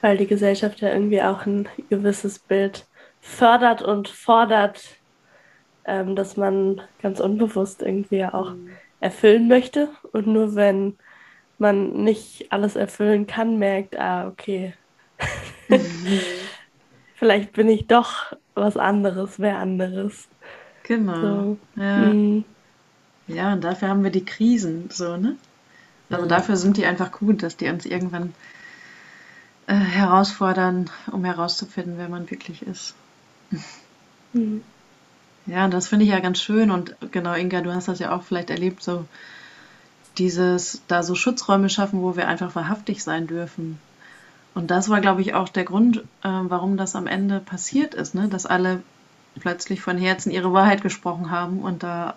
weil 0.00 0.16
die 0.16 0.26
Gesellschaft 0.26 0.80
ja 0.80 0.92
irgendwie 0.92 1.22
auch 1.22 1.46
ein 1.46 1.68
gewisses 1.88 2.38
Bild 2.38 2.86
fördert 3.20 3.82
und 3.82 4.08
fordert, 4.08 4.82
ähm, 5.84 6.14
dass 6.16 6.36
man 6.36 6.80
ganz 7.02 7.20
unbewusst 7.20 7.82
irgendwie 7.82 8.24
auch 8.24 8.54
mhm. 8.54 8.70
erfüllen 9.00 9.48
möchte. 9.48 9.88
Und 10.12 10.26
nur 10.26 10.54
wenn 10.54 10.96
man 11.58 12.04
nicht 12.04 12.52
alles 12.52 12.76
erfüllen 12.76 13.26
kann, 13.26 13.58
merkt, 13.58 13.98
ah, 13.98 14.28
okay, 14.28 14.74
mhm. 15.68 15.80
vielleicht 17.16 17.52
bin 17.52 17.68
ich 17.68 17.86
doch 17.86 18.36
was 18.54 18.76
anderes, 18.76 19.38
wer 19.38 19.58
anderes. 19.58 20.28
Genau. 20.84 21.20
So. 21.20 21.58
Ja. 21.76 21.96
Mhm. 21.98 22.44
ja, 23.26 23.52
und 23.52 23.64
dafür 23.64 23.88
haben 23.88 24.04
wir 24.04 24.10
die 24.10 24.24
Krisen, 24.24 24.88
so, 24.90 25.16
ne? 25.16 25.36
Also 26.10 26.24
mhm. 26.24 26.28
dafür 26.28 26.56
sind 26.56 26.76
die 26.76 26.86
einfach 26.86 27.12
gut, 27.12 27.42
dass 27.42 27.56
die 27.56 27.68
uns 27.68 27.84
irgendwann 27.84 28.32
äh, 29.68 29.74
herausfordern, 29.74 30.90
um 31.12 31.24
herauszufinden, 31.24 31.98
wer 31.98 32.08
man 32.08 32.30
wirklich 32.30 32.62
ist. 32.62 32.94
Mhm. 34.32 34.62
Ja, 35.44 35.68
das 35.68 35.88
finde 35.88 36.04
ich 36.04 36.10
ja 36.10 36.20
ganz 36.20 36.40
schön. 36.40 36.70
Und 36.70 36.96
genau, 37.12 37.34
Inga, 37.34 37.60
du 37.60 37.74
hast 37.74 37.88
das 37.88 37.98
ja 37.98 38.14
auch 38.14 38.22
vielleicht 38.22 38.50
erlebt, 38.50 38.82
so 38.82 39.04
dieses, 40.16 40.82
da 40.88 41.02
so 41.02 41.14
Schutzräume 41.14 41.68
schaffen, 41.68 42.02
wo 42.02 42.16
wir 42.16 42.28
einfach 42.28 42.54
wahrhaftig 42.54 43.04
sein 43.04 43.26
dürfen. 43.26 43.78
Und 44.54 44.70
das 44.70 44.88
war, 44.88 45.00
glaube 45.00 45.20
ich, 45.20 45.34
auch 45.34 45.48
der 45.48 45.64
Grund, 45.64 45.98
äh, 45.98 46.02
warum 46.22 46.76
das 46.76 46.96
am 46.96 47.06
Ende 47.06 47.38
passiert 47.38 47.94
ist, 47.94 48.14
ne? 48.14 48.28
dass 48.28 48.46
alle 48.46 48.82
plötzlich 49.38 49.80
von 49.80 49.98
Herzen 49.98 50.30
ihre 50.30 50.52
Wahrheit 50.52 50.82
gesprochen 50.82 51.30
haben 51.30 51.60
und 51.60 51.82
da, 51.82 52.14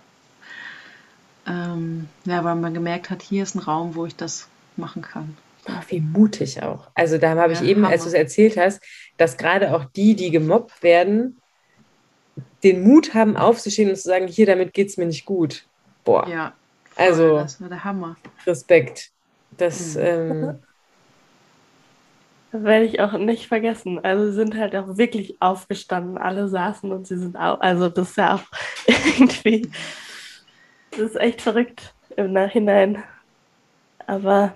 ähm, 1.45 2.07
ja, 2.25 2.43
weil 2.43 2.55
man 2.55 2.73
gemerkt 2.73 3.09
hat, 3.09 3.21
hier 3.21 3.43
ist 3.43 3.55
ein 3.55 3.59
Raum, 3.59 3.95
wo 3.95 4.05
ich 4.05 4.15
das 4.15 4.47
machen 4.77 5.01
kann. 5.01 5.37
Ach, 5.67 5.83
wie 5.89 6.01
mutig 6.01 6.63
auch. 6.63 6.89
Also 6.95 7.17
da 7.17 7.35
habe 7.35 7.53
ich 7.53 7.61
eben, 7.61 7.83
Hammer. 7.83 7.93
als 7.93 8.03
du 8.03 8.07
es 8.07 8.13
erzählt 8.13 8.57
hast, 8.57 8.81
dass 9.17 9.37
gerade 9.37 9.75
auch 9.75 9.85
die, 9.85 10.15
die 10.15 10.31
gemobbt 10.31 10.81
werden, 10.81 11.39
den 12.63 12.83
Mut 12.83 13.13
haben, 13.13 13.37
aufzustehen 13.37 13.89
und 13.89 13.95
zu 13.95 14.03
sagen, 14.03 14.27
hier, 14.27 14.45
damit 14.45 14.73
geht 14.73 14.89
es 14.89 14.97
mir 14.97 15.05
nicht 15.05 15.25
gut. 15.25 15.65
Boah. 16.03 16.27
Ja. 16.27 16.53
Voll, 16.91 17.05
also, 17.05 17.37
das 17.37 17.61
war 17.61 17.69
der 17.69 17.83
Hammer. 17.83 18.17
Respekt. 18.45 19.11
Das, 19.57 19.95
mhm. 19.95 20.01
ähm, 20.01 20.59
das 22.51 22.63
werde 22.63 22.85
ich 22.85 22.99
auch 22.99 23.13
nicht 23.13 23.47
vergessen. 23.47 24.03
Also 24.03 24.27
sie 24.27 24.33
sind 24.33 24.57
halt 24.57 24.75
auch 24.75 24.97
wirklich 24.97 25.41
aufgestanden. 25.41 26.17
Alle 26.17 26.47
saßen 26.47 26.91
und 26.91 27.07
sie 27.07 27.17
sind 27.17 27.37
auch, 27.37 27.59
also 27.61 27.89
das 27.89 28.09
ist 28.09 28.17
ja 28.17 28.35
auch 28.35 28.43
irgendwie, 28.87 29.71
das 30.91 30.99
ist 30.99 31.15
echt 31.19 31.41
verrückt 31.41 31.93
im 32.17 32.33
Nachhinein. 32.33 33.03
Aber 34.07 34.53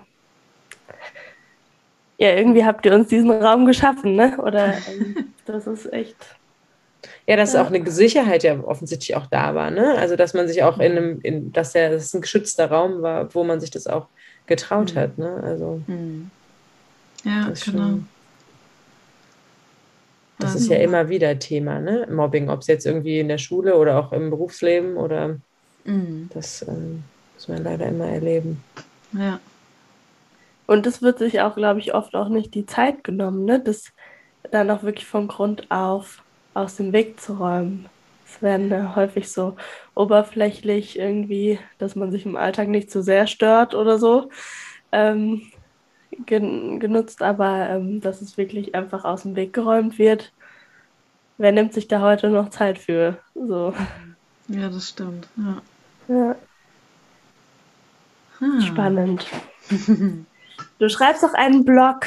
ja, 2.18 2.34
irgendwie 2.34 2.64
habt 2.64 2.86
ihr 2.86 2.94
uns 2.94 3.08
diesen 3.08 3.30
Raum 3.30 3.66
geschaffen, 3.66 4.14
ne? 4.14 4.38
Oder 4.38 4.74
ähm, 4.88 5.32
das 5.46 5.66
ist 5.66 5.92
echt. 5.92 6.16
Ja, 7.26 7.36
dass 7.36 7.52
ja. 7.52 7.62
auch 7.62 7.66
eine 7.66 7.88
Sicherheit 7.90 8.42
ja 8.42 8.58
offensichtlich 8.60 9.16
auch 9.16 9.26
da 9.26 9.54
war, 9.54 9.70
ne? 9.70 9.96
Also 9.98 10.16
dass 10.16 10.32
man 10.32 10.48
sich 10.48 10.62
auch 10.62 10.78
in 10.78 10.92
einem, 10.92 11.20
in, 11.22 11.52
dass 11.52 11.72
der, 11.72 11.90
das 11.90 12.14
ein 12.14 12.22
geschützter 12.22 12.70
Raum 12.70 13.02
war, 13.02 13.34
wo 13.34 13.44
man 13.44 13.60
sich 13.60 13.70
das 13.70 13.86
auch 13.86 14.06
getraut 14.46 14.94
mhm. 14.94 14.98
hat, 14.98 15.18
ne? 15.18 15.42
Also 15.42 15.80
mhm. 15.86 16.30
ja, 17.24 17.42
genau. 17.42 17.54
Schon, 17.56 18.08
das 20.38 20.54
ist 20.54 20.68
ja 20.68 20.76
immer 20.76 21.08
wieder 21.08 21.38
Thema, 21.38 21.80
ne? 21.80 22.06
Mobbing, 22.10 22.50
ob 22.50 22.60
es 22.60 22.66
jetzt 22.66 22.86
irgendwie 22.86 23.20
in 23.20 23.28
der 23.28 23.38
Schule 23.38 23.76
oder 23.76 23.98
auch 23.98 24.12
im 24.12 24.30
Berufsleben 24.30 24.96
oder 24.96 25.36
mhm. 25.84 26.30
das 26.32 26.62
ähm, 26.66 27.04
muss 27.34 27.48
man 27.48 27.62
leider 27.62 27.86
immer 27.86 28.06
erleben. 28.06 28.62
Ja. 29.12 29.40
Und 30.66 30.86
es 30.86 31.02
wird 31.02 31.18
sich 31.18 31.40
auch, 31.40 31.54
glaube 31.54 31.80
ich, 31.80 31.94
oft 31.94 32.14
auch 32.14 32.28
nicht 32.28 32.54
die 32.54 32.66
Zeit 32.66 33.04
genommen, 33.04 33.44
ne? 33.44 33.60
das 33.60 33.92
dann 34.50 34.70
auch 34.70 34.82
wirklich 34.82 35.06
von 35.06 35.28
Grund 35.28 35.70
auf 35.70 36.22
aus 36.54 36.76
dem 36.76 36.92
Weg 36.92 37.20
zu 37.20 37.34
räumen. 37.34 37.88
Es 38.24 38.42
werden 38.42 38.70
ja 38.70 38.96
häufig 38.96 39.30
so 39.30 39.56
oberflächlich 39.94 40.98
irgendwie, 40.98 41.58
dass 41.78 41.94
man 41.94 42.10
sich 42.10 42.26
im 42.26 42.36
Alltag 42.36 42.68
nicht 42.68 42.90
zu 42.90 43.02
sehr 43.02 43.26
stört 43.26 43.74
oder 43.74 43.98
so, 43.98 44.30
ähm, 44.90 45.42
gen 46.24 46.80
genutzt, 46.80 47.22
aber 47.22 47.68
ähm, 47.68 48.00
dass 48.00 48.22
es 48.22 48.38
wirklich 48.38 48.74
einfach 48.74 49.04
aus 49.04 49.22
dem 49.22 49.36
Weg 49.36 49.52
geräumt 49.52 49.98
wird. 49.98 50.32
Wer 51.38 51.52
nimmt 51.52 51.74
sich 51.74 51.88
da 51.88 52.00
heute 52.00 52.30
noch 52.30 52.48
Zeit 52.48 52.78
für? 52.78 53.18
So. 53.34 53.74
Ja, 54.48 54.68
das 54.70 54.88
stimmt. 54.88 55.28
Ja. 55.36 56.14
ja. 56.14 56.36
Hm. 58.38 58.60
Spannend. 58.60 59.26
Du 60.78 60.90
schreibst 60.90 61.24
auch 61.24 61.32
einen 61.32 61.64
Blog, 61.64 62.06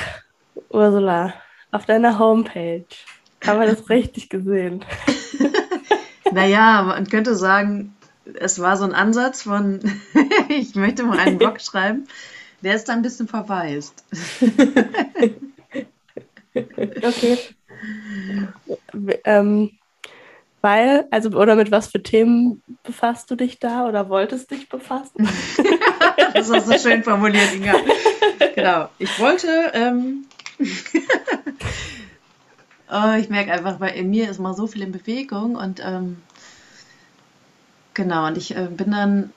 Ursula, 0.70 1.34
auf 1.72 1.88
deiner 1.88 2.20
Homepage. 2.20 2.86
Haben 3.44 3.60
wir 3.62 3.68
das 3.68 3.90
richtig 3.90 4.30
gesehen? 4.30 4.86
naja, 6.32 6.84
man 6.84 7.08
könnte 7.08 7.36
sagen, 7.36 7.96
es 8.40 8.60
war 8.60 8.78
so 8.78 8.84
ein 8.84 8.94
Ansatz 8.94 9.42
von, 9.44 9.80
ich 10.50 10.76
möchte 10.76 11.02
mal 11.02 11.18
einen 11.18 11.40
Blog 11.40 11.60
schreiben. 11.62 12.08
Der 12.62 12.76
ist 12.76 12.90
dann 12.90 13.00
ein 13.00 13.02
bisschen 13.02 13.28
verwaist. 13.28 14.04
okay. 16.54 17.38
Ähm, 19.24 19.72
weil, 20.62 21.08
also, 21.10 21.30
oder 21.30 21.56
mit 21.56 21.72
was 21.72 21.88
für 21.88 22.04
Themen 22.04 22.62
befasst 22.84 23.32
du 23.32 23.36
dich 23.36 23.60
da 23.60 23.88
oder 23.88 24.10
wolltest 24.10 24.52
dich 24.52 24.70
befassen? 24.70 25.28
das 26.34 26.50
ist 26.50 26.68
so 26.68 26.78
schön 26.78 27.04
formuliert, 27.04 27.56
Inga. 27.56 27.76
Genau. 28.56 28.90
Ich 29.00 29.20
wollte, 29.20 29.48
ähm, 29.74 30.26
oh, 32.92 33.14
ich 33.20 33.30
merke 33.30 33.52
einfach, 33.52 33.80
weil 33.80 33.96
in 33.96 34.10
mir 34.10 34.30
ist 34.30 34.40
mal 34.40 34.54
so 34.54 34.68
viel 34.68 34.82
in 34.82 34.92
Bewegung 34.92 35.56
und 35.56 35.82
ähm, 35.84 36.18
genau, 37.94 38.28
und 38.28 38.38
ich 38.38 38.56
äh, 38.56 38.68
bin 38.70 38.92
dann 38.92 39.34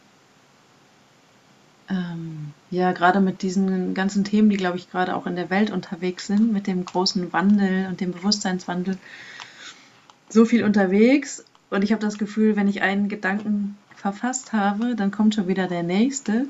ähm, 1.88 2.52
ja 2.70 2.92
gerade 2.92 3.20
mit 3.20 3.42
diesen 3.42 3.94
ganzen 3.94 4.24
Themen, 4.24 4.50
die 4.50 4.56
glaube 4.56 4.78
ich 4.78 4.90
gerade 4.90 5.14
auch 5.14 5.26
in 5.26 5.36
der 5.36 5.50
Welt 5.50 5.70
unterwegs 5.70 6.26
sind, 6.26 6.52
mit 6.52 6.66
dem 6.66 6.84
großen 6.84 7.32
Wandel 7.32 7.86
und 7.88 8.00
dem 8.00 8.12
Bewusstseinswandel, 8.12 8.98
so 10.28 10.44
viel 10.44 10.64
unterwegs 10.64 11.44
und 11.70 11.82
ich 11.82 11.92
habe 11.92 12.02
das 12.02 12.18
Gefühl, 12.18 12.56
wenn 12.56 12.68
ich 12.68 12.82
einen 12.82 13.08
Gedanken 13.08 13.78
verfasst 13.96 14.52
habe, 14.52 14.94
dann 14.94 15.10
kommt 15.10 15.34
schon 15.34 15.48
wieder 15.48 15.68
der 15.68 15.82
nächste. 15.82 16.46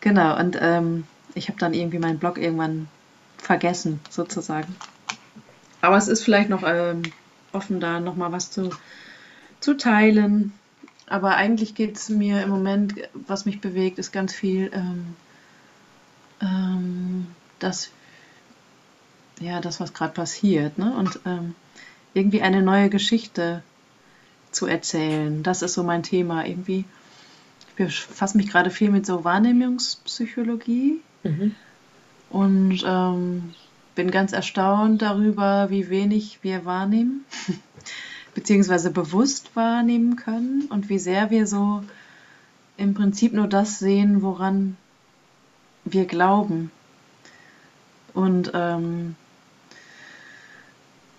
Genau, 0.00 0.38
und 0.38 0.56
ähm, 0.60 1.04
ich 1.34 1.48
habe 1.48 1.58
dann 1.58 1.74
irgendwie 1.74 1.98
meinen 1.98 2.18
Blog 2.18 2.38
irgendwann 2.38 2.88
vergessen, 3.38 4.00
sozusagen. 4.10 4.74
Aber 5.80 5.96
es 5.96 6.08
ist 6.08 6.22
vielleicht 6.22 6.50
noch 6.50 6.62
ähm, 6.64 7.02
offen, 7.52 7.80
da 7.80 8.00
nochmal 8.00 8.32
was 8.32 8.50
zu, 8.50 8.70
zu 9.60 9.76
teilen. 9.76 10.52
Aber 11.06 11.36
eigentlich 11.36 11.74
geht 11.74 11.96
es 11.96 12.08
mir 12.08 12.42
im 12.42 12.50
Moment, 12.50 12.94
was 13.14 13.46
mich 13.46 13.60
bewegt, 13.60 13.98
ist 13.98 14.12
ganz 14.12 14.34
viel, 14.34 14.70
ähm, 14.72 15.16
ähm, 16.40 17.26
das, 17.58 17.90
ja, 19.40 19.60
das, 19.60 19.80
was 19.80 19.94
gerade 19.94 20.12
passiert. 20.12 20.78
Ne? 20.78 20.94
Und 20.96 21.20
ähm, 21.24 21.54
irgendwie 22.14 22.42
eine 22.42 22.62
neue 22.62 22.90
Geschichte 22.90 23.62
zu 24.50 24.66
erzählen. 24.66 25.42
Das 25.42 25.62
ist 25.62 25.74
so 25.74 25.82
mein 25.82 26.02
Thema. 26.02 26.46
Irgendwie, 26.46 26.84
ich 27.78 28.06
befasse 28.06 28.36
mich 28.36 28.48
gerade 28.48 28.70
viel 28.70 28.90
mit 28.90 29.06
so 29.06 29.24
Wahrnehmungspsychologie 29.24 31.00
mhm. 31.22 31.54
und 32.30 32.84
ähm, 32.86 33.54
bin 33.94 34.10
ganz 34.10 34.32
erstaunt 34.32 35.02
darüber, 35.02 35.70
wie 35.70 35.88
wenig 35.90 36.38
wir 36.42 36.64
wahrnehmen, 36.64 37.24
beziehungsweise 38.34 38.90
bewusst 38.90 39.54
wahrnehmen 39.56 40.16
können 40.16 40.66
und 40.70 40.88
wie 40.88 40.98
sehr 40.98 41.30
wir 41.30 41.46
so 41.46 41.82
im 42.76 42.94
Prinzip 42.94 43.32
nur 43.32 43.46
das 43.46 43.78
sehen, 43.78 44.22
woran 44.22 44.76
wir 45.84 46.06
glauben. 46.06 46.70
Und 48.14 48.52
ähm, 48.54 49.16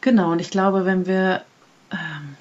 Genau, 0.01 0.31
und 0.31 0.39
ich 0.39 0.49
glaube, 0.49 0.83
wenn 0.85 1.05
wir, 1.05 1.43
ähm, 1.91 2.35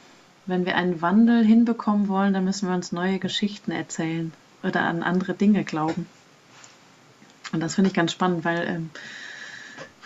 wenn 0.46 0.64
wir 0.64 0.76
einen 0.76 1.02
Wandel 1.02 1.44
hinbekommen 1.44 2.08
wollen, 2.08 2.32
dann 2.32 2.44
müssen 2.44 2.68
wir 2.68 2.74
uns 2.74 2.90
neue 2.90 3.18
Geschichten 3.18 3.70
erzählen 3.70 4.32
oder 4.62 4.80
an 4.82 5.02
andere 5.02 5.34
Dinge 5.34 5.62
glauben. 5.62 6.06
Und 7.52 7.60
das 7.60 7.74
finde 7.74 7.88
ich 7.88 7.94
ganz 7.94 8.12
spannend, 8.12 8.44
weil, 8.44 8.66
ähm, 8.66 8.90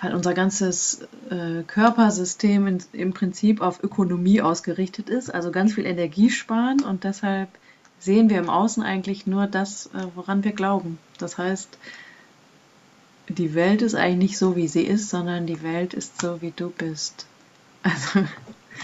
weil 0.00 0.14
unser 0.14 0.34
ganzes 0.34 1.02
äh, 1.30 1.62
Körpersystem 1.66 2.66
in, 2.66 2.82
im 2.92 3.12
Prinzip 3.12 3.60
auf 3.60 3.82
Ökonomie 3.82 4.40
ausgerichtet 4.40 5.08
ist, 5.08 5.32
also 5.32 5.50
ganz 5.50 5.74
viel 5.74 5.86
Energie 5.86 6.30
sparen 6.30 6.82
und 6.82 7.04
deshalb 7.04 7.48
sehen 7.98 8.28
wir 8.28 8.38
im 8.38 8.50
Außen 8.50 8.82
eigentlich 8.82 9.26
nur 9.26 9.46
das, 9.46 9.86
äh, 9.86 10.06
woran 10.14 10.44
wir 10.44 10.52
glauben. 10.52 10.98
Das 11.18 11.38
heißt, 11.38 11.78
die 13.28 13.54
Welt 13.54 13.82
ist 13.82 13.94
eigentlich 13.94 14.30
nicht 14.30 14.38
so, 14.38 14.56
wie 14.56 14.68
sie 14.68 14.82
ist, 14.82 15.08
sondern 15.08 15.46
die 15.46 15.62
Welt 15.62 15.94
ist 15.94 16.20
so, 16.20 16.42
wie 16.42 16.52
du 16.54 16.70
bist. 16.70 17.26
Also 17.82 18.26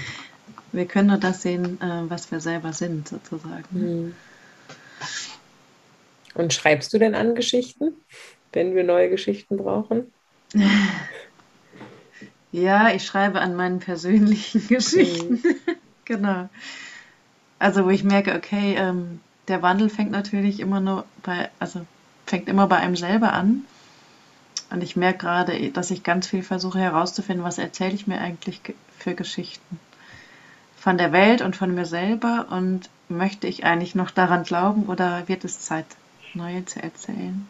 wir 0.73 0.87
können 0.87 1.09
nur 1.09 1.19
das 1.19 1.43
sehen, 1.43 1.81
äh, 1.81 2.09
was 2.09 2.31
wir 2.31 2.41
selber 2.41 2.73
sind, 2.73 3.09
sozusagen. 3.09 3.65
Mhm. 3.71 4.15
Und 6.35 6.55
schreibst 6.55 6.93
du 6.93 6.99
denn 6.99 7.15
an 7.15 7.35
Geschichten, 7.35 7.93
wenn 8.53 8.75
wir 8.75 8.85
neue 8.85 9.11
Geschichten 9.11 9.57
brauchen? 9.57 10.13
Ja, 12.53 12.91
ich 12.91 13.07
schreibe 13.07 13.41
an 13.41 13.55
meinen 13.55 13.79
persönlichen 13.79 14.67
Geschichten. 14.69 15.35
Mhm. 15.35 15.57
genau. 16.05 16.49
Also 17.59 17.85
wo 17.85 17.91
ich 17.91 18.05
merke, 18.05 18.35
okay, 18.35 18.75
ähm, 18.77 19.21
der 19.49 19.63
Wandel 19.63 19.89
fängt 19.89 20.11
natürlich 20.11 20.61
immer 20.61 20.81
nur 20.81 21.05
bei, 21.23 21.49
also 21.59 21.87
fängt 22.27 22.49
immer 22.49 22.67
bei 22.67 22.77
einem 22.77 22.97
selber 22.97 23.33
an. 23.33 23.65
Und 24.71 24.83
ich 24.83 24.97
merke 24.97 25.19
gerade, 25.19 25.71
dass 25.71 25.91
ich 25.91 26.03
ganz 26.03 26.29
viel 26.29 26.43
versuche 26.43 26.79
herauszufinden, 26.79 27.45
was 27.45 27.59
erzähle 27.59 27.95
ich 27.95 28.07
mir 28.07 28.21
eigentlich 28.21 28.61
für 28.99 29.15
Geschichten 29.15 29.81
von 30.79 30.97
der 30.97 31.13
Welt 31.13 31.43
und 31.43 31.57
von 31.57 31.75
mir 31.75 31.87
selber 31.87 32.47
und 32.51 32.89
möchte 33.09 33.47
ich 33.47 33.65
eigentlich 33.65 33.95
noch 33.95 34.11
daran 34.11 34.45
glauben 34.45 34.85
oder 34.85 35.29
wird 35.29 35.45
es 35.45 35.61
Zeit, 35.61 35.87
neue 36.35 36.65
zu 36.65 36.83
erzählen? 36.83 37.47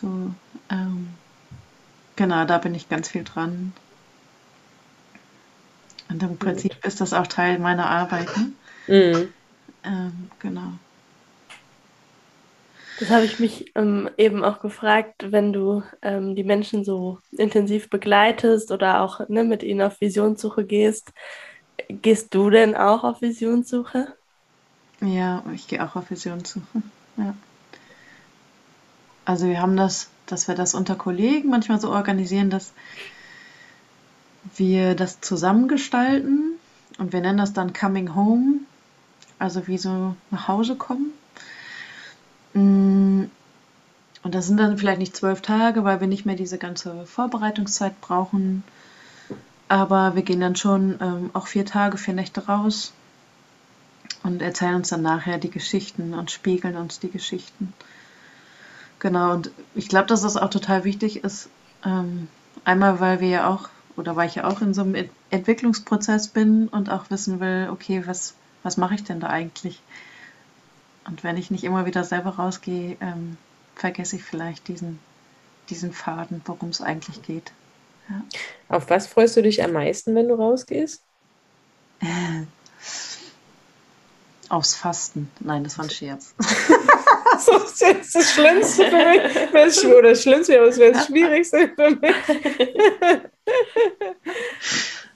So, 0.00 0.32
ähm, 0.70 1.08
genau, 2.14 2.44
da 2.44 2.58
bin 2.58 2.74
ich 2.74 2.88
ganz 2.88 3.08
viel 3.08 3.24
dran. 3.24 3.72
Und 6.08 6.22
im 6.22 6.38
Prinzip 6.38 6.84
ist 6.84 7.00
das 7.00 7.12
auch 7.12 7.26
Teil 7.26 7.58
meiner 7.58 7.88
Arbeit. 7.90 8.28
Ne? 8.36 8.52
Mhm. 8.86 9.28
Ähm, 9.84 10.30
genau. 10.38 10.72
Das 13.00 13.10
habe 13.10 13.24
ich 13.24 13.38
mich 13.38 13.72
ähm, 13.74 14.08
eben 14.16 14.44
auch 14.44 14.60
gefragt, 14.60 15.30
wenn 15.30 15.52
du 15.52 15.82
ähm, 16.02 16.34
die 16.34 16.44
Menschen 16.44 16.84
so 16.84 17.18
intensiv 17.30 17.90
begleitest 17.90 18.70
oder 18.72 19.02
auch 19.02 19.28
ne, 19.28 19.44
mit 19.44 19.62
ihnen 19.62 19.82
auf 19.82 20.00
Visionssuche 20.00 20.64
gehst. 20.64 21.12
Gehst 21.88 22.34
du 22.34 22.50
denn 22.50 22.74
auch 22.74 23.04
auf 23.04 23.20
Visionssuche? 23.20 24.14
Ja, 25.00 25.44
ich 25.54 25.68
gehe 25.68 25.84
auch 25.84 25.94
auf 25.96 26.10
Visionssuche. 26.10 26.82
Ja. 27.16 27.34
Also 29.28 29.46
wir 29.46 29.60
haben 29.60 29.76
das, 29.76 30.08
dass 30.24 30.48
wir 30.48 30.54
das 30.54 30.72
unter 30.72 30.94
Kollegen 30.94 31.50
manchmal 31.50 31.78
so 31.78 31.90
organisieren, 31.90 32.48
dass 32.48 32.72
wir 34.56 34.94
das 34.94 35.20
zusammengestalten 35.20 36.54
und 36.96 37.12
wir 37.12 37.20
nennen 37.20 37.36
das 37.36 37.52
dann 37.52 37.74
Coming 37.74 38.14
Home, 38.14 38.60
also 39.38 39.66
wie 39.66 39.76
so 39.76 40.16
nach 40.30 40.48
Hause 40.48 40.76
kommen. 40.76 41.12
Mm, 42.54 43.24
und 44.22 44.34
das 44.34 44.46
sind 44.46 44.56
dann 44.56 44.78
vielleicht 44.78 44.98
nicht 44.98 45.14
zwölf 45.14 45.42
Tage, 45.42 45.84
weil 45.84 46.00
wir 46.00 46.08
nicht 46.08 46.24
mehr 46.24 46.36
diese 46.36 46.56
ganze 46.56 47.04
Vorbereitungszeit 47.04 48.00
brauchen. 48.00 48.64
Aber 49.68 50.14
wir 50.14 50.22
gehen 50.22 50.40
dann 50.40 50.56
schon 50.56 50.98
ähm, 51.02 51.30
auch 51.34 51.48
vier 51.48 51.66
Tage, 51.66 51.98
vier 51.98 52.14
Nächte 52.14 52.46
raus 52.46 52.94
und 54.22 54.40
erzählen 54.40 54.76
uns 54.76 54.88
dann 54.88 55.02
nachher 55.02 55.36
die 55.36 55.50
Geschichten 55.50 56.14
und 56.14 56.30
spiegeln 56.30 56.78
uns 56.78 56.98
die 56.98 57.10
Geschichten. 57.10 57.74
Genau, 58.98 59.32
und 59.32 59.50
ich 59.74 59.88
glaube, 59.88 60.06
dass 60.06 60.22
das 60.22 60.36
auch 60.36 60.50
total 60.50 60.84
wichtig 60.84 61.24
ist. 61.24 61.48
Ähm, 61.84 62.28
einmal, 62.64 63.00
weil 63.00 63.20
wir 63.20 63.28
ja 63.28 63.48
auch 63.48 63.68
oder 63.98 64.14
weil 64.14 64.28
ich 64.28 64.36
ja 64.36 64.44
auch 64.44 64.60
in 64.60 64.74
so 64.74 64.82
einem 64.82 65.08
Entwicklungsprozess 65.30 66.28
bin 66.28 66.68
und 66.68 66.88
auch 66.88 67.10
wissen 67.10 67.40
will, 67.40 67.68
okay, 67.70 68.06
was, 68.06 68.34
was 68.62 68.76
mache 68.76 68.94
ich 68.94 69.04
denn 69.04 69.18
da 69.20 69.28
eigentlich? 69.28 69.82
Und 71.04 71.24
wenn 71.24 71.36
ich 71.36 71.50
nicht 71.50 71.64
immer 71.64 71.84
wieder 71.84 72.04
selber 72.04 72.30
rausgehe, 72.30 72.96
ähm, 73.00 73.36
vergesse 73.74 74.16
ich 74.16 74.22
vielleicht 74.22 74.68
diesen, 74.68 75.00
diesen 75.68 75.92
Faden, 75.92 76.42
worum 76.44 76.68
es 76.68 76.80
eigentlich 76.80 77.22
geht. 77.22 77.52
Ja. 78.08 78.22
Auf 78.68 78.88
was 78.88 79.06
freust 79.06 79.36
du 79.36 79.42
dich 79.42 79.62
am 79.62 79.72
meisten, 79.72 80.14
wenn 80.14 80.28
du 80.28 80.34
rausgehst? 80.34 81.02
Aufs 84.48 84.74
Fasten. 84.74 85.30
Nein, 85.40 85.64
das 85.64 85.76
war 85.76 85.86
ein 85.86 85.90
Scherz. 85.90 86.34
das 87.46 87.80
ist 87.82 88.14
das 88.14 88.32
Schlimmste 88.32 88.84
für 88.86 89.52
mich. 89.52 89.86
Oder 89.86 90.10
das 90.10 90.22
Schlimmste, 90.22 90.58
aber 90.58 90.68
es 90.68 90.78
wäre 90.78 90.92
das 90.92 91.06
Schwierigste 91.06 91.70
für 91.74 91.90
mich. 91.90 92.14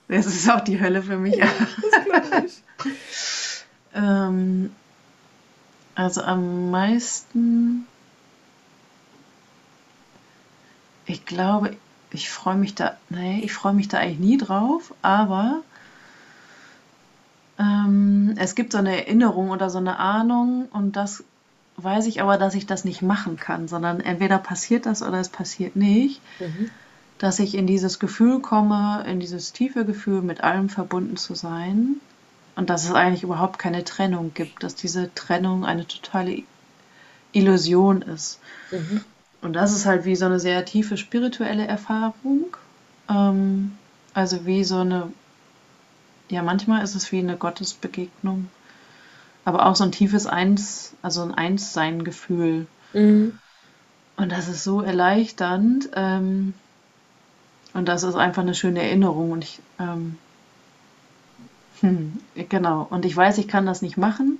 Das 0.08 0.26
ist 0.26 0.50
auch 0.50 0.60
die 0.60 0.80
Hölle 0.80 1.02
für 1.02 1.16
mich. 1.16 1.40
ähm, 3.94 4.74
also 5.94 6.22
am 6.22 6.70
meisten, 6.70 7.86
ich 11.06 11.24
glaube, 11.24 11.76
ich 12.10 12.30
freue 12.30 12.56
mich 12.56 12.74
da, 12.74 12.96
nee, 13.08 13.40
ich 13.42 13.52
freue 13.52 13.72
mich 13.72 13.88
da 13.88 13.98
eigentlich 13.98 14.18
nie 14.18 14.36
drauf, 14.36 14.94
aber 15.00 15.62
ähm, 17.58 18.34
es 18.38 18.54
gibt 18.54 18.72
so 18.72 18.78
eine 18.78 18.96
Erinnerung 18.96 19.50
oder 19.50 19.70
so 19.70 19.78
eine 19.78 19.98
Ahnung 19.98 20.68
und 20.72 20.96
das 20.96 21.24
weiß 21.76 22.06
ich 22.06 22.20
aber, 22.20 22.38
dass 22.38 22.54
ich 22.54 22.66
das 22.66 22.84
nicht 22.84 23.02
machen 23.02 23.36
kann, 23.36 23.68
sondern 23.68 24.00
entweder 24.00 24.38
passiert 24.38 24.86
das 24.86 25.02
oder 25.02 25.20
es 25.20 25.28
passiert 25.28 25.76
nicht. 25.76 26.20
Mhm. 26.38 26.70
Dass 27.18 27.38
ich 27.38 27.54
in 27.54 27.66
dieses 27.66 27.98
Gefühl 27.98 28.40
komme, 28.40 29.04
in 29.06 29.20
dieses 29.20 29.52
tiefe 29.52 29.84
Gefühl, 29.84 30.22
mit 30.22 30.42
allem 30.42 30.68
verbunden 30.68 31.16
zu 31.16 31.34
sein 31.34 31.96
und 32.56 32.68
dass 32.68 32.84
es 32.84 32.92
eigentlich 32.92 33.22
überhaupt 33.22 33.58
keine 33.58 33.84
Trennung 33.84 34.32
gibt, 34.34 34.62
dass 34.62 34.74
diese 34.74 35.14
Trennung 35.14 35.64
eine 35.64 35.86
totale 35.86 36.42
Illusion 37.32 38.02
ist. 38.02 38.40
Mhm. 38.70 39.02
Und 39.40 39.54
das 39.54 39.72
ist 39.74 39.86
halt 39.86 40.04
wie 40.04 40.16
so 40.16 40.26
eine 40.26 40.40
sehr 40.40 40.64
tiefe 40.64 40.96
spirituelle 40.96 41.66
Erfahrung. 41.66 42.56
Ähm, 43.08 43.76
also 44.14 44.44
wie 44.44 44.64
so 44.64 44.78
eine, 44.78 45.12
ja, 46.28 46.42
manchmal 46.42 46.84
ist 46.84 46.94
es 46.94 47.10
wie 47.12 47.18
eine 47.18 47.36
Gottesbegegnung 47.36 48.48
aber 49.44 49.66
auch 49.66 49.76
so 49.76 49.84
ein 49.84 49.92
tiefes 49.92 50.26
Eins, 50.26 50.94
also 51.02 51.22
ein 51.22 51.34
Einssein-Gefühl. 51.34 52.66
Mhm. 52.92 53.38
Und 54.16 54.32
das 54.32 54.48
ist 54.48 54.62
so 54.62 54.82
erleichternd. 54.82 55.90
Ähm, 55.94 56.54
und 57.74 57.88
das 57.88 58.02
ist 58.02 58.14
einfach 58.14 58.42
eine 58.42 58.54
schöne 58.54 58.82
Erinnerung. 58.82 59.32
Und 59.32 59.44
ich, 59.44 59.60
ähm, 59.80 60.18
hm, 61.80 62.20
genau. 62.48 62.86
Und 62.90 63.04
ich 63.04 63.16
weiß, 63.16 63.38
ich 63.38 63.48
kann 63.48 63.66
das 63.66 63.82
nicht 63.82 63.96
machen. 63.96 64.38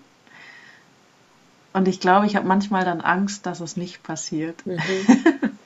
Und 1.73 1.89
ich 1.89 2.01
glaube, 2.01 2.27
ich 2.27 2.37
habe 2.37 2.47
manchmal 2.47 2.85
dann 2.85 3.01
Angst, 3.01 3.47
dass 3.47 3.61
es 3.61 3.77
nicht 3.77 4.03
passiert. 4.03 4.65
Mhm. 4.67 4.79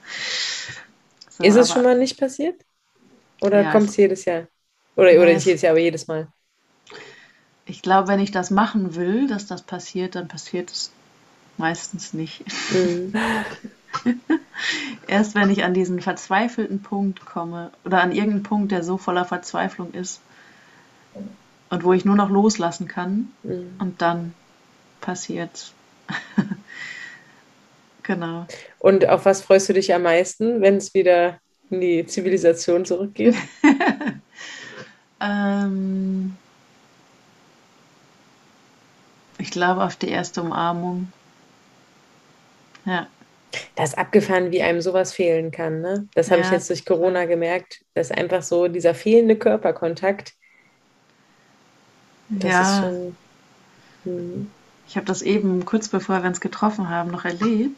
so, 1.30 1.44
ist 1.44 1.56
es 1.56 1.72
schon 1.72 1.82
mal 1.82 1.98
nicht 1.98 2.18
passiert? 2.18 2.64
Oder 3.40 3.62
ja, 3.62 3.72
kommt 3.72 3.90
es 3.90 3.96
jedes 3.96 4.24
Jahr? 4.24 4.46
Oder, 4.94 5.10
oder 5.20 5.34
nicht 5.34 5.44
jedes 5.44 5.62
Jahr, 5.62 5.72
aber 5.72 5.80
jedes 5.80 6.06
Mal? 6.06 6.28
Ich 7.66 7.82
glaube, 7.82 8.08
wenn 8.08 8.20
ich 8.20 8.30
das 8.30 8.50
machen 8.50 8.94
will, 8.94 9.26
dass 9.26 9.46
das 9.46 9.62
passiert, 9.62 10.14
dann 10.14 10.28
passiert 10.28 10.70
es 10.70 10.92
meistens 11.58 12.12
nicht. 12.14 12.44
Mhm. 12.72 13.12
Erst 15.06 15.34
wenn 15.34 15.50
ich 15.50 15.64
an 15.64 15.74
diesen 15.74 16.00
verzweifelten 16.00 16.80
Punkt 16.80 17.24
komme 17.26 17.70
oder 17.84 18.00
an 18.02 18.12
irgendeinen 18.12 18.42
Punkt, 18.44 18.72
der 18.72 18.82
so 18.82 18.98
voller 18.98 19.24
Verzweiflung 19.24 19.92
ist 19.92 20.20
und 21.70 21.84
wo 21.84 21.92
ich 21.92 22.04
nur 22.04 22.16
noch 22.16 22.30
loslassen 22.30 22.86
kann 22.88 23.32
mhm. 23.42 23.74
und 23.78 24.00
dann 24.00 24.34
passiert. 25.00 25.72
genau. 28.02 28.46
Und 28.78 29.08
auf 29.08 29.24
was 29.24 29.42
freust 29.42 29.68
du 29.68 29.72
dich 29.72 29.92
am 29.92 30.02
meisten, 30.02 30.60
wenn 30.60 30.76
es 30.76 30.94
wieder 30.94 31.38
in 31.70 31.80
die 31.80 32.06
Zivilisation 32.06 32.84
zurückgeht? 32.84 33.34
ähm, 35.20 36.36
ich 39.38 39.50
glaube 39.50 39.82
auf 39.82 39.96
die 39.96 40.08
erste 40.08 40.42
Umarmung. 40.42 41.12
Ja. 42.84 43.06
Das 43.74 43.90
ist 43.90 43.98
abgefahren, 43.98 44.50
wie 44.50 44.62
einem 44.62 44.80
sowas 44.80 45.12
fehlen 45.12 45.50
kann. 45.50 45.80
Ne? 45.80 46.08
Das 46.14 46.30
habe 46.30 46.40
ja. 46.40 46.46
ich 46.46 46.52
jetzt 46.52 46.68
durch 46.68 46.84
Corona 46.84 47.24
gemerkt, 47.24 47.84
dass 47.94 48.10
einfach 48.10 48.42
so 48.42 48.68
dieser 48.68 48.94
fehlende 48.94 49.36
Körperkontakt. 49.36 50.34
Das 52.28 52.50
ja. 52.50 52.60
ist 52.60 52.80
schon. 52.80 53.16
Hm. 54.04 54.50
Ich 54.88 54.96
habe 54.96 55.06
das 55.06 55.22
eben 55.22 55.64
kurz 55.64 55.88
bevor 55.88 56.22
wir 56.22 56.28
uns 56.28 56.40
getroffen 56.40 56.88
haben 56.88 57.10
noch 57.10 57.24
erlebt, 57.24 57.76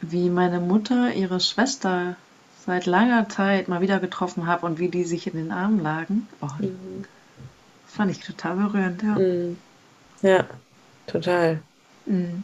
wie 0.00 0.30
meine 0.30 0.60
Mutter 0.60 1.12
ihre 1.12 1.40
Schwester 1.40 2.16
seit 2.64 2.86
langer 2.86 3.28
Zeit 3.28 3.68
mal 3.68 3.80
wieder 3.80 3.98
getroffen 3.98 4.46
hat 4.46 4.62
und 4.62 4.78
wie 4.78 4.88
die 4.88 5.04
sich 5.04 5.26
in 5.26 5.34
den 5.34 5.50
Armen 5.50 5.82
lagen. 5.82 6.28
Oh, 6.40 6.48
mhm. 6.58 7.04
Das 7.86 7.96
fand 7.96 8.10
ich 8.10 8.20
total 8.20 8.56
berührend, 8.56 9.02
ja. 9.02 9.18
Mhm. 9.18 9.58
Ja, 10.24 10.46
total. 11.06 11.62
Mhm. 12.06 12.42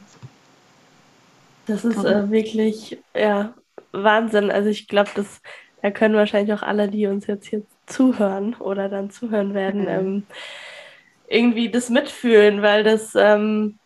Das 1.66 1.84
ist 1.84 2.04
äh, 2.04 2.30
wirklich 2.30 2.98
ja, 3.14 3.54
Wahnsinn. 3.92 4.50
Also 4.50 4.68
ich 4.68 4.86
glaube, 4.86 5.10
das 5.14 5.40
da 5.82 5.90
können 5.90 6.14
wahrscheinlich 6.14 6.52
auch 6.52 6.62
alle, 6.62 6.88
die 6.88 7.06
uns 7.06 7.26
jetzt 7.26 7.46
hier 7.48 7.62
zuhören 7.86 8.54
oder 8.54 8.88
dann 8.88 9.10
zuhören 9.10 9.54
werden, 9.54 9.82
mhm. 9.82 9.88
ähm, 9.88 10.22
irgendwie 11.28 11.70
das 11.70 11.90
mitfühlen, 11.90 12.60
weil 12.62 12.84
das 12.84 13.14
ähm, 13.14 13.78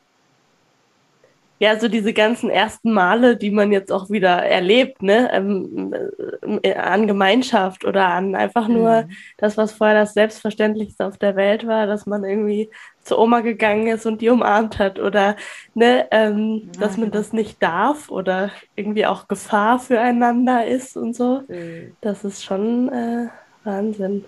ja, 1.65 1.81
so 1.81 1.89
diese 1.89 2.13
ganzen 2.13 2.51
ersten 2.51 2.93
Male, 2.93 3.39
die 3.39 3.51
man 3.51 3.73
jetzt 3.73 3.91
auch 3.91 4.11
wieder 4.11 4.45
erlebt, 4.45 5.03
ne, 5.03 5.31
ähm, 5.33 5.95
äh, 6.63 6.75
an 6.75 7.07
Gemeinschaft 7.07 7.87
oder 7.87 8.09
an 8.09 8.35
einfach 8.35 8.69
nur 8.69 9.05
mhm. 9.05 9.11
das, 9.39 9.57
was 9.57 9.73
vorher 9.73 9.99
das 9.99 10.13
Selbstverständlichste 10.13 11.07
auf 11.07 11.17
der 11.17 11.37
Welt 11.37 11.67
war, 11.67 11.87
dass 11.87 12.05
man 12.05 12.23
irgendwie 12.23 12.71
zur 13.03 13.19
Oma 13.19 13.41
gegangen 13.41 13.87
ist 13.87 14.05
und 14.05 14.21
die 14.21 14.29
umarmt 14.29 14.79
hat 14.79 14.99
oder, 14.99 15.37
ne, 15.73 16.07
ähm, 16.11 16.71
ja, 16.75 16.81
dass 16.81 16.99
man 16.99 17.11
genau. 17.11 17.23
das 17.23 17.33
nicht 17.33 17.63
darf 17.63 18.11
oder 18.11 18.51
irgendwie 18.77 19.07
auch 19.07 19.27
Gefahr 19.27 19.79
füreinander 19.79 20.67
ist 20.67 20.99
und 20.99 21.17
so. 21.17 21.45
Mhm. 21.49 21.97
Das 22.03 22.25
ist 22.25 22.45
schon 22.45 22.91
äh, 22.91 23.29
Wahnsinn. 23.65 24.27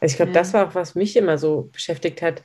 Also 0.00 0.12
ich 0.14 0.16
glaube, 0.16 0.32
ja. 0.32 0.38
das 0.38 0.54
war 0.54 0.68
auch, 0.68 0.74
was 0.74 0.94
mich 0.94 1.18
immer 1.18 1.36
so 1.36 1.68
beschäftigt 1.70 2.22
hat 2.22 2.42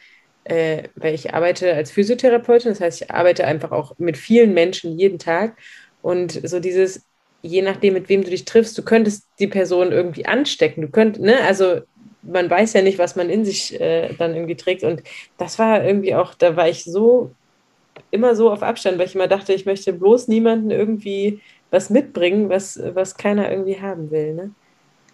äh, 0.49 0.83
weil 0.95 1.13
ich 1.13 1.33
arbeite 1.33 1.73
als 1.73 1.91
Physiotherapeutin, 1.91 2.71
das 2.71 2.81
heißt, 2.81 3.01
ich 3.01 3.11
arbeite 3.11 3.45
einfach 3.45 3.71
auch 3.71 3.97
mit 3.99 4.17
vielen 4.17 4.53
Menschen 4.53 4.97
jeden 4.97 5.19
Tag. 5.19 5.57
Und 6.01 6.47
so 6.47 6.59
dieses, 6.59 7.05
je 7.41 7.61
nachdem, 7.61 7.93
mit 7.93 8.09
wem 8.09 8.23
du 8.23 8.29
dich 8.29 8.45
triffst, 8.45 8.77
du 8.77 8.83
könntest 8.83 9.27
die 9.39 9.47
Person 9.47 9.91
irgendwie 9.91 10.25
anstecken. 10.25 10.81
Du 10.81 10.89
könntest, 10.89 11.23
ne, 11.23 11.39
also 11.41 11.81
man 12.21 12.49
weiß 12.49 12.73
ja 12.73 12.81
nicht, 12.81 12.99
was 12.99 13.15
man 13.15 13.29
in 13.29 13.45
sich 13.45 13.79
äh, 13.79 14.13
dann 14.17 14.33
irgendwie 14.33 14.55
trägt. 14.55 14.83
Und 14.83 15.03
das 15.37 15.59
war 15.59 15.83
irgendwie 15.83 16.15
auch, 16.15 16.33
da 16.33 16.55
war 16.55 16.67
ich 16.67 16.83
so 16.83 17.31
immer 18.11 18.35
so 18.35 18.51
auf 18.51 18.63
Abstand, 18.63 18.97
weil 18.97 19.05
ich 19.05 19.15
immer 19.15 19.27
dachte, 19.27 19.53
ich 19.53 19.65
möchte 19.65 19.93
bloß 19.93 20.27
niemanden 20.27 20.71
irgendwie 20.71 21.41
was 21.71 21.89
mitbringen, 21.89 22.49
was, 22.49 22.79
was 22.93 23.15
keiner 23.15 23.51
irgendwie 23.51 23.79
haben 23.79 24.09
will. 24.09 24.33
Ne? 24.33 24.51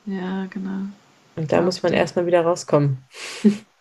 Ja, 0.06 0.46
genau. 0.50 0.88
Und 1.36 1.52
da 1.52 1.62
muss 1.62 1.84
man 1.84 1.94
erstmal 1.94 2.26
wieder 2.26 2.42
rauskommen. 2.42 3.00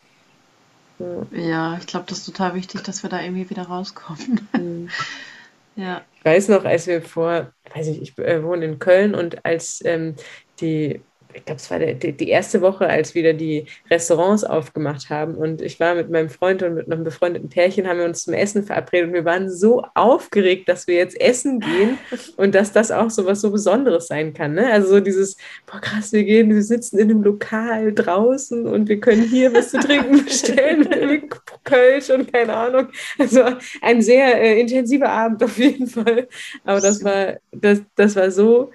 Ja, 1.33 1.77
ich 1.79 1.87
glaube, 1.87 2.07
das 2.09 2.19
ist 2.19 2.27
total 2.27 2.55
wichtig, 2.55 2.83
dass 2.83 3.03
wir 3.03 3.11
da 3.11 3.21
irgendwie 3.21 3.51
wieder 3.51 3.65
rauskommen. 3.65 4.49
Mhm. 4.53 4.89
ja. 5.77 6.03
Ich 6.19 6.25
weiß 6.25 6.49
noch, 6.49 6.65
als 6.65 6.87
wir 6.87 7.03
vor, 7.03 7.53
weiß 7.75 7.89
ich, 7.89 8.01
ich 8.03 8.19
äh, 8.19 8.43
wohne 8.43 8.65
in 8.65 8.79
Köln 8.79 9.15
und 9.15 9.45
als 9.45 9.85
ähm, 9.85 10.15
die 10.61 11.03
ich 11.35 11.45
glaube, 11.45 11.61
es 11.61 11.71
war 11.71 11.79
der, 11.79 11.95
die 11.95 12.29
erste 12.29 12.61
Woche, 12.61 12.87
als 12.87 13.15
wieder 13.15 13.33
die 13.33 13.67
Restaurants 13.91 14.45
aufgemacht 14.45 15.11
haben. 15.11 15.35
Und 15.35 15.61
ich 15.61 15.81
war 15.81 15.95
mit 15.95 16.11
meinem 16.11 16.29
Freund 16.29 16.63
und 16.63 16.75
mit 16.75 16.91
einem 16.91 17.05
befreundeten 17.05 17.49
Pärchen, 17.49 17.87
haben 17.89 17.99
wir 17.99 18.07
uns 18.07 18.25
zum 18.25 18.35
Essen 18.35 18.65
verabredet. 18.65 19.09
Und 19.09 19.15
wir 19.15 19.25
waren 19.25 19.51
so 19.51 19.85
aufgeregt, 19.95 20.69
dass 20.69 20.87
wir 20.87 20.97
jetzt 20.97 21.21
essen 21.21 21.61
gehen 21.61 21.99
und 22.37 22.55
dass 22.55 22.73
das 22.73 22.91
auch 22.91 23.11
so 23.11 23.27
was 23.27 23.41
so 23.41 23.51
Besonderes 23.51 24.07
sein 24.07 24.33
kann. 24.33 24.55
Ne? 24.55 24.71
Also 24.73 24.89
so 24.89 25.01
dieses, 25.01 25.37
boah 25.67 25.81
krass, 25.81 26.13
wir 26.13 26.25
gehen, 26.25 26.55
wir 26.55 26.63
sitzen 26.63 26.99
in 26.99 27.11
einem 27.11 27.23
Lokal 27.23 27.93
draußen 27.93 28.67
und 28.67 28.89
wir 28.89 29.01
können 29.01 29.23
hier 29.23 29.53
was 29.53 29.71
zu 29.71 29.79
trinken 29.79 30.25
bestellen, 30.25 31.29
Kölsch 31.65 32.11
und 32.11 32.33
keine 32.33 32.55
Ahnung. 32.55 32.89
Also 33.19 33.43
ein 33.83 34.03
sehr 34.03 34.41
äh, 34.41 34.61
intensiver 34.61 35.09
Abend 35.09 35.43
auf 35.43 35.59
jeden 35.59 35.87
Fall. 35.87 36.29
Aber 36.65 36.81
das 36.81 37.03
war, 37.03 37.35
das, 37.53 37.83
das 37.97 38.17
war 38.17 38.31
so 38.31 38.71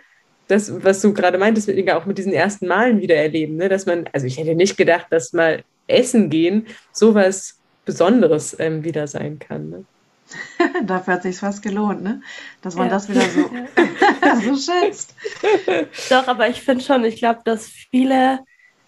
das, 0.49 0.83
was 0.83 0.99
du 1.01 1.13
gerade 1.13 1.37
meintest, 1.37 1.67
wir 1.67 1.97
auch 1.97 2.05
mit 2.05 2.17
diesen 2.17 2.33
ersten 2.33 2.67
Malen 2.67 2.99
wieder 2.99 3.15
erleben, 3.15 3.55
ne? 3.55 3.69
dass 3.69 3.85
man, 3.85 4.09
also 4.11 4.25
ich 4.25 4.37
hätte 4.37 4.55
nicht 4.55 4.77
gedacht, 4.77 5.05
dass 5.11 5.31
mal 5.31 5.63
Essen 5.87 6.29
gehen 6.29 6.67
sowas 6.91 7.59
Besonderes 7.85 8.55
ähm, 8.59 8.83
wieder 8.83 9.07
sein 9.07 9.37
kann. 9.37 9.69
Ne? 9.69 9.85
Dafür 10.83 11.13
hat 11.13 11.23
sich 11.23 11.37
fast 11.37 11.61
gelohnt, 11.61 12.01
ne? 12.01 12.21
Dass 12.61 12.75
man 12.75 12.87
ja. 12.87 12.93
das 12.93 13.09
wieder 13.09 13.21
so, 13.21 13.49
so 14.55 14.71
schätzt. 14.71 15.15
Doch, 16.09 16.27
aber 16.27 16.49
ich 16.49 16.61
finde 16.61 16.83
schon, 16.83 17.03
ich 17.03 17.17
glaube, 17.17 17.41
dass 17.45 17.67
viele, 17.67 18.39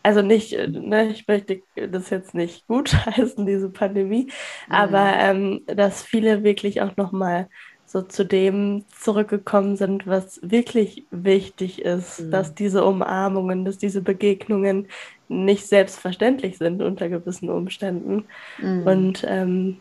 also 0.01 0.24
nicht, 0.24 0.53
ne, 0.53 1.09
ich 1.09 1.28
möchte 1.28 1.62
das 1.76 2.09
jetzt 2.09 2.34
nicht 2.34 2.66
gut 2.66 2.93
heißen, 3.05 3.45
diese 3.45 3.70
Pandemie, 3.70 4.32
mhm. 4.68 4.74
aber 4.74 5.14
ähm, 5.16 5.62
dass 5.68 6.01
viele 6.01 6.43
wirklich 6.43 6.82
auch 6.82 6.97
nochmal 6.97 7.49
so 7.91 8.01
zu 8.01 8.23
dem 8.23 8.85
zurückgekommen 8.97 9.75
sind, 9.75 10.07
was 10.07 10.39
wirklich 10.41 11.03
wichtig 11.11 11.81
ist, 11.81 12.21
mhm. 12.21 12.31
dass 12.31 12.55
diese 12.55 12.85
Umarmungen, 12.85 13.65
dass 13.65 13.77
diese 13.77 14.01
Begegnungen 14.01 14.87
nicht 15.27 15.67
selbstverständlich 15.67 16.57
sind 16.57 16.81
unter 16.81 17.09
gewissen 17.09 17.49
Umständen. 17.49 18.23
Mhm. 18.59 18.87
Und 18.87 19.25
ähm, 19.27 19.77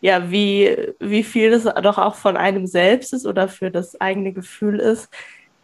ja, 0.00 0.30
wie, 0.30 0.94
wie 1.00 1.24
viel 1.24 1.50
das 1.50 1.64
doch 1.64 1.98
auch 1.98 2.14
von 2.14 2.36
einem 2.36 2.68
selbst 2.68 3.12
ist 3.12 3.26
oder 3.26 3.48
für 3.48 3.72
das 3.72 4.00
eigene 4.00 4.32
Gefühl 4.32 4.78
ist, 4.78 5.12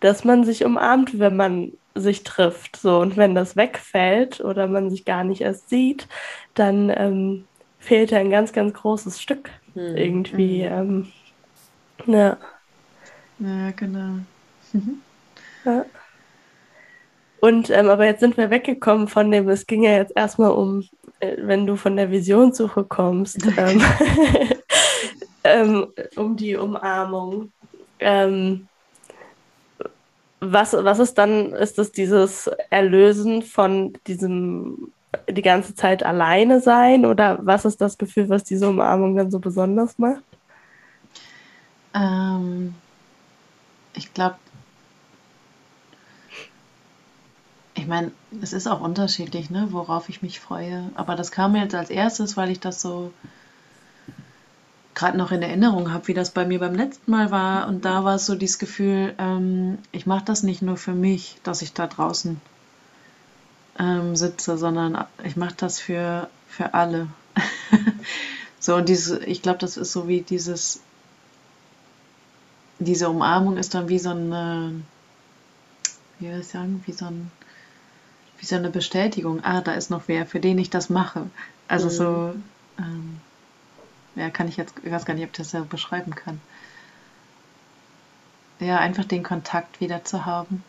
dass 0.01 0.25
man 0.25 0.43
sich 0.43 0.65
umarmt, 0.65 1.21
wenn 1.21 1.37
man 1.37 1.73
sich 1.95 2.25
trifft. 2.25 2.75
So, 2.75 2.99
und 2.99 3.17
wenn 3.17 3.37
das 3.37 3.55
wegfällt 3.55 4.41
oder 4.41 4.67
man 4.67 4.91
sich 4.91 5.05
gar 5.05 5.23
nicht 5.23 5.43
erst 5.43 5.69
sieht, 5.69 6.09
dann 6.55 6.93
ähm, 6.97 7.45
fehlt 7.79 8.13
ein 8.13 8.31
ganz, 8.31 8.53
ganz 8.53 8.75
großes 8.75 9.21
Stück 9.23 9.51
mhm. 9.77 9.97
irgendwie. 9.97 10.65
Mhm. 10.65 10.73
Ähm, 10.73 11.07
ja. 12.07 12.37
Ja, 13.39 13.71
genau. 13.77 14.19
ja. 15.65 15.85
Und 17.41 17.71
ähm, 17.71 17.89
aber 17.89 18.05
jetzt 18.05 18.21
sind 18.21 18.37
wir 18.37 18.51
weggekommen 18.51 19.07
von 19.07 19.31
dem, 19.31 19.49
es 19.49 19.67
ging 19.67 19.85
ja 19.85 19.93
jetzt 19.93 20.13
erstmal 20.17 20.51
um, 20.51 20.83
äh, 21.21 21.37
wenn 21.39 21.67
du 21.67 21.77
von 21.77 21.97
der 21.97 22.11
Visionssuche 22.11 22.85
kommst, 22.85 23.39
ähm, 23.57 23.81
ähm, 25.45 25.87
um 26.17 26.37
die 26.37 26.57
Umarmung. 26.57 27.53
Ähm, 28.01 28.67
was, 30.41 30.73
was 30.73 30.99
ist 30.99 31.15
dann, 31.15 31.53
ist 31.53 31.79
das 31.79 31.93
dieses 31.93 32.49
Erlösen 32.71 33.43
von 33.43 33.93
diesem 34.07 34.93
die 35.29 35.43
ganze 35.43 35.75
Zeit 35.75 36.03
alleine 36.03 36.61
sein 36.61 37.07
oder 37.07 37.39
was 37.41 37.65
ist 37.65 37.81
das 37.81 37.99
Gefühl, 37.99 38.29
was 38.29 38.45
diese 38.45 38.69
Umarmung 38.69 39.17
dann 39.17 39.31
so 39.31 39.39
besonders 39.39 39.99
macht? 39.99 40.23
Ähm, 41.99 42.75
ich 43.95 44.15
glaube, 44.15 44.37
ich 47.75 47.87
meine, 47.87 48.13
es 48.43 48.53
ist 48.53 48.67
auch 48.67 48.81
unterschiedlich, 48.81 49.51
ne, 49.51 49.69
worauf 49.71 50.09
ich 50.09 50.23
mich 50.23 50.41
freue. 50.41 50.91
Aber 50.95 51.17
das 51.17 51.31
kam 51.31 51.53
mir 51.53 51.63
jetzt 51.63 51.75
als 51.75 51.91
erstes, 51.91 52.37
weil 52.37 52.51
ich 52.51 52.61
das 52.61 52.81
so 52.81 53.13
gerade 54.95 55.17
noch 55.17 55.31
in 55.31 55.43
Erinnerung 55.43 55.93
habe, 55.93 56.09
wie 56.09 56.15
das 56.15 56.31
bei 56.31 56.45
mir 56.45 56.59
beim 56.59 56.75
letzten 56.75 57.11
Mal 57.11 57.31
war. 57.31 57.69
Und 57.69 57.85
da 57.85 58.05
war 58.05 58.17
es 58.17 58.27
so 58.27 58.35
dieses 58.35 58.59
Gefühl, 58.59 59.15
ähm, 59.19 59.79
ich 59.93 60.07
mache 60.07 60.25
das 60.25 60.43
nicht 60.43 60.61
nur 60.61 60.77
für 60.77 60.93
mich, 60.93 61.39
dass 61.45 61.63
ich 61.63 61.73
da 61.73 61.87
draußen 61.87 62.41
ähm, 63.79 64.17
sitze, 64.17 64.59
sondern 64.59 65.05
ich 65.25 65.37
mache 65.37 65.55
das 65.57 65.79
für, 65.79 66.29
für 66.49 66.75
alle. 66.75 67.07
so, 68.61 68.75
und 68.75 68.89
diese, 68.89 69.25
ich 69.25 69.41
glaube, 69.41 69.59
das 69.59 69.77
ist 69.77 69.93
so 69.93 70.09
wie 70.09 70.23
dieses 70.23 70.81
diese 72.79 73.09
Umarmung 73.09 73.57
ist 73.57 73.75
dann 73.75 73.89
wie 73.89 73.99
so 73.99 74.11
eine, 74.11 74.83
wie 76.19 76.31
soll 76.31 76.41
ich 76.41 76.49
sagen, 76.49 76.83
wie 76.87 76.93
so, 76.93 77.07
ein, 77.07 77.31
wie 78.39 78.47
so 78.47 78.57
eine 78.57 78.71
Bestätigung. 78.71 79.45
Ah, 79.45 79.61
da 79.61 79.73
ist 79.73 79.91
noch 79.91 80.03
wer, 80.07 80.27
für 80.27 80.41
den 80.41 80.59
ich 80.59 80.71
das 80.71 80.89
mache. 80.89 81.29
Also 81.67 81.87
mhm. 81.87 81.91
so, 81.91 82.35
ähm, 82.79 83.21
ja, 84.15 84.31
kann 84.31 84.49
ich 84.49 84.57
jetzt, 84.57 84.75
ich 84.83 84.91
weiß 84.91 85.05
gar 85.05 85.15
nicht, 85.15 85.25
ob 85.25 85.31
ich 85.31 85.39
das 85.39 85.53
ja 85.53 85.61
beschreiben 85.61 86.15
kann. 86.15 86.41
Ja, 88.61 88.79
einfach 88.79 89.05
den 89.05 89.23
Kontakt 89.23 89.81
wieder 89.81 90.05
zu 90.05 90.25
haben. 90.25 90.65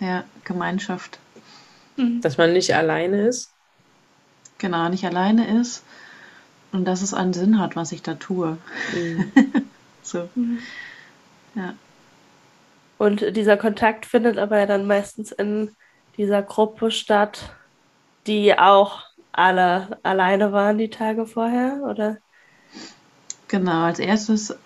Ja, 0.00 0.24
Gemeinschaft. 0.44 1.18
Mhm. 1.96 2.20
Dass 2.20 2.36
man 2.36 2.52
nicht 2.52 2.74
alleine 2.74 3.28
ist. 3.28 3.50
Genau, 4.58 4.88
nicht 4.88 5.04
alleine 5.04 5.60
ist 5.60 5.82
und 6.74 6.84
dass 6.86 7.02
es 7.02 7.14
einen 7.14 7.32
Sinn 7.32 7.60
hat, 7.60 7.76
was 7.76 7.92
ich 7.92 8.02
da 8.02 8.14
tue. 8.14 8.58
Mhm. 8.92 9.32
so. 10.02 10.28
Mhm. 10.34 10.58
Ja. 11.54 11.74
Und 12.98 13.36
dieser 13.36 13.56
Kontakt 13.56 14.06
findet 14.06 14.38
aber 14.38 14.58
ja 14.58 14.66
dann 14.66 14.86
meistens 14.86 15.30
in 15.30 15.70
dieser 16.16 16.42
Gruppe 16.42 16.90
statt, 16.90 17.52
die 18.26 18.58
auch 18.58 19.02
alle 19.32 19.98
alleine 20.02 20.52
waren 20.52 20.78
die 20.78 20.90
Tage 20.90 21.26
vorher, 21.26 21.80
oder? 21.88 22.18
Genau, 23.48 23.84
als 23.84 24.00
erstes, 24.00 24.56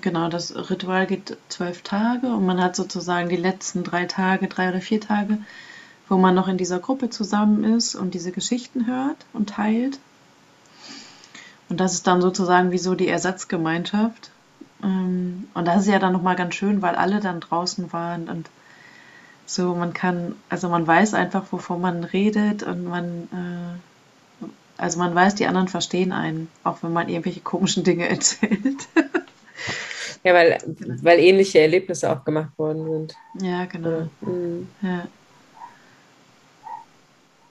genau, 0.00 0.28
das 0.28 0.70
Ritual 0.70 1.06
geht 1.06 1.36
zwölf 1.48 1.82
Tage 1.82 2.26
und 2.26 2.44
man 2.44 2.60
hat 2.60 2.74
sozusagen 2.74 3.28
die 3.28 3.36
letzten 3.36 3.84
drei 3.84 4.06
Tage, 4.06 4.48
drei 4.48 4.68
oder 4.68 4.80
vier 4.80 5.00
Tage, 5.00 5.38
wo 6.08 6.16
man 6.16 6.34
noch 6.34 6.48
in 6.48 6.58
dieser 6.58 6.80
Gruppe 6.80 7.10
zusammen 7.10 7.62
ist 7.76 7.94
und 7.94 8.14
diese 8.14 8.32
Geschichten 8.32 8.86
hört 8.86 9.26
und 9.32 9.50
teilt. 9.50 9.98
Und 11.74 11.80
das 11.80 11.94
ist 11.94 12.06
dann 12.06 12.22
sozusagen 12.22 12.70
wie 12.70 12.78
so 12.78 12.94
die 12.94 13.08
Ersatzgemeinschaft. 13.08 14.30
Ähm, 14.80 15.48
und 15.54 15.66
das 15.66 15.80
ist 15.80 15.88
ja 15.88 15.98
dann 15.98 16.12
nochmal 16.12 16.36
ganz 16.36 16.54
schön, 16.54 16.82
weil 16.82 16.94
alle 16.94 17.18
dann 17.18 17.40
draußen 17.40 17.92
waren 17.92 18.28
und 18.28 18.48
so, 19.44 19.74
man 19.74 19.92
kann, 19.92 20.36
also 20.48 20.68
man 20.68 20.86
weiß 20.86 21.14
einfach, 21.14 21.46
wovon 21.50 21.80
man 21.80 22.04
redet 22.04 22.62
und 22.62 22.84
man, 22.84 23.28
äh, 23.32 24.46
also 24.80 25.00
man 25.00 25.16
weiß, 25.16 25.34
die 25.34 25.48
anderen 25.48 25.66
verstehen 25.66 26.12
einen, 26.12 26.48
auch 26.62 26.84
wenn 26.84 26.92
man 26.92 27.08
irgendwelche 27.08 27.40
komischen 27.40 27.82
Dinge 27.82 28.08
erzählt. 28.08 28.86
ja, 30.22 30.32
weil, 30.32 30.58
weil 31.02 31.18
ähnliche 31.18 31.58
Erlebnisse 31.58 32.08
auch 32.08 32.24
gemacht 32.24 32.56
worden 32.56 32.84
sind. 32.88 33.44
Ja, 33.44 33.64
genau. 33.64 34.08
Mhm. 34.20 34.68
Ja. 34.80 35.08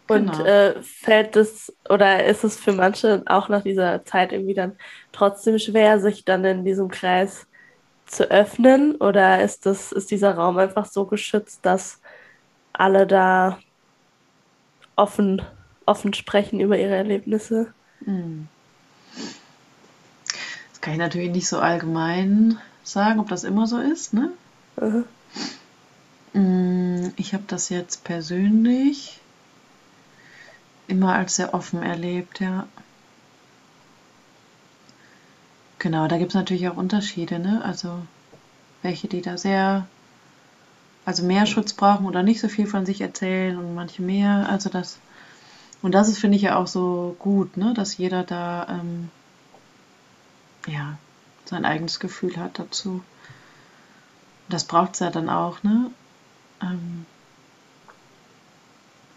Und 0.07 0.31
genau. 0.31 0.43
äh, 0.43 0.81
fällt 0.81 1.35
es 1.37 1.73
oder 1.89 2.25
ist 2.25 2.43
es 2.43 2.59
für 2.59 2.73
manche 2.73 3.23
auch 3.25 3.47
nach 3.47 3.63
dieser 3.63 4.03
Zeit 4.03 4.33
irgendwie 4.33 4.53
dann 4.53 4.73
trotzdem 5.13 5.57
schwer, 5.59 5.99
sich 5.99 6.25
dann 6.25 6.43
in 6.43 6.65
diesem 6.65 6.89
Kreis 6.89 7.47
zu 8.05 8.29
öffnen? 8.29 8.95
Oder 8.95 9.41
ist, 9.41 9.65
das, 9.65 9.91
ist 9.91 10.11
dieser 10.11 10.35
Raum 10.35 10.57
einfach 10.57 10.85
so 10.85 11.05
geschützt, 11.05 11.59
dass 11.63 12.01
alle 12.73 13.07
da 13.07 13.59
offen, 14.95 15.41
offen 15.85 16.13
sprechen 16.13 16.59
über 16.59 16.77
ihre 16.77 16.95
Erlebnisse? 16.95 17.73
Hm. 18.03 18.47
Das 20.71 20.81
kann 20.81 20.93
ich 20.93 20.99
natürlich 20.99 21.31
nicht 21.31 21.47
so 21.47 21.59
allgemein 21.59 22.59
sagen, 22.83 23.21
ob 23.21 23.29
das 23.29 23.45
immer 23.45 23.67
so 23.67 23.79
ist. 23.79 24.13
Ne? 24.13 24.31
Mhm. 26.33 27.13
Ich 27.15 27.33
habe 27.33 27.43
das 27.47 27.69
jetzt 27.69 28.03
persönlich 28.03 29.21
immer 30.87 31.15
als 31.15 31.35
sehr 31.35 31.53
offen 31.53 31.81
erlebt, 31.81 32.39
ja. 32.39 32.67
Genau, 35.79 36.07
da 36.07 36.17
gibt 36.17 36.31
es 36.31 36.35
natürlich 36.35 36.67
auch 36.69 36.77
Unterschiede, 36.77 37.39
ne? 37.39 37.61
Also 37.63 38.05
welche, 38.83 39.07
die 39.07 39.21
da 39.21 39.37
sehr, 39.37 39.87
also 41.05 41.23
mehr 41.23 41.45
Schutz 41.45 41.73
brauchen 41.73 42.05
oder 42.05 42.23
nicht 42.23 42.39
so 42.39 42.47
viel 42.47 42.67
von 42.67 42.85
sich 42.85 43.01
erzählen 43.01 43.57
und 43.57 43.75
manche 43.75 44.01
mehr. 44.01 44.47
Also 44.49 44.69
das, 44.69 44.97
und 45.81 45.93
das 45.93 46.07
ist, 46.07 46.19
finde 46.19 46.37
ich 46.37 46.43
ja 46.43 46.55
auch 46.55 46.67
so 46.67 47.15
gut, 47.19 47.57
ne? 47.57 47.73
Dass 47.73 47.97
jeder 47.97 48.23
da, 48.23 48.67
ähm, 48.69 49.09
ja, 50.67 50.97
sein 51.45 51.65
eigenes 51.65 51.99
Gefühl 51.99 52.37
hat 52.37 52.59
dazu. 52.59 53.03
Das 54.49 54.63
braucht 54.65 54.93
es 54.93 54.99
ja 54.99 55.09
dann 55.09 55.29
auch, 55.29 55.63
ne? 55.63 55.91
Ähm, 56.61 57.05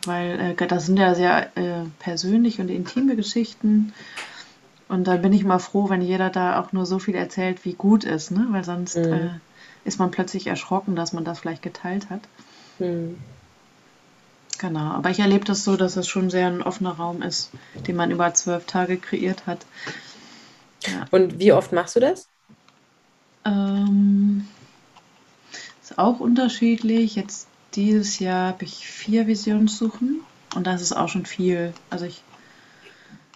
weil 0.06 0.56
äh, 0.58 0.66
das 0.66 0.86
sind 0.86 0.98
ja 0.98 1.14
sehr 1.14 1.56
äh, 1.56 1.84
persönliche 1.98 2.62
und 2.62 2.68
intime 2.68 3.16
Geschichten. 3.16 3.92
Und 4.88 5.08
da 5.08 5.16
bin 5.16 5.32
ich 5.32 5.44
mal 5.44 5.58
froh, 5.58 5.88
wenn 5.88 6.02
jeder 6.02 6.30
da 6.30 6.60
auch 6.60 6.72
nur 6.72 6.86
so 6.86 6.98
viel 6.98 7.14
erzählt, 7.14 7.64
wie 7.64 7.74
gut 7.74 8.04
ist, 8.04 8.30
ne? 8.30 8.46
weil 8.50 8.64
sonst 8.64 8.96
mhm. 8.96 9.12
äh, 9.12 9.30
ist 9.84 9.98
man 9.98 10.10
plötzlich 10.10 10.46
erschrocken, 10.46 10.96
dass 10.96 11.12
man 11.12 11.24
das 11.24 11.40
vielleicht 11.40 11.62
geteilt 11.62 12.08
hat. 12.10 12.20
Mhm. 12.78 13.16
Genau, 14.58 14.92
aber 14.92 15.10
ich 15.10 15.18
erlebe 15.18 15.44
das 15.44 15.64
so, 15.64 15.76
dass 15.76 15.96
es 15.96 16.08
schon 16.08 16.30
sehr 16.30 16.46
ein 16.46 16.62
offener 16.62 16.92
Raum 16.92 17.20
ist, 17.20 17.50
den 17.86 17.96
man 17.96 18.10
über 18.10 18.32
zwölf 18.32 18.64
Tage 18.64 18.96
kreiert 18.96 19.46
hat. 19.46 19.66
Ja. 20.86 21.04
Und 21.10 21.38
wie 21.38 21.52
oft 21.52 21.72
machst 21.72 21.96
du 21.96 22.00
das? 22.00 22.28
Ähm, 23.44 24.48
ist 25.82 25.98
auch 25.98 26.20
unterschiedlich. 26.20 27.16
Jetzt 27.16 27.48
dieses 27.76 28.18
Jahr 28.18 28.48
habe 28.48 28.64
ich 28.64 28.86
vier 28.86 29.26
Visionssuchen 29.26 30.20
und 30.54 30.66
das 30.66 30.82
ist 30.82 30.92
auch 30.92 31.08
schon 31.08 31.26
viel. 31.26 31.72
Also 31.90 32.06
ich. 32.06 32.22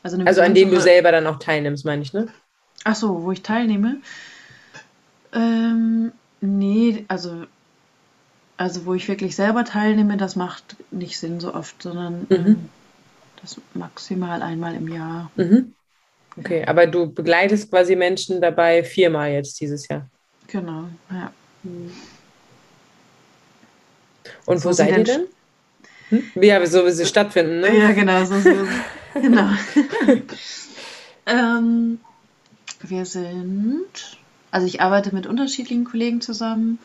Also, 0.02 0.16
also 0.24 0.40
an 0.40 0.54
denen 0.54 0.70
du 0.70 0.80
selber 0.80 1.12
dann 1.12 1.26
auch 1.26 1.38
teilnimmst, 1.38 1.84
meine 1.84 2.02
ich, 2.02 2.14
ne? 2.14 2.28
Ach 2.84 2.94
so, 2.94 3.22
wo 3.22 3.32
ich 3.32 3.42
teilnehme. 3.42 3.98
Ähm, 5.34 6.12
nee, 6.40 7.04
also, 7.08 7.44
also 8.56 8.86
wo 8.86 8.94
ich 8.94 9.08
wirklich 9.08 9.36
selber 9.36 9.64
teilnehme, 9.64 10.16
das 10.16 10.36
macht 10.36 10.76
nicht 10.90 11.18
Sinn 11.18 11.38
so 11.38 11.54
oft, 11.54 11.82
sondern 11.82 12.26
mhm. 12.30 12.36
ähm, 12.36 12.68
das 13.42 13.60
maximal 13.74 14.42
einmal 14.42 14.74
im 14.74 14.88
Jahr. 14.88 15.30
Mhm. 15.36 15.74
Okay, 16.38 16.64
aber 16.64 16.86
du 16.86 17.12
begleitest 17.12 17.70
quasi 17.70 17.94
Menschen 17.94 18.40
dabei 18.40 18.82
viermal 18.82 19.32
jetzt 19.32 19.60
dieses 19.60 19.86
Jahr. 19.88 20.08
Genau, 20.46 20.84
ja. 21.10 21.30
Und 24.46 24.64
wo 24.64 24.72
seid 24.72 24.96
ihr 24.96 25.04
denn? 25.04 25.26
Hm? 26.10 26.24
Ja, 26.42 26.64
so 26.66 26.86
wie 26.86 26.90
sie 26.90 27.06
stattfinden, 27.06 27.60
ne? 27.60 27.76
Ja, 27.76 27.92
genau, 27.92 28.24
so, 28.24 28.40
so. 28.40 28.50
genau. 29.14 29.50
ähm, 31.26 32.00
wir 32.82 33.04
sind, 33.04 34.18
also 34.50 34.66
ich 34.66 34.80
arbeite 34.80 35.14
mit 35.14 35.26
unterschiedlichen 35.26 35.84
Kollegen 35.84 36.20
zusammen 36.20 36.78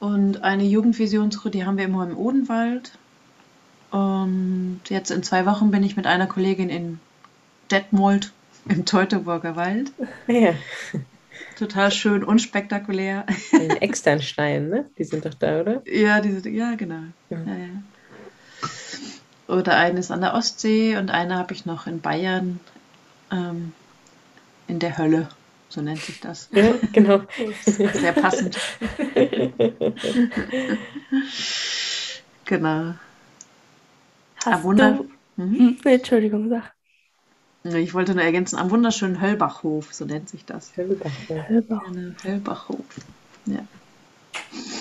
und 0.00 0.42
eine 0.42 0.64
Jugendvisionsgruppe, 0.64 1.50
die 1.50 1.64
haben 1.64 1.76
wir 1.76 1.84
immer 1.84 2.04
im 2.08 2.16
Odenwald. 2.16 2.92
Und 3.90 4.80
jetzt 4.88 5.10
in 5.10 5.22
zwei 5.22 5.46
Wochen 5.46 5.70
bin 5.70 5.82
ich 5.82 5.96
mit 5.96 6.06
einer 6.06 6.26
Kollegin 6.26 6.68
in 6.68 7.00
Detmold 7.70 8.32
im 8.68 8.84
Teutoburger 8.84 9.56
Wald. 9.56 9.92
Ja. 10.26 10.54
Total 11.58 11.90
schön, 11.90 12.22
unspektakulär. 12.22 13.26
In 13.50 13.70
Externstein, 13.70 14.68
ne? 14.68 14.88
Die 14.96 15.02
sind 15.02 15.26
doch 15.26 15.34
da, 15.34 15.60
oder? 15.60 15.82
Ja, 15.86 16.20
die 16.20 16.30
sind, 16.30 16.46
ja, 16.46 16.76
genau. 16.76 17.02
Ja. 17.30 17.38
Ja, 17.38 17.56
ja. 17.56 17.82
Oder 19.48 19.76
eine 19.76 19.98
ist 19.98 20.12
an 20.12 20.20
der 20.20 20.34
Ostsee 20.34 20.96
und 20.96 21.10
eine 21.10 21.36
habe 21.36 21.54
ich 21.54 21.66
noch 21.66 21.88
in 21.88 22.00
Bayern 22.00 22.60
ähm, 23.32 23.72
in 24.68 24.78
der 24.78 24.98
Hölle. 24.98 25.28
So 25.68 25.80
nennt 25.82 26.00
sich 26.00 26.20
das. 26.20 26.48
Ja, 26.52 26.74
genau. 26.92 27.22
Sehr 27.64 28.12
passend. 28.12 28.56
genau. 32.44 32.94
Hast 34.44 34.62
Wunder 34.62 34.92
du... 34.92 35.42
Mhm. 35.42 35.78
Entschuldigung, 35.84 36.48
sag. 36.50 36.77
Ich 37.74 37.94
wollte 37.94 38.14
nur 38.14 38.24
ergänzen, 38.24 38.58
am 38.58 38.70
wunderschönen 38.70 39.20
Höllbachhof, 39.20 39.92
so 39.92 40.04
nennt 40.04 40.28
sich 40.28 40.44
das. 40.44 40.76
Höllbachhof. 40.76 41.48
Höllbach. 41.48 41.82
Höllbachhof. 42.22 42.84
Ja. 43.46 43.66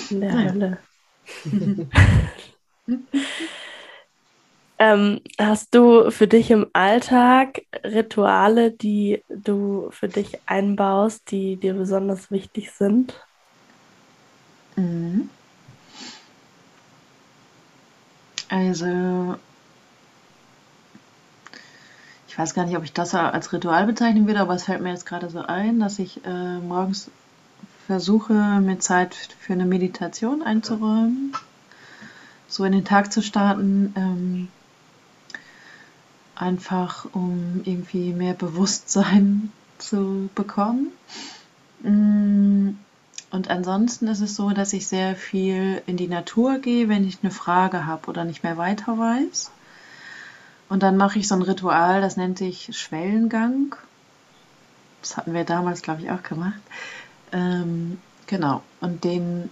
In 0.10 0.22
der 0.22 0.34
Nein. 0.34 0.54
Hölle. 0.54 0.78
ähm, 4.80 5.22
hast 5.40 5.76
du 5.76 6.12
für 6.12 6.28
dich 6.28 6.52
im 6.52 6.68
Alltag 6.74 7.62
Rituale, 7.84 8.72
die 8.72 9.24
du 9.30 9.90
für 9.92 10.08
dich 10.08 10.40
einbaust, 10.46 11.32
die 11.32 11.58
dir 11.58 11.74
besonders 11.74 12.32
wichtig 12.32 12.72
sind? 12.72 13.14
Mhm. 14.76 15.30
Also 18.50 19.38
ich 22.38 22.40
weiß 22.40 22.54
gar 22.54 22.66
nicht, 22.66 22.78
ob 22.78 22.84
ich 22.84 22.94
das 22.94 23.16
als 23.16 23.52
Ritual 23.52 23.88
bezeichnen 23.88 24.28
würde, 24.28 24.42
aber 24.42 24.54
es 24.54 24.66
fällt 24.66 24.84
mir 24.84 24.92
jetzt 24.92 25.08
gerade 25.08 25.28
so 25.28 25.40
ein, 25.40 25.80
dass 25.80 25.98
ich 25.98 26.24
äh, 26.24 26.60
morgens 26.60 27.10
versuche, 27.88 28.32
mir 28.62 28.78
Zeit 28.78 29.16
für 29.40 29.54
eine 29.54 29.66
Meditation 29.66 30.44
einzuräumen, 30.44 31.34
so 32.48 32.64
in 32.64 32.74
den 32.74 32.86
Tag 32.86 33.12
zu 33.12 33.24
starten, 33.24 33.92
ähm, 33.98 34.50
einfach 36.36 37.08
um 37.12 37.62
irgendwie 37.64 38.14
mehr 38.14 38.36
Bewusstsein 38.36 39.52
zu 39.80 40.30
bekommen. 40.36 40.92
Mm, 41.82 42.74
und 43.32 43.50
ansonsten 43.50 44.08
ist 44.10 44.22
es 44.22 44.36
so, 44.36 44.52
dass 44.52 44.74
ich 44.74 44.86
sehr 44.86 45.16
viel 45.16 45.82
in 45.88 45.98
die 45.98 46.08
Natur 46.08 46.60
gehe, 46.60 46.88
wenn 46.88 47.08
ich 47.08 47.18
eine 47.24 47.32
Frage 47.32 47.88
habe 47.88 48.08
oder 48.08 48.26
nicht 48.26 48.44
mehr 48.44 48.58
weiter 48.58 49.00
weiß. 49.00 49.50
Und 50.70 50.84
dann 50.84 50.98
mache 50.98 51.20
ich 51.20 51.28
so 51.28 51.36
ein 51.36 51.42
Ritual, 51.42 52.02
das 52.02 52.18
nennt 52.18 52.38
sich 52.38 52.70
Schwellengang. 52.78 53.76
Das 55.02 55.16
hatten 55.16 55.34
wir 55.34 55.46
damals, 55.46 55.82
glaube 55.82 56.02
ich, 56.02 56.12
auch 56.12 56.24
gemacht. 56.24 56.60
Ähm, 57.32 58.00
genau. 58.26 58.62
Und 58.82 59.04
den, 59.04 59.50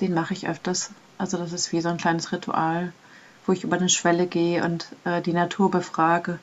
den 0.00 0.14
mache 0.14 0.32
ich 0.32 0.48
öfters. 0.48 0.90
Also 1.18 1.36
das 1.36 1.52
ist 1.52 1.72
wie 1.72 1.80
so 1.80 1.88
ein 1.88 1.98
kleines 1.98 2.32
Ritual, 2.32 2.92
wo 3.44 3.52
ich 3.52 3.64
über 3.64 3.76
eine 3.76 3.88
Schwelle 3.88 4.26
gehe 4.26 4.64
und 4.64 4.88
äh, 5.04 5.20
die 5.20 5.32
Natur 5.32 5.70
befrage, 5.70 6.38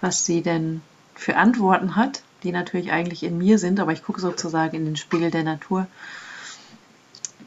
was 0.00 0.24
sie 0.24 0.42
denn 0.42 0.80
für 1.14 1.36
Antworten 1.36 1.96
hat, 1.96 2.22
die 2.42 2.52
natürlich 2.52 2.92
eigentlich 2.92 3.22
in 3.22 3.38
mir 3.38 3.58
sind, 3.58 3.80
aber 3.80 3.92
ich 3.92 4.04
gucke 4.04 4.20
sozusagen 4.20 4.76
in 4.76 4.84
den 4.84 4.96
Spiegel 4.96 5.30
der 5.30 5.42
Natur. 5.42 5.86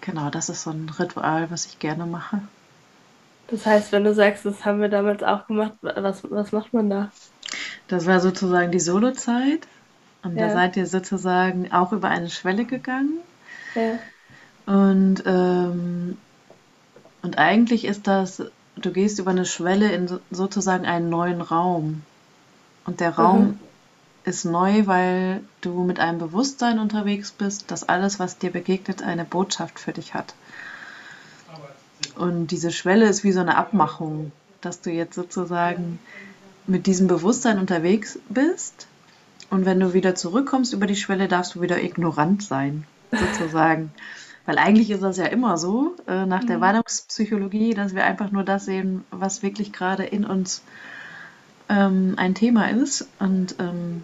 Genau, 0.02 0.30
das 0.30 0.49
ist 0.49 0.64
so 0.64 0.72
ein 0.72 0.89
Ritual, 0.89 1.49
was 1.49 1.66
ich 1.66 1.80
gerne 1.80 2.06
mache. 2.06 2.41
Das 3.52 3.66
heißt, 3.66 3.91
wenn 3.91 4.06
du 4.06 4.14
sagst, 4.14 4.45
das 4.45 4.64
haben 4.64 4.80
wir 4.80 4.88
damals 4.88 5.22
auch 5.24 5.45
gemacht, 5.45 5.74
was, 5.82 6.24
was 6.32 6.52
macht 6.54 6.74
man 6.74 6.89
da? 6.89 7.12
Das 7.89 8.08
war 8.08 8.22
sozusagen 8.22 8.72
die 8.72 8.80
Solozeit. 8.80 9.68
Und 10.24 10.38
ja. 10.38 10.47
da 10.47 10.54
seid 10.54 10.78
ihr 10.78 10.86
sozusagen 10.86 11.72
auch 11.72 11.91
über 11.91 12.08
eine 12.08 12.30
Schwelle 12.30 12.64
gegangen. 12.64 13.18
Ja. 13.76 13.99
Und, 14.74 15.24
ähm, 15.26 16.18
und 17.22 17.38
eigentlich 17.38 17.86
ist 17.86 18.08
das, 18.08 18.43
du 18.78 18.91
gehst 18.91 19.20
über 19.20 19.32
eine 19.32 19.45
Schwelle 19.45 19.91
in 19.91 20.20
sozusagen 20.30 20.86
einen 20.86 21.10
neuen 21.10 21.41
Raum. 21.41 22.04
Und 22.86 23.02
der 23.02 23.16
Raum 23.16 23.41
mhm. 23.41 23.60
ist 24.24 24.45
neu, 24.45 24.88
weil 24.88 25.41
du 25.60 25.84
mit 25.84 25.99
einem 25.99 26.20
Bewusstsein 26.20 26.80
unterwegs 26.80 27.32
bist, 27.32 27.70
dass 27.70 27.89
alles, 27.89 28.18
was 28.18 28.38
dir 28.38 28.52
begegnet, 28.52 29.04
eine 29.04 29.26
Botschaft 29.26 29.80
für 29.80 29.91
dich 29.91 30.14
hat. 30.14 30.36
Und 32.22 32.52
diese 32.52 32.70
Schwelle 32.70 33.08
ist 33.08 33.24
wie 33.24 33.32
so 33.32 33.40
eine 33.40 33.58
Abmachung, 33.58 34.32
dass 34.62 34.80
du 34.82 34.92
jetzt 34.92 35.16
sozusagen 35.16 35.98
mit 36.68 36.86
diesem 36.86 37.08
Bewusstsein 37.08 37.58
unterwegs 37.58 38.20
bist. 38.30 38.86
Und 39.50 39.66
wenn 39.66 39.80
du 39.80 39.96
wieder 39.96 40.14
zurückkommst 40.14 40.72
über 40.72 40.86
die 40.86 40.96
Schwelle, 40.96 41.28
darfst 41.28 41.56
du 41.56 41.62
wieder 41.62 41.82
ignorant 41.82 42.44
sein, 42.44 42.86
sozusagen. 43.12 43.92
Weil 44.46 44.60
eigentlich 44.60 44.92
ist 44.92 45.02
das 45.02 45.18
ja 45.18 45.26
immer 45.26 45.58
so, 45.58 45.96
äh, 46.08 46.28
nach 46.28 46.44
der 46.44 46.58
mhm. 46.58 46.62
Warnungspsychologie, 46.62 47.74
dass 47.74 47.96
wir 47.96 48.06
einfach 48.06 48.30
nur 48.30 48.44
das 48.44 48.66
sehen, 48.66 49.04
was 49.10 49.42
wirklich 49.42 49.74
gerade 49.74 50.04
in 50.04 50.24
uns 50.24 50.62
ähm, 51.70 52.14
ein 52.18 52.36
Thema 52.36 52.70
ist. 52.70 53.08
Und, 53.18 53.56
ähm, 53.58 54.04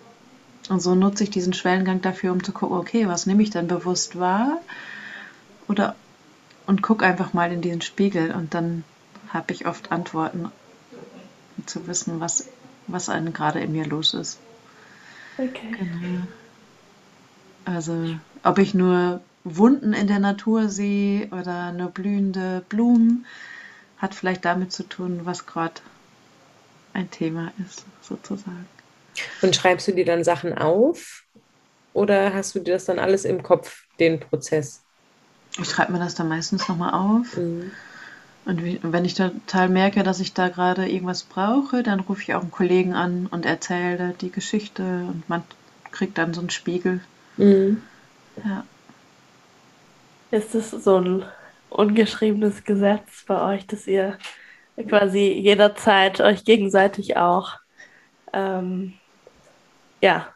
und 0.69 0.81
so 0.81 0.95
nutze 0.95 1.23
ich 1.23 1.29
diesen 1.29 1.53
Schwellengang 1.53 2.01
dafür, 2.01 2.31
um 2.31 2.43
zu 2.43 2.51
gucken, 2.51 2.77
okay, 2.77 3.07
was 3.07 3.27
nehme 3.27 3.43
ich 3.43 3.51
denn 3.51 3.67
bewusst 3.67 4.19
wahr? 4.19 4.57
Oder 5.67 5.95
und 6.67 6.83
guck 6.83 7.01
einfach 7.01 7.33
mal 7.33 7.51
in 7.51 7.61
diesen 7.61 7.81
Spiegel 7.81 8.31
und 8.31 8.53
dann 8.53 8.83
habe 9.29 9.53
ich 9.53 9.65
oft 9.65 9.91
Antworten, 9.91 10.51
um 11.57 11.67
zu 11.67 11.87
wissen, 11.87 12.19
was, 12.19 12.49
was 12.87 13.09
einem 13.09 13.33
gerade 13.33 13.59
in 13.59 13.71
mir 13.71 13.85
los 13.85 14.13
ist. 14.13 14.39
Okay. 15.39 15.71
Genau. 15.77 16.27
Also, 17.65 18.19
ob 18.43 18.59
ich 18.59 18.73
nur 18.73 19.21
Wunden 19.43 19.93
in 19.93 20.07
der 20.07 20.19
Natur 20.19 20.69
sehe 20.69 21.27
oder 21.27 21.71
nur 21.71 21.89
blühende 21.89 22.65
Blumen, 22.69 23.25
hat 23.97 24.13
vielleicht 24.13 24.45
damit 24.45 24.71
zu 24.71 24.83
tun, 24.83 25.21
was 25.25 25.45
gerade 25.45 25.81
ein 26.93 27.09
Thema 27.11 27.51
ist, 27.65 27.85
sozusagen. 28.01 28.67
Und 29.41 29.55
schreibst 29.55 29.87
du 29.87 29.93
dir 29.93 30.05
dann 30.05 30.23
Sachen 30.23 30.57
auf 30.57 31.23
oder 31.93 32.33
hast 32.33 32.55
du 32.55 32.59
dir 32.59 32.73
das 32.73 32.85
dann 32.85 32.99
alles 32.99 33.25
im 33.25 33.43
Kopf, 33.43 33.85
den 33.99 34.19
Prozess? 34.19 34.86
Ich 35.59 35.69
schreibe 35.69 35.93
mir 35.93 35.99
das 35.99 36.15
dann 36.15 36.29
meistens 36.29 36.67
nochmal 36.67 36.93
auf. 36.93 37.37
Mhm. 37.37 37.71
Und 38.45 38.93
wenn 38.93 39.03
ich 39.03 39.15
total 39.15 39.67
merke, 39.67 40.03
dass 40.03 40.21
ich 40.21 40.33
da 40.33 40.47
gerade 40.47 40.87
irgendwas 40.87 41.23
brauche, 41.23 41.83
dann 41.83 41.99
rufe 41.99 42.21
ich 42.21 42.33
auch 42.33 42.41
einen 42.41 42.51
Kollegen 42.51 42.93
an 42.93 43.27
und 43.27 43.45
erzähle 43.45 44.13
die 44.21 44.31
Geschichte 44.31 44.83
und 44.83 45.27
man 45.27 45.43
kriegt 45.91 46.17
dann 46.17 46.33
so 46.33 46.39
einen 46.39 46.49
Spiegel. 46.49 47.01
Mhm. 47.35 47.81
Ja. 48.45 48.63
Ist 50.31 50.55
es 50.55 50.71
so 50.71 50.97
ein 50.97 51.25
ungeschriebenes 51.69 52.63
Gesetz 52.63 53.25
bei 53.25 53.55
euch, 53.55 53.67
dass 53.67 53.85
ihr 53.85 54.17
quasi 54.87 55.31
jederzeit 55.31 56.21
euch 56.21 56.45
gegenseitig 56.45 57.17
auch 57.17 57.57
ähm, 58.31 58.93
ja, 60.01 60.27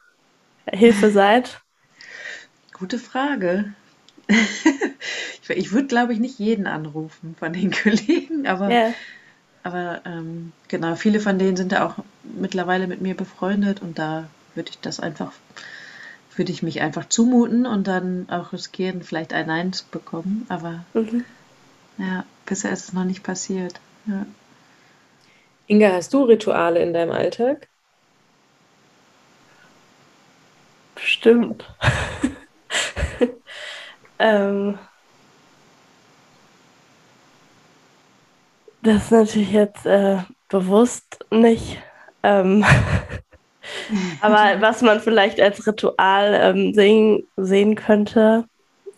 Hilfe 0.70 1.12
seid? 1.12 1.62
Gute 2.74 2.98
Frage. 2.98 3.74
ich 5.50 5.72
würde, 5.72 5.88
glaube 5.88 6.14
ich, 6.14 6.20
nicht 6.20 6.40
jeden 6.40 6.68
anrufen 6.68 7.36
von 7.38 7.54
den 7.54 7.72
Kollegen, 7.84 8.48
aber, 8.48 8.70
yeah. 8.70 8.94
aber 9.64 10.02
ähm, 10.06 10.52
genau, 10.68 10.96
viele 10.96 11.20
von 11.20 11.40
denen 11.40 11.58
sind 11.58 11.72
ja 11.72 11.86
auch 11.86 11.96
mittlerweile 12.24 12.88
mit 12.88 13.02
mir 13.02 13.16
befreundet 13.16 13.82
und 13.82 14.00
da 14.00 14.30
würde 14.56 14.70
ich 14.70 14.80
das 14.80 15.00
einfach, 15.00 15.32
würde 16.36 16.52
ich 16.52 16.64
mich 16.64 16.82
einfach 16.82 17.08
zumuten 17.08 17.66
und 17.66 17.88
dann 17.88 18.28
auch 18.30 18.54
riskieren, 18.54 19.04
vielleicht 19.04 19.34
ein 19.34 19.48
Nein 19.48 19.74
zu 19.74 19.86
bekommen. 19.90 20.46
Aber 20.50 20.84
mhm. 20.94 21.26
ja, 21.98 22.26
bisher 22.46 22.72
ist 22.72 22.90
es 22.90 22.94
noch 22.94 23.06
nicht 23.06 23.24
passiert. 23.24 23.80
Ja. 24.06 24.26
Inga, 25.68 25.94
hast 25.94 26.14
du 26.14 26.24
Rituale 26.24 26.82
in 26.82 26.94
deinem 26.94 27.12
Alltag? 27.12 27.68
Bestimmt. 30.96 31.66
Ähm, 34.22 34.78
das 38.84 39.06
ist 39.06 39.12
natürlich 39.12 39.52
jetzt 39.52 39.86
äh, 39.88 40.18
bewusst 40.48 41.26
nicht. 41.32 41.82
Ähm, 42.22 42.64
Aber 44.22 44.62
was 44.62 44.84
man 44.84 45.00
vielleicht 45.00 45.42
als 45.42 45.66
Ritual 45.66 46.40
ähm, 46.40 46.74
sehen, 46.74 47.28
sehen 47.36 47.76
könnte, 47.76 48.46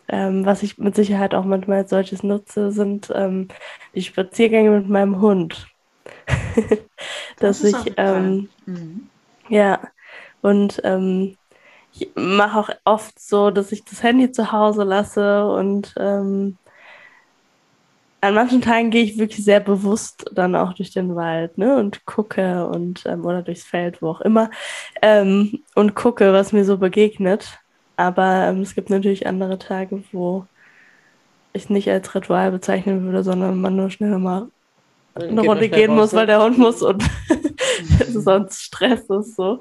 ähm, 0.10 0.46
was 0.46 0.62
ich 0.62 0.78
mit 0.78 0.96
Sicherheit 0.96 1.34
auch 1.34 1.46
manchmal 1.46 1.80
als 1.80 1.90
solches 1.90 2.22
nutze, 2.22 2.72
sind 2.72 3.10
ähm, 3.16 3.48
die 3.96 4.02
Spaziergänge 4.02 4.72
mit 4.72 4.90
meinem 4.90 5.22
Hund. 5.22 5.68
Dass 7.40 7.62
das 7.62 7.64
ich, 7.64 7.94
ähm, 7.96 8.50
mhm. 8.66 9.08
ja, 9.48 9.80
und 10.42 10.82
ich 11.96 12.10
mache 12.16 12.60
auch 12.60 12.70
oft 12.86 13.20
so, 13.20 13.52
dass 13.52 13.72
ich 13.72 13.84
das 13.84 14.04
Handy 14.04 14.32
zu 14.32 14.52
Hause 14.52 14.84
lasse 14.84 15.48
und 15.48 15.94
ähm, 15.98 16.58
an 18.22 18.36
manchen 18.36 18.62
Tagen 18.62 18.90
gehe 18.90 19.04
ich 19.04 19.18
wirklich 19.18 19.44
sehr 19.44 19.60
bewusst 19.60 20.26
dann 20.32 20.56
auch 20.56 20.74
durch 20.74 20.92
den 20.92 21.16
Wald 21.16 21.58
ne, 21.58 21.76
und 21.76 22.06
gucke 22.06 22.66
und 22.68 23.06
ähm, 23.06 23.26
oder 23.26 23.42
durchs 23.42 23.64
Feld, 23.64 24.02
wo 24.02 24.10
auch 24.10 24.22
immer, 24.22 24.50
ähm, 25.02 25.60
und 25.76 25.94
gucke, 25.94 26.32
was 26.32 26.54
mir 26.54 26.64
so 26.64 26.78
begegnet. 26.78 27.60
Aber 27.98 28.48
ähm, 28.48 28.62
es 28.62 28.76
gibt 28.76 28.90
natürlich 28.90 29.28
andere 29.28 29.60
Tage, 29.60 30.04
wo 30.14 30.48
ich 31.52 31.70
nicht 31.70 31.90
als 31.90 32.16
Ritual 32.16 32.52
bezeichnen 32.52 33.04
würde, 33.04 33.24
sondern 33.24 33.60
man 33.60 33.76
nur 33.76 33.90
schnell 33.90 34.18
mal 34.18 34.48
eine 35.16 35.42
Runde 35.42 35.70
gehen 35.70 35.94
muss, 35.94 36.14
weil 36.14 36.26
der 36.26 36.42
Hund 36.42 36.58
muss 36.58 36.82
und 36.82 37.04
sonst 38.10 38.64
Stress 38.64 39.02
ist 39.10 39.36
so. 39.36 39.60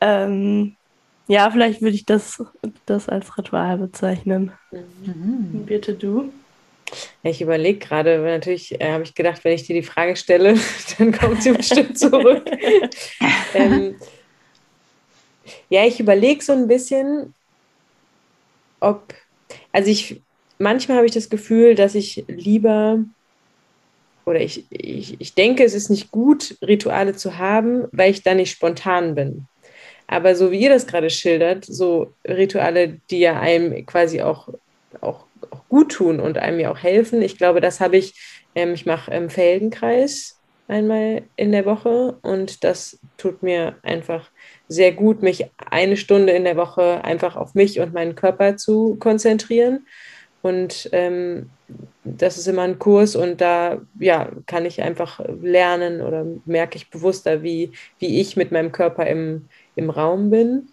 Ähm, 0.00 0.76
ja, 1.32 1.50
vielleicht 1.50 1.80
würde 1.80 1.94
ich 1.94 2.04
das, 2.04 2.42
das 2.84 3.08
als 3.08 3.38
Ritual 3.38 3.78
bezeichnen. 3.78 4.52
Mhm. 4.70 5.64
Bitte 5.64 5.94
du. 5.94 6.30
Ich 7.22 7.40
überlege 7.40 7.78
gerade, 7.78 8.18
natürlich 8.18 8.78
äh, 8.78 8.92
habe 8.92 9.04
ich 9.04 9.14
gedacht, 9.14 9.42
wenn 9.42 9.54
ich 9.54 9.62
dir 9.62 9.72
die 9.72 9.82
Frage 9.82 10.14
stelle, 10.14 10.56
dann 10.98 11.10
kommt 11.10 11.42
sie 11.42 11.52
bestimmt 11.52 11.98
zurück. 11.98 12.44
ähm, 13.54 13.96
ja, 15.70 15.86
ich 15.86 15.98
überlege 16.00 16.44
so 16.44 16.52
ein 16.52 16.68
bisschen, 16.68 17.32
ob, 18.80 19.14
also 19.72 19.90
ich, 19.90 20.20
manchmal 20.58 20.98
habe 20.98 21.06
ich 21.06 21.14
das 21.14 21.30
Gefühl, 21.30 21.74
dass 21.74 21.94
ich 21.94 22.24
lieber, 22.28 22.98
oder 24.26 24.40
ich, 24.42 24.66
ich, 24.68 25.18
ich 25.18 25.34
denke, 25.34 25.64
es 25.64 25.72
ist 25.72 25.88
nicht 25.88 26.10
gut, 26.10 26.58
Rituale 26.60 27.16
zu 27.16 27.38
haben, 27.38 27.86
weil 27.90 28.10
ich 28.10 28.22
da 28.22 28.34
nicht 28.34 28.50
spontan 28.50 29.14
bin. 29.14 29.46
Aber 30.12 30.34
so 30.34 30.50
wie 30.50 30.60
ihr 30.60 30.70
das 30.70 30.86
gerade 30.86 31.10
schildert, 31.10 31.64
so 31.64 32.12
Rituale, 32.26 33.00
die 33.10 33.20
ja 33.20 33.40
einem 33.40 33.84
quasi 33.86 34.22
auch, 34.22 34.48
auch 35.00 35.24
auch 35.50 35.68
gut 35.68 35.92
tun 35.92 36.20
und 36.20 36.38
einem 36.38 36.60
ja 36.60 36.70
auch 36.70 36.78
helfen. 36.78 37.22
Ich 37.22 37.38
glaube, 37.38 37.60
das 37.60 37.80
habe 37.80 37.96
ich, 37.96 38.14
ähm, 38.54 38.74
ich 38.74 38.86
mache 38.86 39.12
im 39.12 39.30
Feldenkreis 39.30 40.38
einmal 40.68 41.22
in 41.36 41.52
der 41.52 41.66
Woche 41.66 42.16
und 42.22 42.64
das 42.64 42.98
tut 43.18 43.42
mir 43.42 43.76
einfach 43.82 44.30
sehr 44.68 44.92
gut, 44.92 45.22
mich 45.22 45.46
eine 45.70 45.96
Stunde 45.96 46.32
in 46.32 46.44
der 46.44 46.56
Woche 46.56 47.04
einfach 47.04 47.36
auf 47.36 47.54
mich 47.54 47.80
und 47.80 47.92
meinen 47.92 48.14
Körper 48.14 48.56
zu 48.56 48.96
konzentrieren. 48.98 49.86
Und 50.40 50.88
ähm, 50.92 51.50
das 52.04 52.36
ist 52.36 52.48
immer 52.48 52.62
ein 52.62 52.78
Kurs 52.78 53.14
und 53.14 53.40
da 53.40 53.80
ja, 54.00 54.30
kann 54.46 54.66
ich 54.66 54.82
einfach 54.82 55.20
lernen 55.40 56.00
oder 56.00 56.26
merke 56.46 56.76
ich 56.76 56.90
bewusster, 56.90 57.42
wie, 57.44 57.70
wie 57.98 58.20
ich 58.20 58.36
mit 58.36 58.50
meinem 58.50 58.72
Körper 58.72 59.06
im, 59.06 59.48
im 59.76 59.90
Raum 59.90 60.30
bin. 60.30 60.68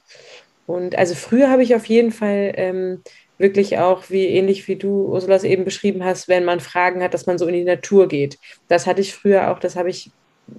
Und 0.68 0.97
also 0.97 1.16
früher 1.16 1.50
habe 1.50 1.64
ich 1.64 1.76
auf 1.76 1.86
jeden 1.86 2.12
Fall 2.12 2.54
ähm, 2.56 3.02
wirklich 3.39 3.78
auch, 3.80 4.10
wie 4.10 4.28
ähnlich 4.28 4.68
wie 4.68 4.76
du, 4.76 5.08
Ursula, 5.08 5.36
es 5.36 5.43
eben 5.43 5.66
beschrieben 5.66 6.04
hast, 6.04 6.28
wenn 6.28 6.45
man 6.45 6.60
Fragen 6.60 7.02
hat, 7.02 7.14
dass 7.14 7.26
man 7.26 7.38
so 7.38 7.47
in 7.47 7.56
die 7.56 7.64
Natur 7.64 8.08
geht. 8.08 8.38
Das 8.68 8.86
hatte 8.86 9.02
ich 9.02 9.16
früher 9.16 9.50
auch, 9.50 9.60
das 9.60 9.76
habe 9.76 9.89
ich 9.89 10.12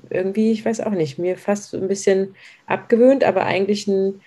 irgendwie, 0.08 0.50
ich 0.50 0.64
weiß 0.64 0.80
auch 0.80 0.92
nicht, 0.92 1.18
mir 1.18 1.36
fast 1.36 1.70
so 1.70 1.76
ein 1.76 1.88
bisschen 1.88 2.34
abgewöhnt, 2.66 3.22
aber 3.24 3.44
eigentlich 3.44 3.86
ein, 3.86 4.20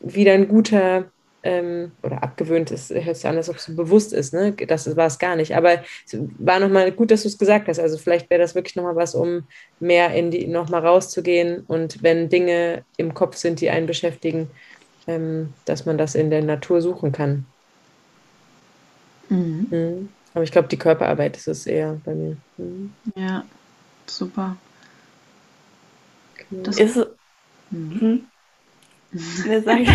wieder 0.00 0.32
ein 0.32 0.48
guter, 0.48 1.10
ähm, 1.42 1.92
oder 2.02 2.22
abgewöhnt 2.22 2.70
ist, 2.70 2.90
hört 2.90 3.16
sich 3.16 3.26
an, 3.26 3.36
als 3.36 3.48
ob 3.48 3.56
es 3.56 3.64
so 3.64 3.74
bewusst 3.74 4.12
ist, 4.12 4.34
ne? 4.34 4.52
Das 4.52 4.96
war 4.96 5.06
es 5.06 5.18
gar 5.18 5.36
nicht. 5.36 5.56
Aber 5.56 5.74
es 6.06 6.16
war 6.38 6.58
nochmal 6.58 6.90
gut, 6.92 7.10
dass 7.10 7.22
du 7.22 7.28
es 7.28 7.38
gesagt 7.38 7.68
hast. 7.68 7.78
Also 7.78 7.96
vielleicht 7.96 8.28
wäre 8.30 8.40
das 8.40 8.54
wirklich 8.54 8.76
nochmal 8.76 8.96
was, 8.96 9.14
um 9.14 9.44
mehr 9.78 10.12
in 10.14 10.30
die, 10.30 10.46
nochmal 10.46 10.84
rauszugehen 10.84 11.64
und 11.66 12.02
wenn 12.02 12.28
Dinge 12.28 12.84
im 12.96 13.14
Kopf 13.14 13.36
sind, 13.36 13.60
die 13.60 13.70
einen 13.70 13.86
beschäftigen, 13.86 14.48
ähm, 15.06 15.52
dass 15.64 15.86
man 15.86 15.96
das 15.96 16.14
in 16.14 16.30
der 16.30 16.42
Natur 16.42 16.82
suchen 16.82 17.12
kann. 17.12 17.46
Mhm. 19.28 19.66
Mhm. 19.70 20.08
Aber 20.34 20.42
ich 20.44 20.52
glaube, 20.52 20.68
die 20.68 20.76
Körperarbeit 20.76 21.36
ist 21.36 21.48
es 21.48 21.66
eher 21.66 22.00
bei 22.04 22.14
mir. 22.14 22.36
Mhm. 22.56 22.92
Ja, 23.16 23.44
super. 24.06 24.56
Das 26.50 26.78
ist. 26.78 27.06
Mhm. 27.70 28.26
Nee, 29.10 29.60
sag 29.60 29.80
ich. 29.80 29.90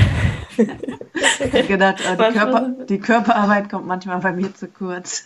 ich 1.54 1.68
gedacht, 1.68 2.02
äh, 2.06 2.18
die, 2.18 2.38
Körper, 2.38 2.76
die 2.90 3.00
Körperarbeit 3.00 3.70
kommt 3.70 3.86
manchmal 3.86 4.20
bei 4.20 4.32
mir 4.32 4.54
zu 4.54 4.68
kurz. 4.68 5.26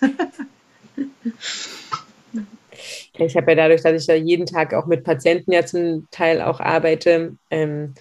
ich 3.18 3.36
habe 3.36 3.52
ja 3.52 3.56
dadurch, 3.56 3.82
dass 3.82 4.02
ich 4.02 4.08
ja 4.08 4.16
jeden 4.16 4.46
Tag 4.46 4.74
auch 4.74 4.86
mit 4.88 5.04
Patienten 5.04 5.52
ja 5.54 5.66
zum 5.66 6.08
Teil 6.12 6.42
auch 6.42 6.60
arbeite, 6.60 7.38
ähm, 7.50 7.94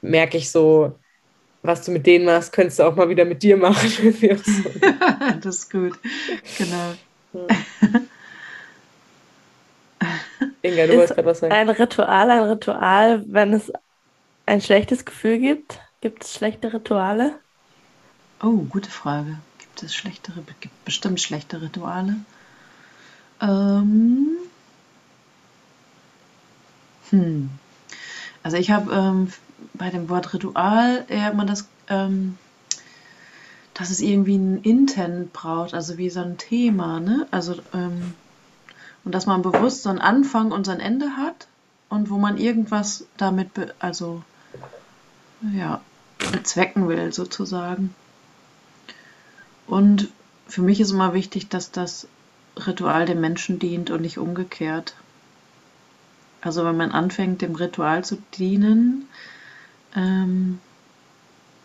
merke 0.00 0.36
ich 0.38 0.50
so, 0.50 0.98
was 1.62 1.84
du 1.84 1.90
mit 1.90 2.06
denen 2.06 2.24
machst, 2.24 2.52
könntest 2.52 2.78
du 2.78 2.84
auch 2.84 2.94
mal 2.94 3.08
wieder 3.08 3.24
mit 3.24 3.42
dir 3.42 3.56
machen. 3.56 4.16
das 5.42 5.56
ist 5.56 5.70
gut. 5.70 5.98
Genau. 6.56 6.94
Inga, 10.62 10.86
du 10.86 10.94
wolltest 10.94 11.14
gerade 11.14 11.28
was 11.28 11.40
sagen. 11.40 11.52
Ein 11.52 11.68
Ritual, 11.68 12.30
ein 12.30 12.42
Ritual, 12.44 13.24
wenn 13.26 13.52
es 13.52 13.72
ein 14.48 14.60
schlechtes 14.60 15.04
Gefühl 15.04 15.38
gibt. 15.38 15.80
Gibt 16.00 16.24
es 16.24 16.34
schlechte 16.34 16.72
Rituale? 16.72 17.38
Oh, 18.42 18.64
gute 18.68 18.90
Frage. 18.90 19.38
Gibt 19.58 19.82
es 19.82 19.94
schlechtere, 19.94 20.42
gibt 20.60 20.84
bestimmt 20.84 21.20
schlechte 21.20 21.60
Rituale? 21.60 22.16
Ähm, 23.40 24.36
hm. 27.10 27.50
Also 28.42 28.56
ich 28.56 28.70
habe 28.70 28.92
ähm, 28.92 29.32
bei 29.74 29.90
dem 29.90 30.08
Wort 30.08 30.32
Ritual 30.34 31.04
eher 31.08 31.30
immer 31.30 31.44
das, 31.44 31.68
ähm, 31.88 32.38
dass 33.74 33.90
es 33.90 34.00
irgendwie 34.00 34.36
ein 34.36 34.62
Intent 34.62 35.32
braucht, 35.32 35.74
also 35.74 35.98
wie 35.98 36.10
so 36.10 36.20
ein 36.20 36.38
Thema, 36.38 37.00
ne? 37.00 37.26
Also, 37.30 37.56
ähm, 37.74 38.14
und 39.04 39.14
dass 39.14 39.26
man 39.26 39.42
bewusst 39.42 39.82
so 39.82 39.90
einen 39.90 40.00
Anfang 40.00 40.52
und 40.52 40.66
so 40.66 40.72
ein 40.72 40.80
Ende 40.80 41.16
hat 41.16 41.48
und 41.88 42.10
wo 42.10 42.18
man 42.18 42.38
irgendwas 42.38 43.06
damit, 43.16 43.50
also, 43.78 44.22
ja, 45.54 45.80
bezwecken 46.32 46.88
will, 46.88 47.12
sozusagen. 47.12 47.94
Und 49.66 50.08
für 50.46 50.62
mich 50.62 50.80
ist 50.80 50.90
immer 50.90 51.14
wichtig, 51.14 51.48
dass 51.48 51.70
das 51.70 52.08
Ritual 52.56 53.06
dem 53.06 53.20
Menschen 53.20 53.58
dient 53.58 53.90
und 53.90 54.02
nicht 54.02 54.18
umgekehrt. 54.18 54.94
Also 56.40 56.64
wenn 56.64 56.76
man 56.76 56.92
anfängt, 56.92 57.42
dem 57.42 57.54
Ritual 57.54 58.04
zu 58.04 58.18
dienen, 58.36 59.08
ähm, 59.94 60.60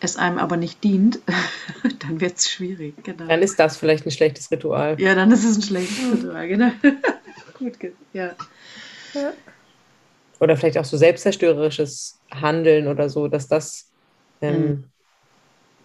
es 0.00 0.16
einem 0.16 0.38
aber 0.38 0.56
nicht 0.56 0.84
dient, 0.84 1.20
dann 2.00 2.20
wird 2.20 2.36
es 2.36 2.50
schwierig. 2.50 2.94
Genau. 3.04 3.26
Dann 3.26 3.42
ist 3.42 3.58
das 3.58 3.76
vielleicht 3.76 4.06
ein 4.06 4.10
schlechtes 4.10 4.50
Ritual. 4.50 5.00
Ja, 5.00 5.14
dann 5.14 5.30
ist 5.30 5.44
es 5.44 5.56
ein 5.56 5.62
schlechtes 5.62 6.12
Ritual, 6.12 6.48
genau. 6.48 6.70
Gut, 7.58 7.78
ja. 8.12 8.34
ja. 9.14 9.32
Oder 10.40 10.56
vielleicht 10.56 10.78
auch 10.78 10.84
so 10.84 10.96
selbstzerstörerisches 10.96 12.18
Handeln 12.30 12.88
oder 12.88 13.08
so, 13.08 13.28
dass 13.28 13.48
das 13.48 13.90
ähm, 14.40 14.88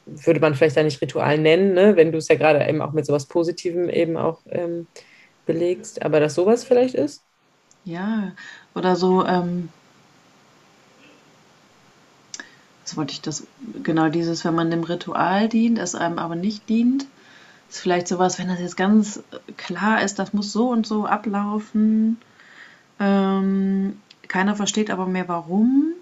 mhm. 0.05 0.25
würde 0.25 0.39
man 0.39 0.55
vielleicht 0.55 0.77
da 0.77 0.83
nicht 0.83 1.01
Ritual 1.01 1.37
nennen, 1.37 1.73
ne? 1.73 1.95
wenn 1.95 2.11
du 2.11 2.17
es 2.17 2.27
ja 2.27 2.35
gerade 2.35 2.67
eben 2.67 2.81
auch 2.81 2.91
mit 2.91 3.05
sowas 3.05 3.27
Positivem 3.27 3.89
eben 3.89 4.17
auch 4.17 4.39
ähm, 4.49 4.87
belegst, 5.45 6.03
aber 6.03 6.19
dass 6.19 6.35
sowas 6.35 6.63
vielleicht 6.63 6.95
ist? 6.95 7.21
Ja, 7.85 8.33
oder 8.75 8.95
so, 8.95 9.25
ähm, 9.25 9.69
Jetzt 12.89 12.97
wollte 12.97 13.13
ich 13.13 13.21
das, 13.21 13.45
genau 13.83 14.09
dieses, 14.09 14.43
wenn 14.45 14.55
man 14.55 14.71
dem 14.71 14.83
Ritual 14.83 15.47
dient, 15.47 15.77
es 15.77 15.93
einem 15.93 16.17
aber 16.17 16.35
nicht 16.35 16.67
dient, 16.69 17.05
ist 17.69 17.81
vielleicht 17.81 18.07
sowas, 18.07 18.39
wenn 18.39 18.47
das 18.47 18.59
jetzt 18.59 18.77
ganz 18.77 19.21
klar 19.57 20.01
ist, 20.01 20.17
das 20.17 20.33
muss 20.33 20.51
so 20.51 20.71
und 20.71 20.87
so 20.87 21.05
ablaufen. 21.05 22.17
Ähm, 22.99 24.01
keiner 24.30 24.55
versteht 24.55 24.89
aber 24.89 25.05
mehr 25.05 25.27
warum 25.27 25.93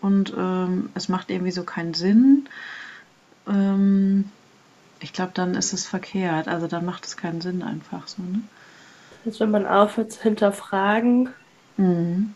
und 0.00 0.34
ähm, 0.36 0.90
es 0.94 1.08
macht 1.08 1.30
irgendwie 1.30 1.52
so 1.52 1.62
keinen 1.62 1.94
Sinn. 1.94 2.48
Ähm, 3.46 4.30
ich 5.00 5.12
glaube, 5.12 5.32
dann 5.34 5.54
ist 5.54 5.72
es 5.72 5.86
verkehrt. 5.86 6.48
Also 6.48 6.66
dann 6.66 6.84
macht 6.84 7.06
es 7.06 7.16
keinen 7.16 7.40
Sinn 7.40 7.62
einfach 7.62 8.08
so. 8.08 8.22
Ne? 8.22 8.40
Das 9.24 9.38
wenn 9.38 9.50
man 9.50 9.66
aufhört 9.66 10.12
zu 10.12 10.22
hinterfragen 10.22 11.28
mhm. 11.76 12.34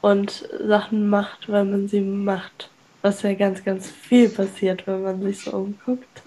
und 0.00 0.48
Sachen 0.66 1.08
macht, 1.08 1.48
weil 1.50 1.64
man 1.64 1.88
sie 1.88 2.00
macht. 2.00 2.68
Was 3.02 3.22
ja 3.22 3.34
ganz, 3.34 3.64
ganz 3.64 3.90
viel 3.90 4.28
passiert, 4.28 4.86
wenn 4.86 5.02
man 5.02 5.22
sich 5.22 5.40
so 5.40 5.50
umguckt. 5.52 6.22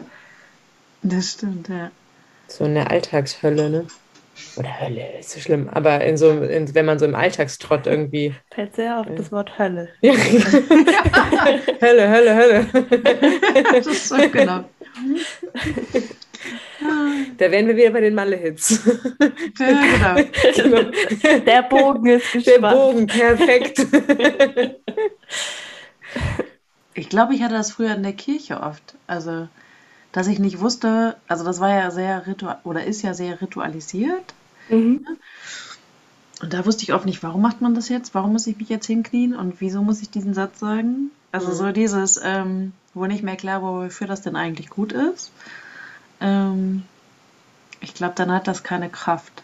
Das 1.03 1.31
stimmt, 1.31 1.69
ja. 1.69 1.89
So 2.47 2.65
eine 2.65 2.89
Alltagshölle, 2.89 3.69
ne? 3.69 3.87
Oder 4.57 4.81
Hölle, 4.81 5.19
ist 5.19 5.31
so 5.31 5.39
schlimm. 5.39 5.69
Aber 5.69 6.01
in 6.01 6.17
so, 6.17 6.29
in, 6.31 6.73
wenn 6.75 6.85
man 6.85 6.99
so 6.99 7.05
im 7.05 7.15
Alltagstrott 7.15 7.87
irgendwie. 7.87 8.33
Fällt 8.53 8.75
sehr 8.75 8.99
auf 8.99 9.07
das 9.15 9.31
Wort 9.31 9.57
Hölle. 9.57 9.89
Ja. 10.01 10.13
Hölle, 11.81 12.09
Hölle, 12.09 12.35
Hölle. 12.35 12.67
das 13.73 13.87
ist 13.87 14.09
so 14.09 14.17
genau. 14.29 14.65
Da 17.37 17.51
wären 17.51 17.67
wir 17.67 17.75
wieder 17.75 17.89
bei 17.91 18.01
den 18.01 18.13
Malle-Hits. 18.13 18.81
Ja, 19.59 20.15
genau. 20.55 20.91
Der 21.45 21.63
Bogen 21.63 22.07
ist 22.07 22.31
gespannt. 22.31 22.45
Der 22.45 22.69
Bogen, 22.69 23.07
perfekt. 23.07 23.85
Ich 26.93 27.09
glaube, 27.09 27.33
ich 27.33 27.41
hatte 27.41 27.55
das 27.55 27.71
früher 27.71 27.95
in 27.95 28.03
der 28.03 28.13
Kirche 28.13 28.61
oft. 28.61 28.95
Also, 29.07 29.47
dass 30.15 30.27
ich 30.27 30.39
nicht 30.39 30.61
wusste, 30.61 31.17
also 31.27 31.43
das 31.43 31.59
war 31.59 31.71
ja 31.71 31.91
sehr 31.91 32.25
ritual 32.25 32.59
oder 32.63 32.85
ist 32.85 33.01
ja 33.01 33.13
sehr 33.13 33.41
ritualisiert. 33.41 34.33
Mhm. 34.69 35.05
Und 36.41 36.53
da 36.53 36.65
wusste 36.65 36.83
ich 36.83 36.93
oft 36.93 37.05
nicht, 37.05 37.21
warum 37.21 37.41
macht 37.41 37.59
man 37.59 37.75
das 37.75 37.89
jetzt? 37.89 38.15
Warum 38.15 38.31
muss 38.31 38.47
ich 38.47 38.55
mich 38.55 38.69
jetzt 38.69 38.87
hinknien 38.87 39.35
und 39.35 39.59
wieso 39.59 39.83
muss 39.83 40.01
ich 40.01 40.09
diesen 40.09 40.33
Satz 40.33 40.61
sagen? 40.61 41.11
Also 41.33 41.49
mhm. 41.49 41.53
so 41.55 41.71
dieses, 41.73 42.17
ähm, 42.23 42.71
wo 42.93 43.07
nicht 43.07 43.23
mehr 43.23 43.35
klar 43.35 43.61
war, 43.61 43.83
wofür 43.83 44.07
das 44.07 44.21
denn 44.21 44.37
eigentlich 44.37 44.69
gut 44.69 44.93
ist. 44.93 45.33
Ähm, 46.21 46.83
ich 47.81 47.93
glaube, 47.93 48.13
dann 48.15 48.31
hat 48.31 48.47
das 48.47 48.63
keine 48.63 48.89
Kraft. 48.89 49.43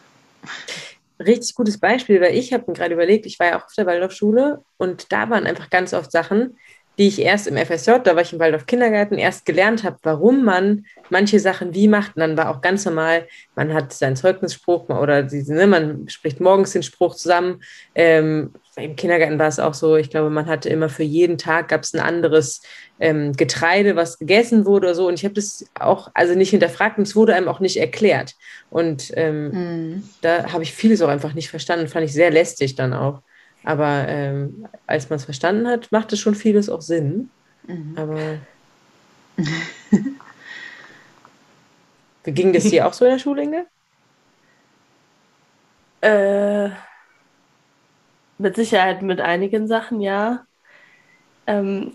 Richtig 1.20 1.54
gutes 1.54 1.80
Beispiel, 1.80 2.22
weil 2.22 2.34
ich 2.34 2.54
habe 2.54 2.64
mir 2.68 2.76
gerade 2.76 2.94
überlegt, 2.94 3.26
ich 3.26 3.40
war 3.40 3.48
ja 3.48 3.60
auch 3.60 3.66
auf 3.66 3.74
der 3.74 3.88
Waldorfschule 3.88 4.64
und 4.78 5.12
da 5.12 5.30
waren 5.30 5.46
einfach 5.46 5.70
ganz 5.70 5.94
oft 5.94 6.14
Sachen, 6.14 6.58
die 6.98 7.08
ich 7.08 7.22
erst 7.22 7.48
im 7.48 7.58
FSJ, 7.58 8.00
da 8.04 8.16
war 8.16 8.22
ich 8.22 8.34
im 8.34 8.40
Waldorf 8.40 8.66
Kindergarten, 8.66 9.18
erst 9.18 9.46
gelernt 9.46 9.84
habe, 9.84 9.98
warum 10.04 10.44
man 10.44 10.86
manche 11.10 11.40
Sachen 11.40 11.74
wie 11.74 11.88
macht. 11.88 12.16
Und 12.16 12.20
dann 12.20 12.38
war 12.38 12.50
auch 12.50 12.62
ganz 12.62 12.86
normal, 12.86 13.28
man 13.56 13.74
hat 13.74 13.94
seinen 13.94 14.16
Zeugnisspruch 14.16 14.90
oder 14.90 15.24
diese, 15.24 15.54
ne, 15.54 15.68
man 15.68 16.10
spricht 16.10 16.42
morgens 16.42 16.72
den 16.72 16.84
Spruch 16.84 17.16
zusammen. 17.16 17.64
Ähm, 17.96 18.54
Im 18.76 18.96
Kindergarten 18.98 19.40
war 19.40 19.48
es 19.48 19.60
auch 19.60 19.74
so, 19.74 19.96
ich 19.96 20.10
glaube, 20.10 20.30
man 20.30 20.48
hatte 20.48 20.70
immer 20.70 20.90
für 20.90 21.04
jeden 21.04 21.38
Tag 21.38 21.70
gab 21.70 21.84
es 21.84 21.94
ein 21.94 22.02
anderes 22.02 22.62
ähm, 23.00 23.34
Getreide, 23.34 23.96
was 23.96 24.20
gegessen 24.20 24.66
wurde 24.66 24.88
oder 24.88 24.96
so. 24.96 25.08
Und 25.08 25.14
ich 25.14 25.24
habe 25.24 25.34
das 25.34 25.66
auch 25.80 26.10
also 26.14 26.36
nicht 26.36 26.50
hinterfragt 26.50 26.98
und 26.98 27.08
es 27.08 27.16
wurde 27.16 27.36
einem 27.36 27.48
auch 27.48 27.62
nicht 27.62 27.78
erklärt. 27.78 28.36
Und 28.70 29.12
ähm, 29.16 29.50
mhm. 29.52 30.10
da 30.22 30.52
habe 30.52 30.64
ich 30.64 30.74
vieles 30.74 31.02
auch 31.02 31.10
einfach 31.10 31.34
nicht 31.34 31.50
verstanden, 31.50 31.88
fand 31.88 32.06
ich 32.06 32.14
sehr 32.14 32.32
lästig 32.32 32.76
dann 32.76 32.94
auch. 32.94 33.22
Aber 33.64 34.08
ähm, 34.08 34.68
als 34.88 35.10
man 35.10 35.18
es 35.18 35.26
verstanden 35.26 35.68
hat, 35.68 35.92
macht 35.92 36.12
es 36.14 36.20
schon 36.20 36.36
vieles 36.36 36.70
auch 36.70 36.82
Sinn. 36.82 37.30
Mhm. 37.68 37.96
Aber 37.96 38.38
ging 42.26 42.54
das 42.54 42.64
dir 42.64 42.88
auch 42.88 42.94
so 42.94 43.06
in 43.06 43.12
der 43.12 43.20
Schule, 43.20 43.44
Inge? 43.44 43.66
Äh, 46.02 46.70
mit 48.40 48.56
Sicherheit 48.56 49.04
mit 49.04 49.22
einigen 49.22 49.68
Sachen, 49.68 50.02
ja. 50.02 50.46
Ähm, 51.46 51.94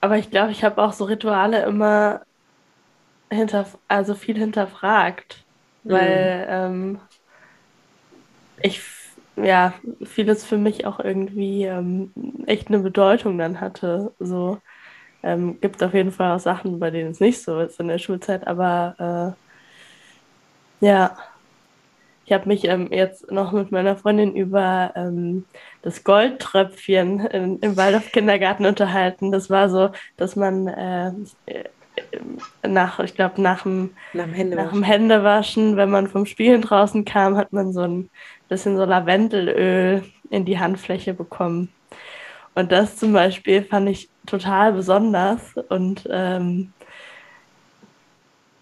aber 0.00 0.18
ich 0.18 0.30
glaube, 0.30 0.52
ich 0.52 0.62
habe 0.62 0.82
auch 0.82 0.92
so 0.92 1.04
Rituale 1.04 1.64
immer 1.64 2.22
hinter, 3.30 3.66
also 3.88 4.14
viel 4.14 4.38
hinterfragt, 4.38 5.42
weil 5.82 6.46
mhm. 6.46 6.96
ähm, 6.96 7.00
ich 8.62 8.80
ja, 9.36 9.74
vieles 10.04 10.44
für 10.44 10.58
mich 10.58 10.86
auch 10.86 11.00
irgendwie 11.00 11.64
ähm, 11.64 12.12
echt 12.46 12.68
eine 12.68 12.78
Bedeutung 12.80 13.38
dann 13.38 13.60
hatte. 13.60 14.12
So 14.18 14.58
ähm, 15.22 15.60
gibt 15.60 15.82
auf 15.82 15.94
jeden 15.94 16.12
Fall 16.12 16.36
auch 16.36 16.40
Sachen, 16.40 16.78
bei 16.78 16.90
denen 16.90 17.10
es 17.10 17.20
nicht 17.20 17.42
so 17.42 17.60
ist 17.60 17.80
in 17.80 17.88
der 17.88 17.98
Schulzeit, 17.98 18.46
aber 18.46 19.34
äh, 20.80 20.86
ja, 20.86 21.16
ich 22.26 22.32
habe 22.32 22.48
mich 22.48 22.64
ähm, 22.64 22.88
jetzt 22.90 23.30
noch 23.30 23.52
mit 23.52 23.70
meiner 23.70 23.96
Freundin 23.96 24.34
über 24.34 24.92
ähm, 24.96 25.44
das 25.82 26.04
Goldtröpfchen 26.04 27.20
in, 27.26 27.58
im 27.58 27.76
Waldorf-Kindergarten 27.76 28.64
unterhalten. 28.66 29.30
Das 29.30 29.50
war 29.50 29.68
so, 29.68 29.90
dass 30.16 30.34
man 30.34 30.68
äh, 30.68 31.12
nach, 32.66 32.98
ich 33.00 33.14
glaube, 33.14 33.40
nach 33.42 33.62
dem, 33.62 33.90
nach, 34.12 34.26
dem 34.26 34.50
nach 34.50 34.72
dem 34.72 34.82
Händewaschen, 34.82 35.76
wenn 35.76 35.90
man 35.90 36.08
vom 36.08 36.26
Spielen 36.26 36.62
draußen 36.62 37.04
kam, 37.04 37.36
hat 37.36 37.52
man 37.52 37.72
so 37.72 37.82
ein 37.82 38.10
bisschen 38.48 38.76
so 38.76 38.84
Lavendelöl 38.84 40.04
in 40.30 40.44
die 40.44 40.58
Handfläche 40.58 41.14
bekommen. 41.14 41.72
Und 42.54 42.72
das 42.72 42.96
zum 42.96 43.12
Beispiel 43.12 43.62
fand 43.62 43.88
ich 43.88 44.08
total 44.26 44.72
besonders 44.72 45.54
und 45.68 46.08
ähm, 46.10 46.72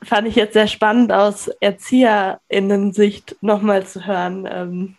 fand 0.02 0.26
ich 0.26 0.34
jetzt 0.34 0.54
sehr 0.54 0.66
spannend 0.66 1.12
aus 1.12 1.48
ErzieherInnen-Sicht 1.60 3.36
nochmal 3.40 3.86
zu 3.86 4.06
hören, 4.06 4.48
ähm, 4.50 4.96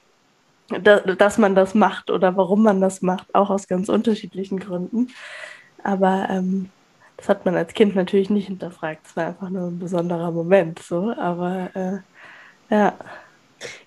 da, 0.81 0.99
dass 0.99 1.37
man 1.37 1.55
das 1.55 1.75
macht 1.75 2.09
oder 2.09 2.37
warum 2.37 2.63
man 2.63 2.79
das 2.79 3.01
macht, 3.01 3.33
auch 3.35 3.49
aus 3.49 3.67
ganz 3.67 3.89
unterschiedlichen 3.89 4.59
Gründen. 4.59 5.09
Aber 5.83 6.27
ähm, 6.29 6.69
das 7.17 7.29
hat 7.29 7.45
man 7.45 7.55
als 7.55 7.73
Kind 7.73 7.95
natürlich 7.95 8.29
nicht 8.29 8.47
hinterfragt. 8.47 9.05
Es 9.05 9.15
war 9.15 9.27
einfach 9.27 9.49
nur 9.49 9.67
ein 9.67 9.79
besonderer 9.79 10.31
Moment, 10.31 10.79
so. 10.79 11.13
Aber 11.17 11.69
äh, 11.75 12.73
ja. 12.73 12.93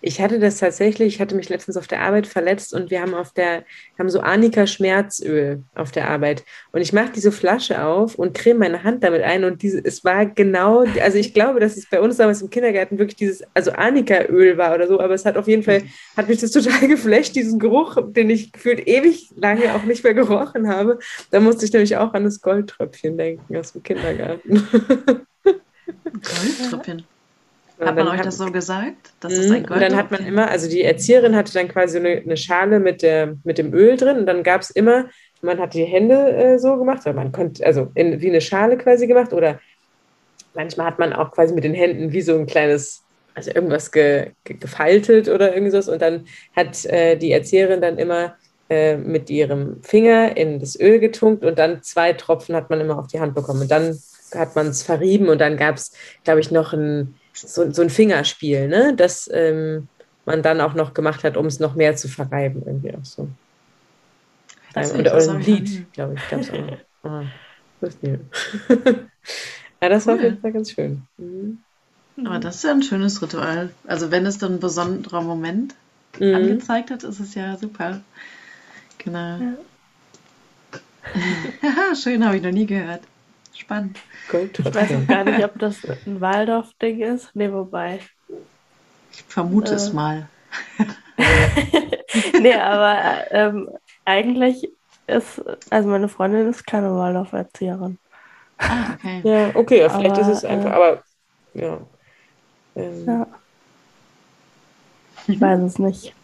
Ich 0.00 0.20
hatte 0.20 0.38
das 0.38 0.58
tatsächlich, 0.58 1.14
ich 1.14 1.20
hatte 1.20 1.34
mich 1.34 1.48
letztens 1.48 1.76
auf 1.76 1.86
der 1.86 2.00
Arbeit 2.00 2.26
verletzt 2.26 2.74
und 2.74 2.90
wir 2.90 3.00
haben 3.00 3.14
auf 3.14 3.32
der, 3.32 3.64
haben 3.98 4.08
so 4.08 4.20
Arnika 4.20 4.66
Schmerzöl 4.66 5.62
auf 5.74 5.90
der 5.90 6.08
Arbeit. 6.08 6.44
Und 6.72 6.80
ich 6.80 6.92
mache 6.92 7.12
diese 7.14 7.32
Flasche 7.32 7.82
auf 7.82 8.14
und 8.14 8.34
creme 8.34 8.58
meine 8.58 8.84
Hand 8.84 9.04
damit 9.04 9.22
ein 9.22 9.44
und 9.44 9.62
diese, 9.62 9.80
es 9.84 10.04
war 10.04 10.26
genau, 10.26 10.84
also 11.02 11.18
ich 11.18 11.34
glaube, 11.34 11.60
dass 11.60 11.76
es 11.76 11.88
bei 11.88 12.00
uns 12.00 12.16
damals 12.16 12.42
im 12.42 12.50
Kindergarten 12.50 12.98
wirklich 12.98 13.16
dieses, 13.16 13.42
also 13.54 13.72
Arnika-Öl 13.72 14.58
war 14.58 14.74
oder 14.74 14.86
so, 14.88 15.00
aber 15.00 15.14
es 15.14 15.24
hat 15.24 15.36
auf 15.36 15.48
jeden 15.48 15.62
Fall, 15.62 15.82
hat 16.16 16.28
mich 16.28 16.40
das 16.40 16.50
total 16.50 16.86
geflasht, 16.88 17.34
diesen 17.34 17.58
Geruch, 17.58 17.96
den 18.08 18.30
ich 18.30 18.52
gefühlt 18.52 18.86
ewig 18.86 19.30
lange 19.36 19.74
auch 19.74 19.84
nicht 19.84 20.04
mehr 20.04 20.14
gerochen 20.14 20.68
habe. 20.68 20.98
Da 21.30 21.40
musste 21.40 21.64
ich 21.64 21.72
nämlich 21.72 21.96
auch 21.96 22.14
an 22.14 22.24
das 22.24 22.40
Goldtröpfchen 22.40 23.16
denken 23.16 23.56
aus 23.56 23.72
dem 23.72 23.82
Kindergarten. 23.82 24.66
Goldtröpfchen? 25.44 27.04
Hat 27.78 27.94
man 27.94 28.08
euch 28.08 28.18
hat, 28.18 28.26
das 28.26 28.38
so 28.38 28.50
gesagt? 28.50 29.12
Das 29.20 29.34
ein 29.50 29.64
und 29.66 29.80
dann 29.80 29.96
hat 29.96 30.10
man 30.10 30.24
immer, 30.24 30.48
also 30.48 30.68
die 30.68 30.82
Erzieherin 30.82 31.36
hatte 31.36 31.52
dann 31.52 31.68
quasi 31.68 31.98
eine, 31.98 32.22
eine 32.24 32.36
Schale 32.36 32.80
mit, 32.80 33.02
der, 33.02 33.36
mit 33.44 33.58
dem 33.58 33.74
Öl 33.74 33.96
drin 33.96 34.18
und 34.18 34.26
dann 34.26 34.42
gab 34.42 34.62
es 34.62 34.70
immer, 34.70 35.06
man 35.42 35.58
hat 35.58 35.74
die 35.74 35.84
Hände 35.84 36.32
äh, 36.32 36.58
so 36.58 36.76
gemacht, 36.76 37.02
oder 37.04 37.12
man 37.12 37.32
konnte, 37.32 37.64
also 37.66 37.90
in, 37.94 38.20
wie 38.20 38.28
eine 38.28 38.40
Schale 38.40 38.78
quasi 38.78 39.06
gemacht 39.06 39.32
oder 39.34 39.60
manchmal 40.54 40.86
hat 40.86 40.98
man 40.98 41.12
auch 41.12 41.32
quasi 41.32 41.54
mit 41.54 41.64
den 41.64 41.74
Händen 41.74 42.12
wie 42.12 42.22
so 42.22 42.34
ein 42.34 42.46
kleines, 42.46 43.02
also 43.34 43.50
irgendwas 43.50 43.92
ge, 43.92 44.30
ge, 44.44 44.56
gefaltet 44.56 45.28
oder 45.28 45.54
irgendwas 45.54 45.90
und 45.90 46.00
dann 46.00 46.26
hat 46.56 46.86
äh, 46.86 47.16
die 47.16 47.32
Erzieherin 47.32 47.82
dann 47.82 47.98
immer 47.98 48.36
äh, 48.70 48.96
mit 48.96 49.28
ihrem 49.28 49.82
Finger 49.82 50.34
in 50.34 50.60
das 50.60 50.80
Öl 50.80 50.98
getunkt 50.98 51.44
und 51.44 51.58
dann 51.58 51.82
zwei 51.82 52.14
Tropfen 52.14 52.56
hat 52.56 52.70
man 52.70 52.80
immer 52.80 52.98
auf 52.98 53.06
die 53.06 53.20
Hand 53.20 53.34
bekommen 53.34 53.60
und 53.60 53.70
dann 53.70 53.98
hat 54.34 54.56
man 54.56 54.68
es 54.68 54.82
verrieben 54.82 55.28
und 55.28 55.40
dann 55.40 55.58
gab 55.58 55.76
es, 55.76 55.92
glaube 56.24 56.40
ich, 56.40 56.50
noch 56.50 56.72
ein 56.72 57.14
so, 57.36 57.70
so 57.70 57.82
ein 57.82 57.90
Fingerspiel, 57.90 58.68
ne? 58.68 58.94
das 58.96 59.30
ähm, 59.32 59.88
man 60.24 60.42
dann 60.42 60.60
auch 60.60 60.74
noch 60.74 60.94
gemacht 60.94 61.24
hat, 61.24 61.36
um 61.36 61.46
es 61.46 61.60
noch 61.60 61.74
mehr 61.74 61.96
zu 61.96 62.08
verreiben. 62.08 62.62
Irgendwie 62.66 62.94
auch 62.94 63.04
so. 63.04 63.28
Das 64.74 64.92
oder, 64.92 65.14
oder 65.14 65.32
ein 65.32 65.40
Lied, 65.40 65.92
glaube 65.92 66.14
ich, 66.14 66.28
gab 66.28 66.40
es 66.40 66.50
auch 66.50 66.58
noch. 66.58 66.78
Ah, 67.06 67.22
das 67.80 67.96
ja, 68.02 69.88
das 69.88 70.08
war 70.08 70.16
auf 70.16 70.22
jeden 70.22 70.40
Fall 70.40 70.50
ganz 70.50 70.72
schön. 70.72 71.02
Mhm. 71.18 71.58
Aber 72.24 72.40
das 72.40 72.56
ist 72.56 72.64
ja 72.64 72.72
ein 72.72 72.82
schönes 72.82 73.22
Ritual. 73.22 73.70
Also 73.86 74.10
wenn 74.10 74.26
es 74.26 74.38
dann 74.38 74.54
ein 74.54 74.60
besonderer 74.60 75.20
Moment 75.20 75.76
mhm. 76.18 76.34
angezeigt 76.34 76.90
hat, 76.90 77.04
ist 77.04 77.20
es 77.20 77.36
ja 77.36 77.56
super. 77.56 78.00
Genau. 78.98 79.38
Ja. 79.38 79.54
ja 81.62 81.94
schön, 81.94 82.24
habe 82.24 82.38
ich 82.38 82.42
noch 82.42 82.50
nie 82.50 82.66
gehört. 82.66 83.02
Spannend. 83.56 83.98
Gold 84.30 84.58
ich 84.58 84.74
weiß 84.74 84.92
auch 84.92 85.06
gar 85.06 85.24
nicht, 85.24 85.44
ob 85.44 85.58
das 85.58 85.78
ein 86.06 86.20
Waldorf-Ding 86.20 87.00
ist. 87.00 87.34
Nee, 87.34 87.50
wobei. 87.50 88.00
Ich 89.12 89.22
vermute 89.22 89.72
äh, 89.72 89.76
es 89.76 89.92
mal. 89.92 90.28
nee, 92.40 92.54
aber 92.54 93.30
ähm, 93.30 93.70
eigentlich 94.04 94.68
ist, 95.06 95.42
also 95.70 95.88
meine 95.88 96.08
Freundin 96.08 96.48
ist 96.48 96.66
keine 96.66 96.94
Waldorf-Erzieherin. 96.94 97.98
Ah, 98.58 98.94
okay. 98.94 99.20
Ja, 99.24 99.50
okay, 99.54 99.88
vielleicht 99.90 100.18
aber, 100.18 100.20
ist 100.20 100.28
es 100.28 100.44
einfach, 100.44 100.70
äh, 100.70 100.74
aber 100.74 101.02
ja. 101.54 101.78
Ähm. 102.74 103.06
ja. 103.06 103.26
Ich 105.28 105.40
weiß 105.40 105.60
es 105.60 105.78
nicht. 105.78 106.14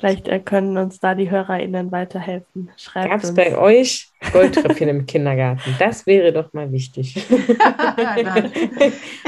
Vielleicht 0.00 0.28
äh, 0.28 0.40
können 0.40 0.78
uns 0.78 0.98
da 0.98 1.14
die 1.14 1.30
HörerInnen 1.30 1.92
weiterhelfen. 1.92 2.70
Gab 2.94 3.22
es 3.22 3.34
bei 3.34 3.56
euch 3.56 4.08
Goldtröpfchen 4.32 4.88
im 4.88 5.04
Kindergarten? 5.04 5.76
Das 5.78 6.06
wäre 6.06 6.32
doch 6.32 6.54
mal 6.54 6.72
wichtig. 6.72 7.16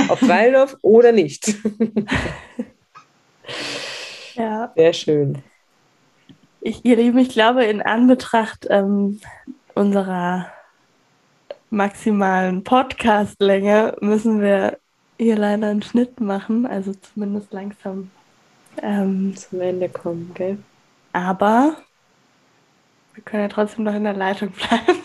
Ob 0.09 0.27
Waldorf 0.27 0.75
oder 0.81 1.13
nicht. 1.13 1.55
ja. 4.35 4.73
Sehr 4.75 4.93
schön. 4.95 5.43
Ich, 6.63 6.83
ihr 6.87 6.97
Lieben, 6.97 7.19
ich 7.19 7.29
glaube, 7.29 7.65
in 7.65 7.83
Anbetracht 7.83 8.67
ähm, 8.71 9.21
unserer 9.75 10.51
maximalen 11.69 12.65
Podcastlänge 12.65 13.95
müssen 14.01 14.41
wir 14.41 14.79
hier 15.19 15.37
leider 15.37 15.69
einen 15.69 15.83
Schnitt 15.83 16.19
machen, 16.19 16.65
also 16.65 16.95
zumindest 16.95 17.53
langsam 17.53 18.11
ähm, 18.81 19.35
zum 19.37 19.61
Ende 19.61 19.89
kommen, 19.89 20.33
gell? 20.35 20.59
Aber 21.13 21.77
wir 23.15 23.23
können 23.23 23.43
ja 23.43 23.49
trotzdem 23.49 23.85
noch 23.85 23.95
in 23.95 24.05
der 24.05 24.15
Leitung 24.15 24.51
bleiben. 24.53 25.01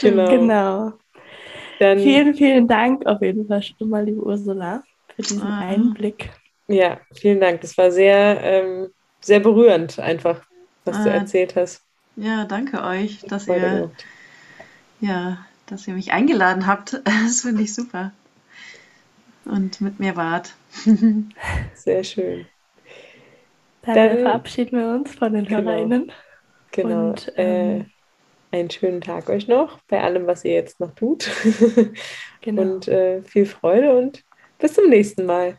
genau. 0.00 0.28
genau. 0.28 0.92
Dann, 1.78 1.98
vielen, 1.98 2.34
vielen 2.34 2.68
Dank 2.68 3.06
auf 3.06 3.20
jeden 3.20 3.46
Fall 3.46 3.62
schon 3.62 3.88
mal, 3.88 4.04
liebe 4.04 4.22
Ursula, 4.22 4.82
für 5.14 5.22
diesen 5.22 5.42
ah. 5.42 5.60
Einblick. 5.60 6.30
Ja, 6.68 6.98
vielen 7.14 7.40
Dank. 7.40 7.60
Das 7.60 7.76
war 7.76 7.90
sehr, 7.90 8.40
ähm, 8.42 8.88
sehr 9.20 9.40
berührend, 9.40 9.98
einfach, 9.98 10.42
was 10.84 10.96
ah. 10.96 11.04
du 11.04 11.10
erzählt 11.10 11.56
hast. 11.56 11.82
Ja, 12.16 12.44
danke 12.44 12.82
euch, 12.82 13.20
dass 13.28 13.46
ihr, 13.46 13.90
ja, 15.00 15.38
dass 15.66 15.86
ihr 15.86 15.94
mich 15.94 16.12
eingeladen 16.12 16.66
habt. 16.66 17.02
Das 17.04 17.42
finde 17.42 17.62
ich 17.62 17.74
super. 17.74 18.12
Und 19.46 19.80
mit 19.80 20.00
mir 20.00 20.16
wart. 20.16 20.54
Sehr 21.74 22.04
schön. 22.04 22.46
Dann, 23.82 23.94
Dann 23.94 24.18
verabschieden 24.18 24.78
wir 24.78 24.88
uns 24.88 25.14
von 25.14 25.32
den 25.32 25.44
genau, 25.44 25.70
HörerInnen. 25.70 26.12
Genau. 26.72 27.10
Und, 27.10 27.32
ähm, 27.36 27.86
äh, 28.52 28.56
einen 28.58 28.70
schönen 28.70 29.00
Tag 29.00 29.28
euch 29.28 29.48
noch 29.48 29.78
bei 29.88 30.02
allem, 30.02 30.26
was 30.26 30.44
ihr 30.44 30.54
jetzt 30.54 30.80
noch 30.80 30.94
tut. 30.94 31.30
genau. 32.40 32.62
Und 32.74 32.88
äh, 32.88 33.22
viel 33.22 33.46
Freude 33.46 33.96
und 33.96 34.24
bis 34.58 34.74
zum 34.74 34.88
nächsten 34.88 35.26
Mal. 35.26 35.58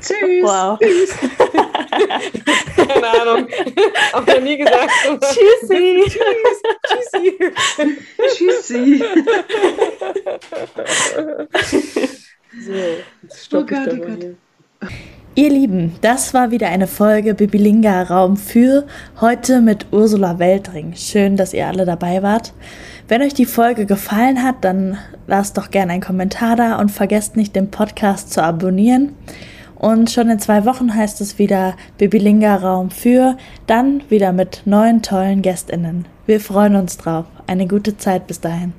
Tschüss. 0.00 0.42
Wow. 0.42 0.78
Keine 2.76 3.20
Ahnung. 3.20 3.48
Auch 4.12 4.26
noch 4.26 4.40
nie 4.40 4.56
gesagt. 4.56 4.90
Tschüssi. 5.20 6.04
Tschüssi. 6.86 7.38
Tschüssi. 8.36 9.04
so, 13.28 13.58
oh 13.58 13.64
Gott, 13.64 13.88
oh 13.92 14.88
Ihr 15.34 15.50
Lieben, 15.50 15.94
das 16.00 16.34
war 16.34 16.50
wieder 16.50 16.68
eine 16.68 16.88
Folge 16.88 17.34
Bibilinga 17.34 18.02
Raum 18.04 18.36
für 18.36 18.86
heute 19.20 19.60
mit 19.60 19.86
Ursula 19.92 20.38
Weltring. 20.38 20.94
Schön, 20.96 21.36
dass 21.36 21.54
ihr 21.54 21.66
alle 21.66 21.84
dabei 21.84 22.22
wart. 22.22 22.52
Wenn 23.08 23.22
euch 23.22 23.32
die 23.32 23.46
Folge 23.46 23.86
gefallen 23.86 24.42
hat, 24.42 24.56
dann 24.60 24.98
lasst 25.26 25.56
doch 25.56 25.70
gerne 25.70 25.92
einen 25.92 26.02
Kommentar 26.02 26.56
da 26.56 26.76
und 26.76 26.90
vergesst 26.90 27.36
nicht, 27.36 27.56
den 27.56 27.70
Podcast 27.70 28.30
zu 28.30 28.42
abonnieren. 28.42 29.14
Und 29.76 30.10
schon 30.10 30.28
in 30.28 30.38
zwei 30.40 30.66
Wochen 30.66 30.94
heißt 30.94 31.22
es 31.22 31.38
wieder 31.38 31.74
Bibilinga 31.96 32.56
Raum 32.56 32.90
für, 32.90 33.38
dann 33.66 34.02
wieder 34.10 34.32
mit 34.32 34.62
neuen 34.66 35.00
tollen 35.00 35.40
GästInnen. 35.40 36.04
Wir 36.26 36.38
freuen 36.38 36.76
uns 36.76 36.98
drauf. 36.98 37.24
Eine 37.46 37.66
gute 37.66 37.96
Zeit 37.96 38.26
bis 38.26 38.40
dahin. 38.40 38.74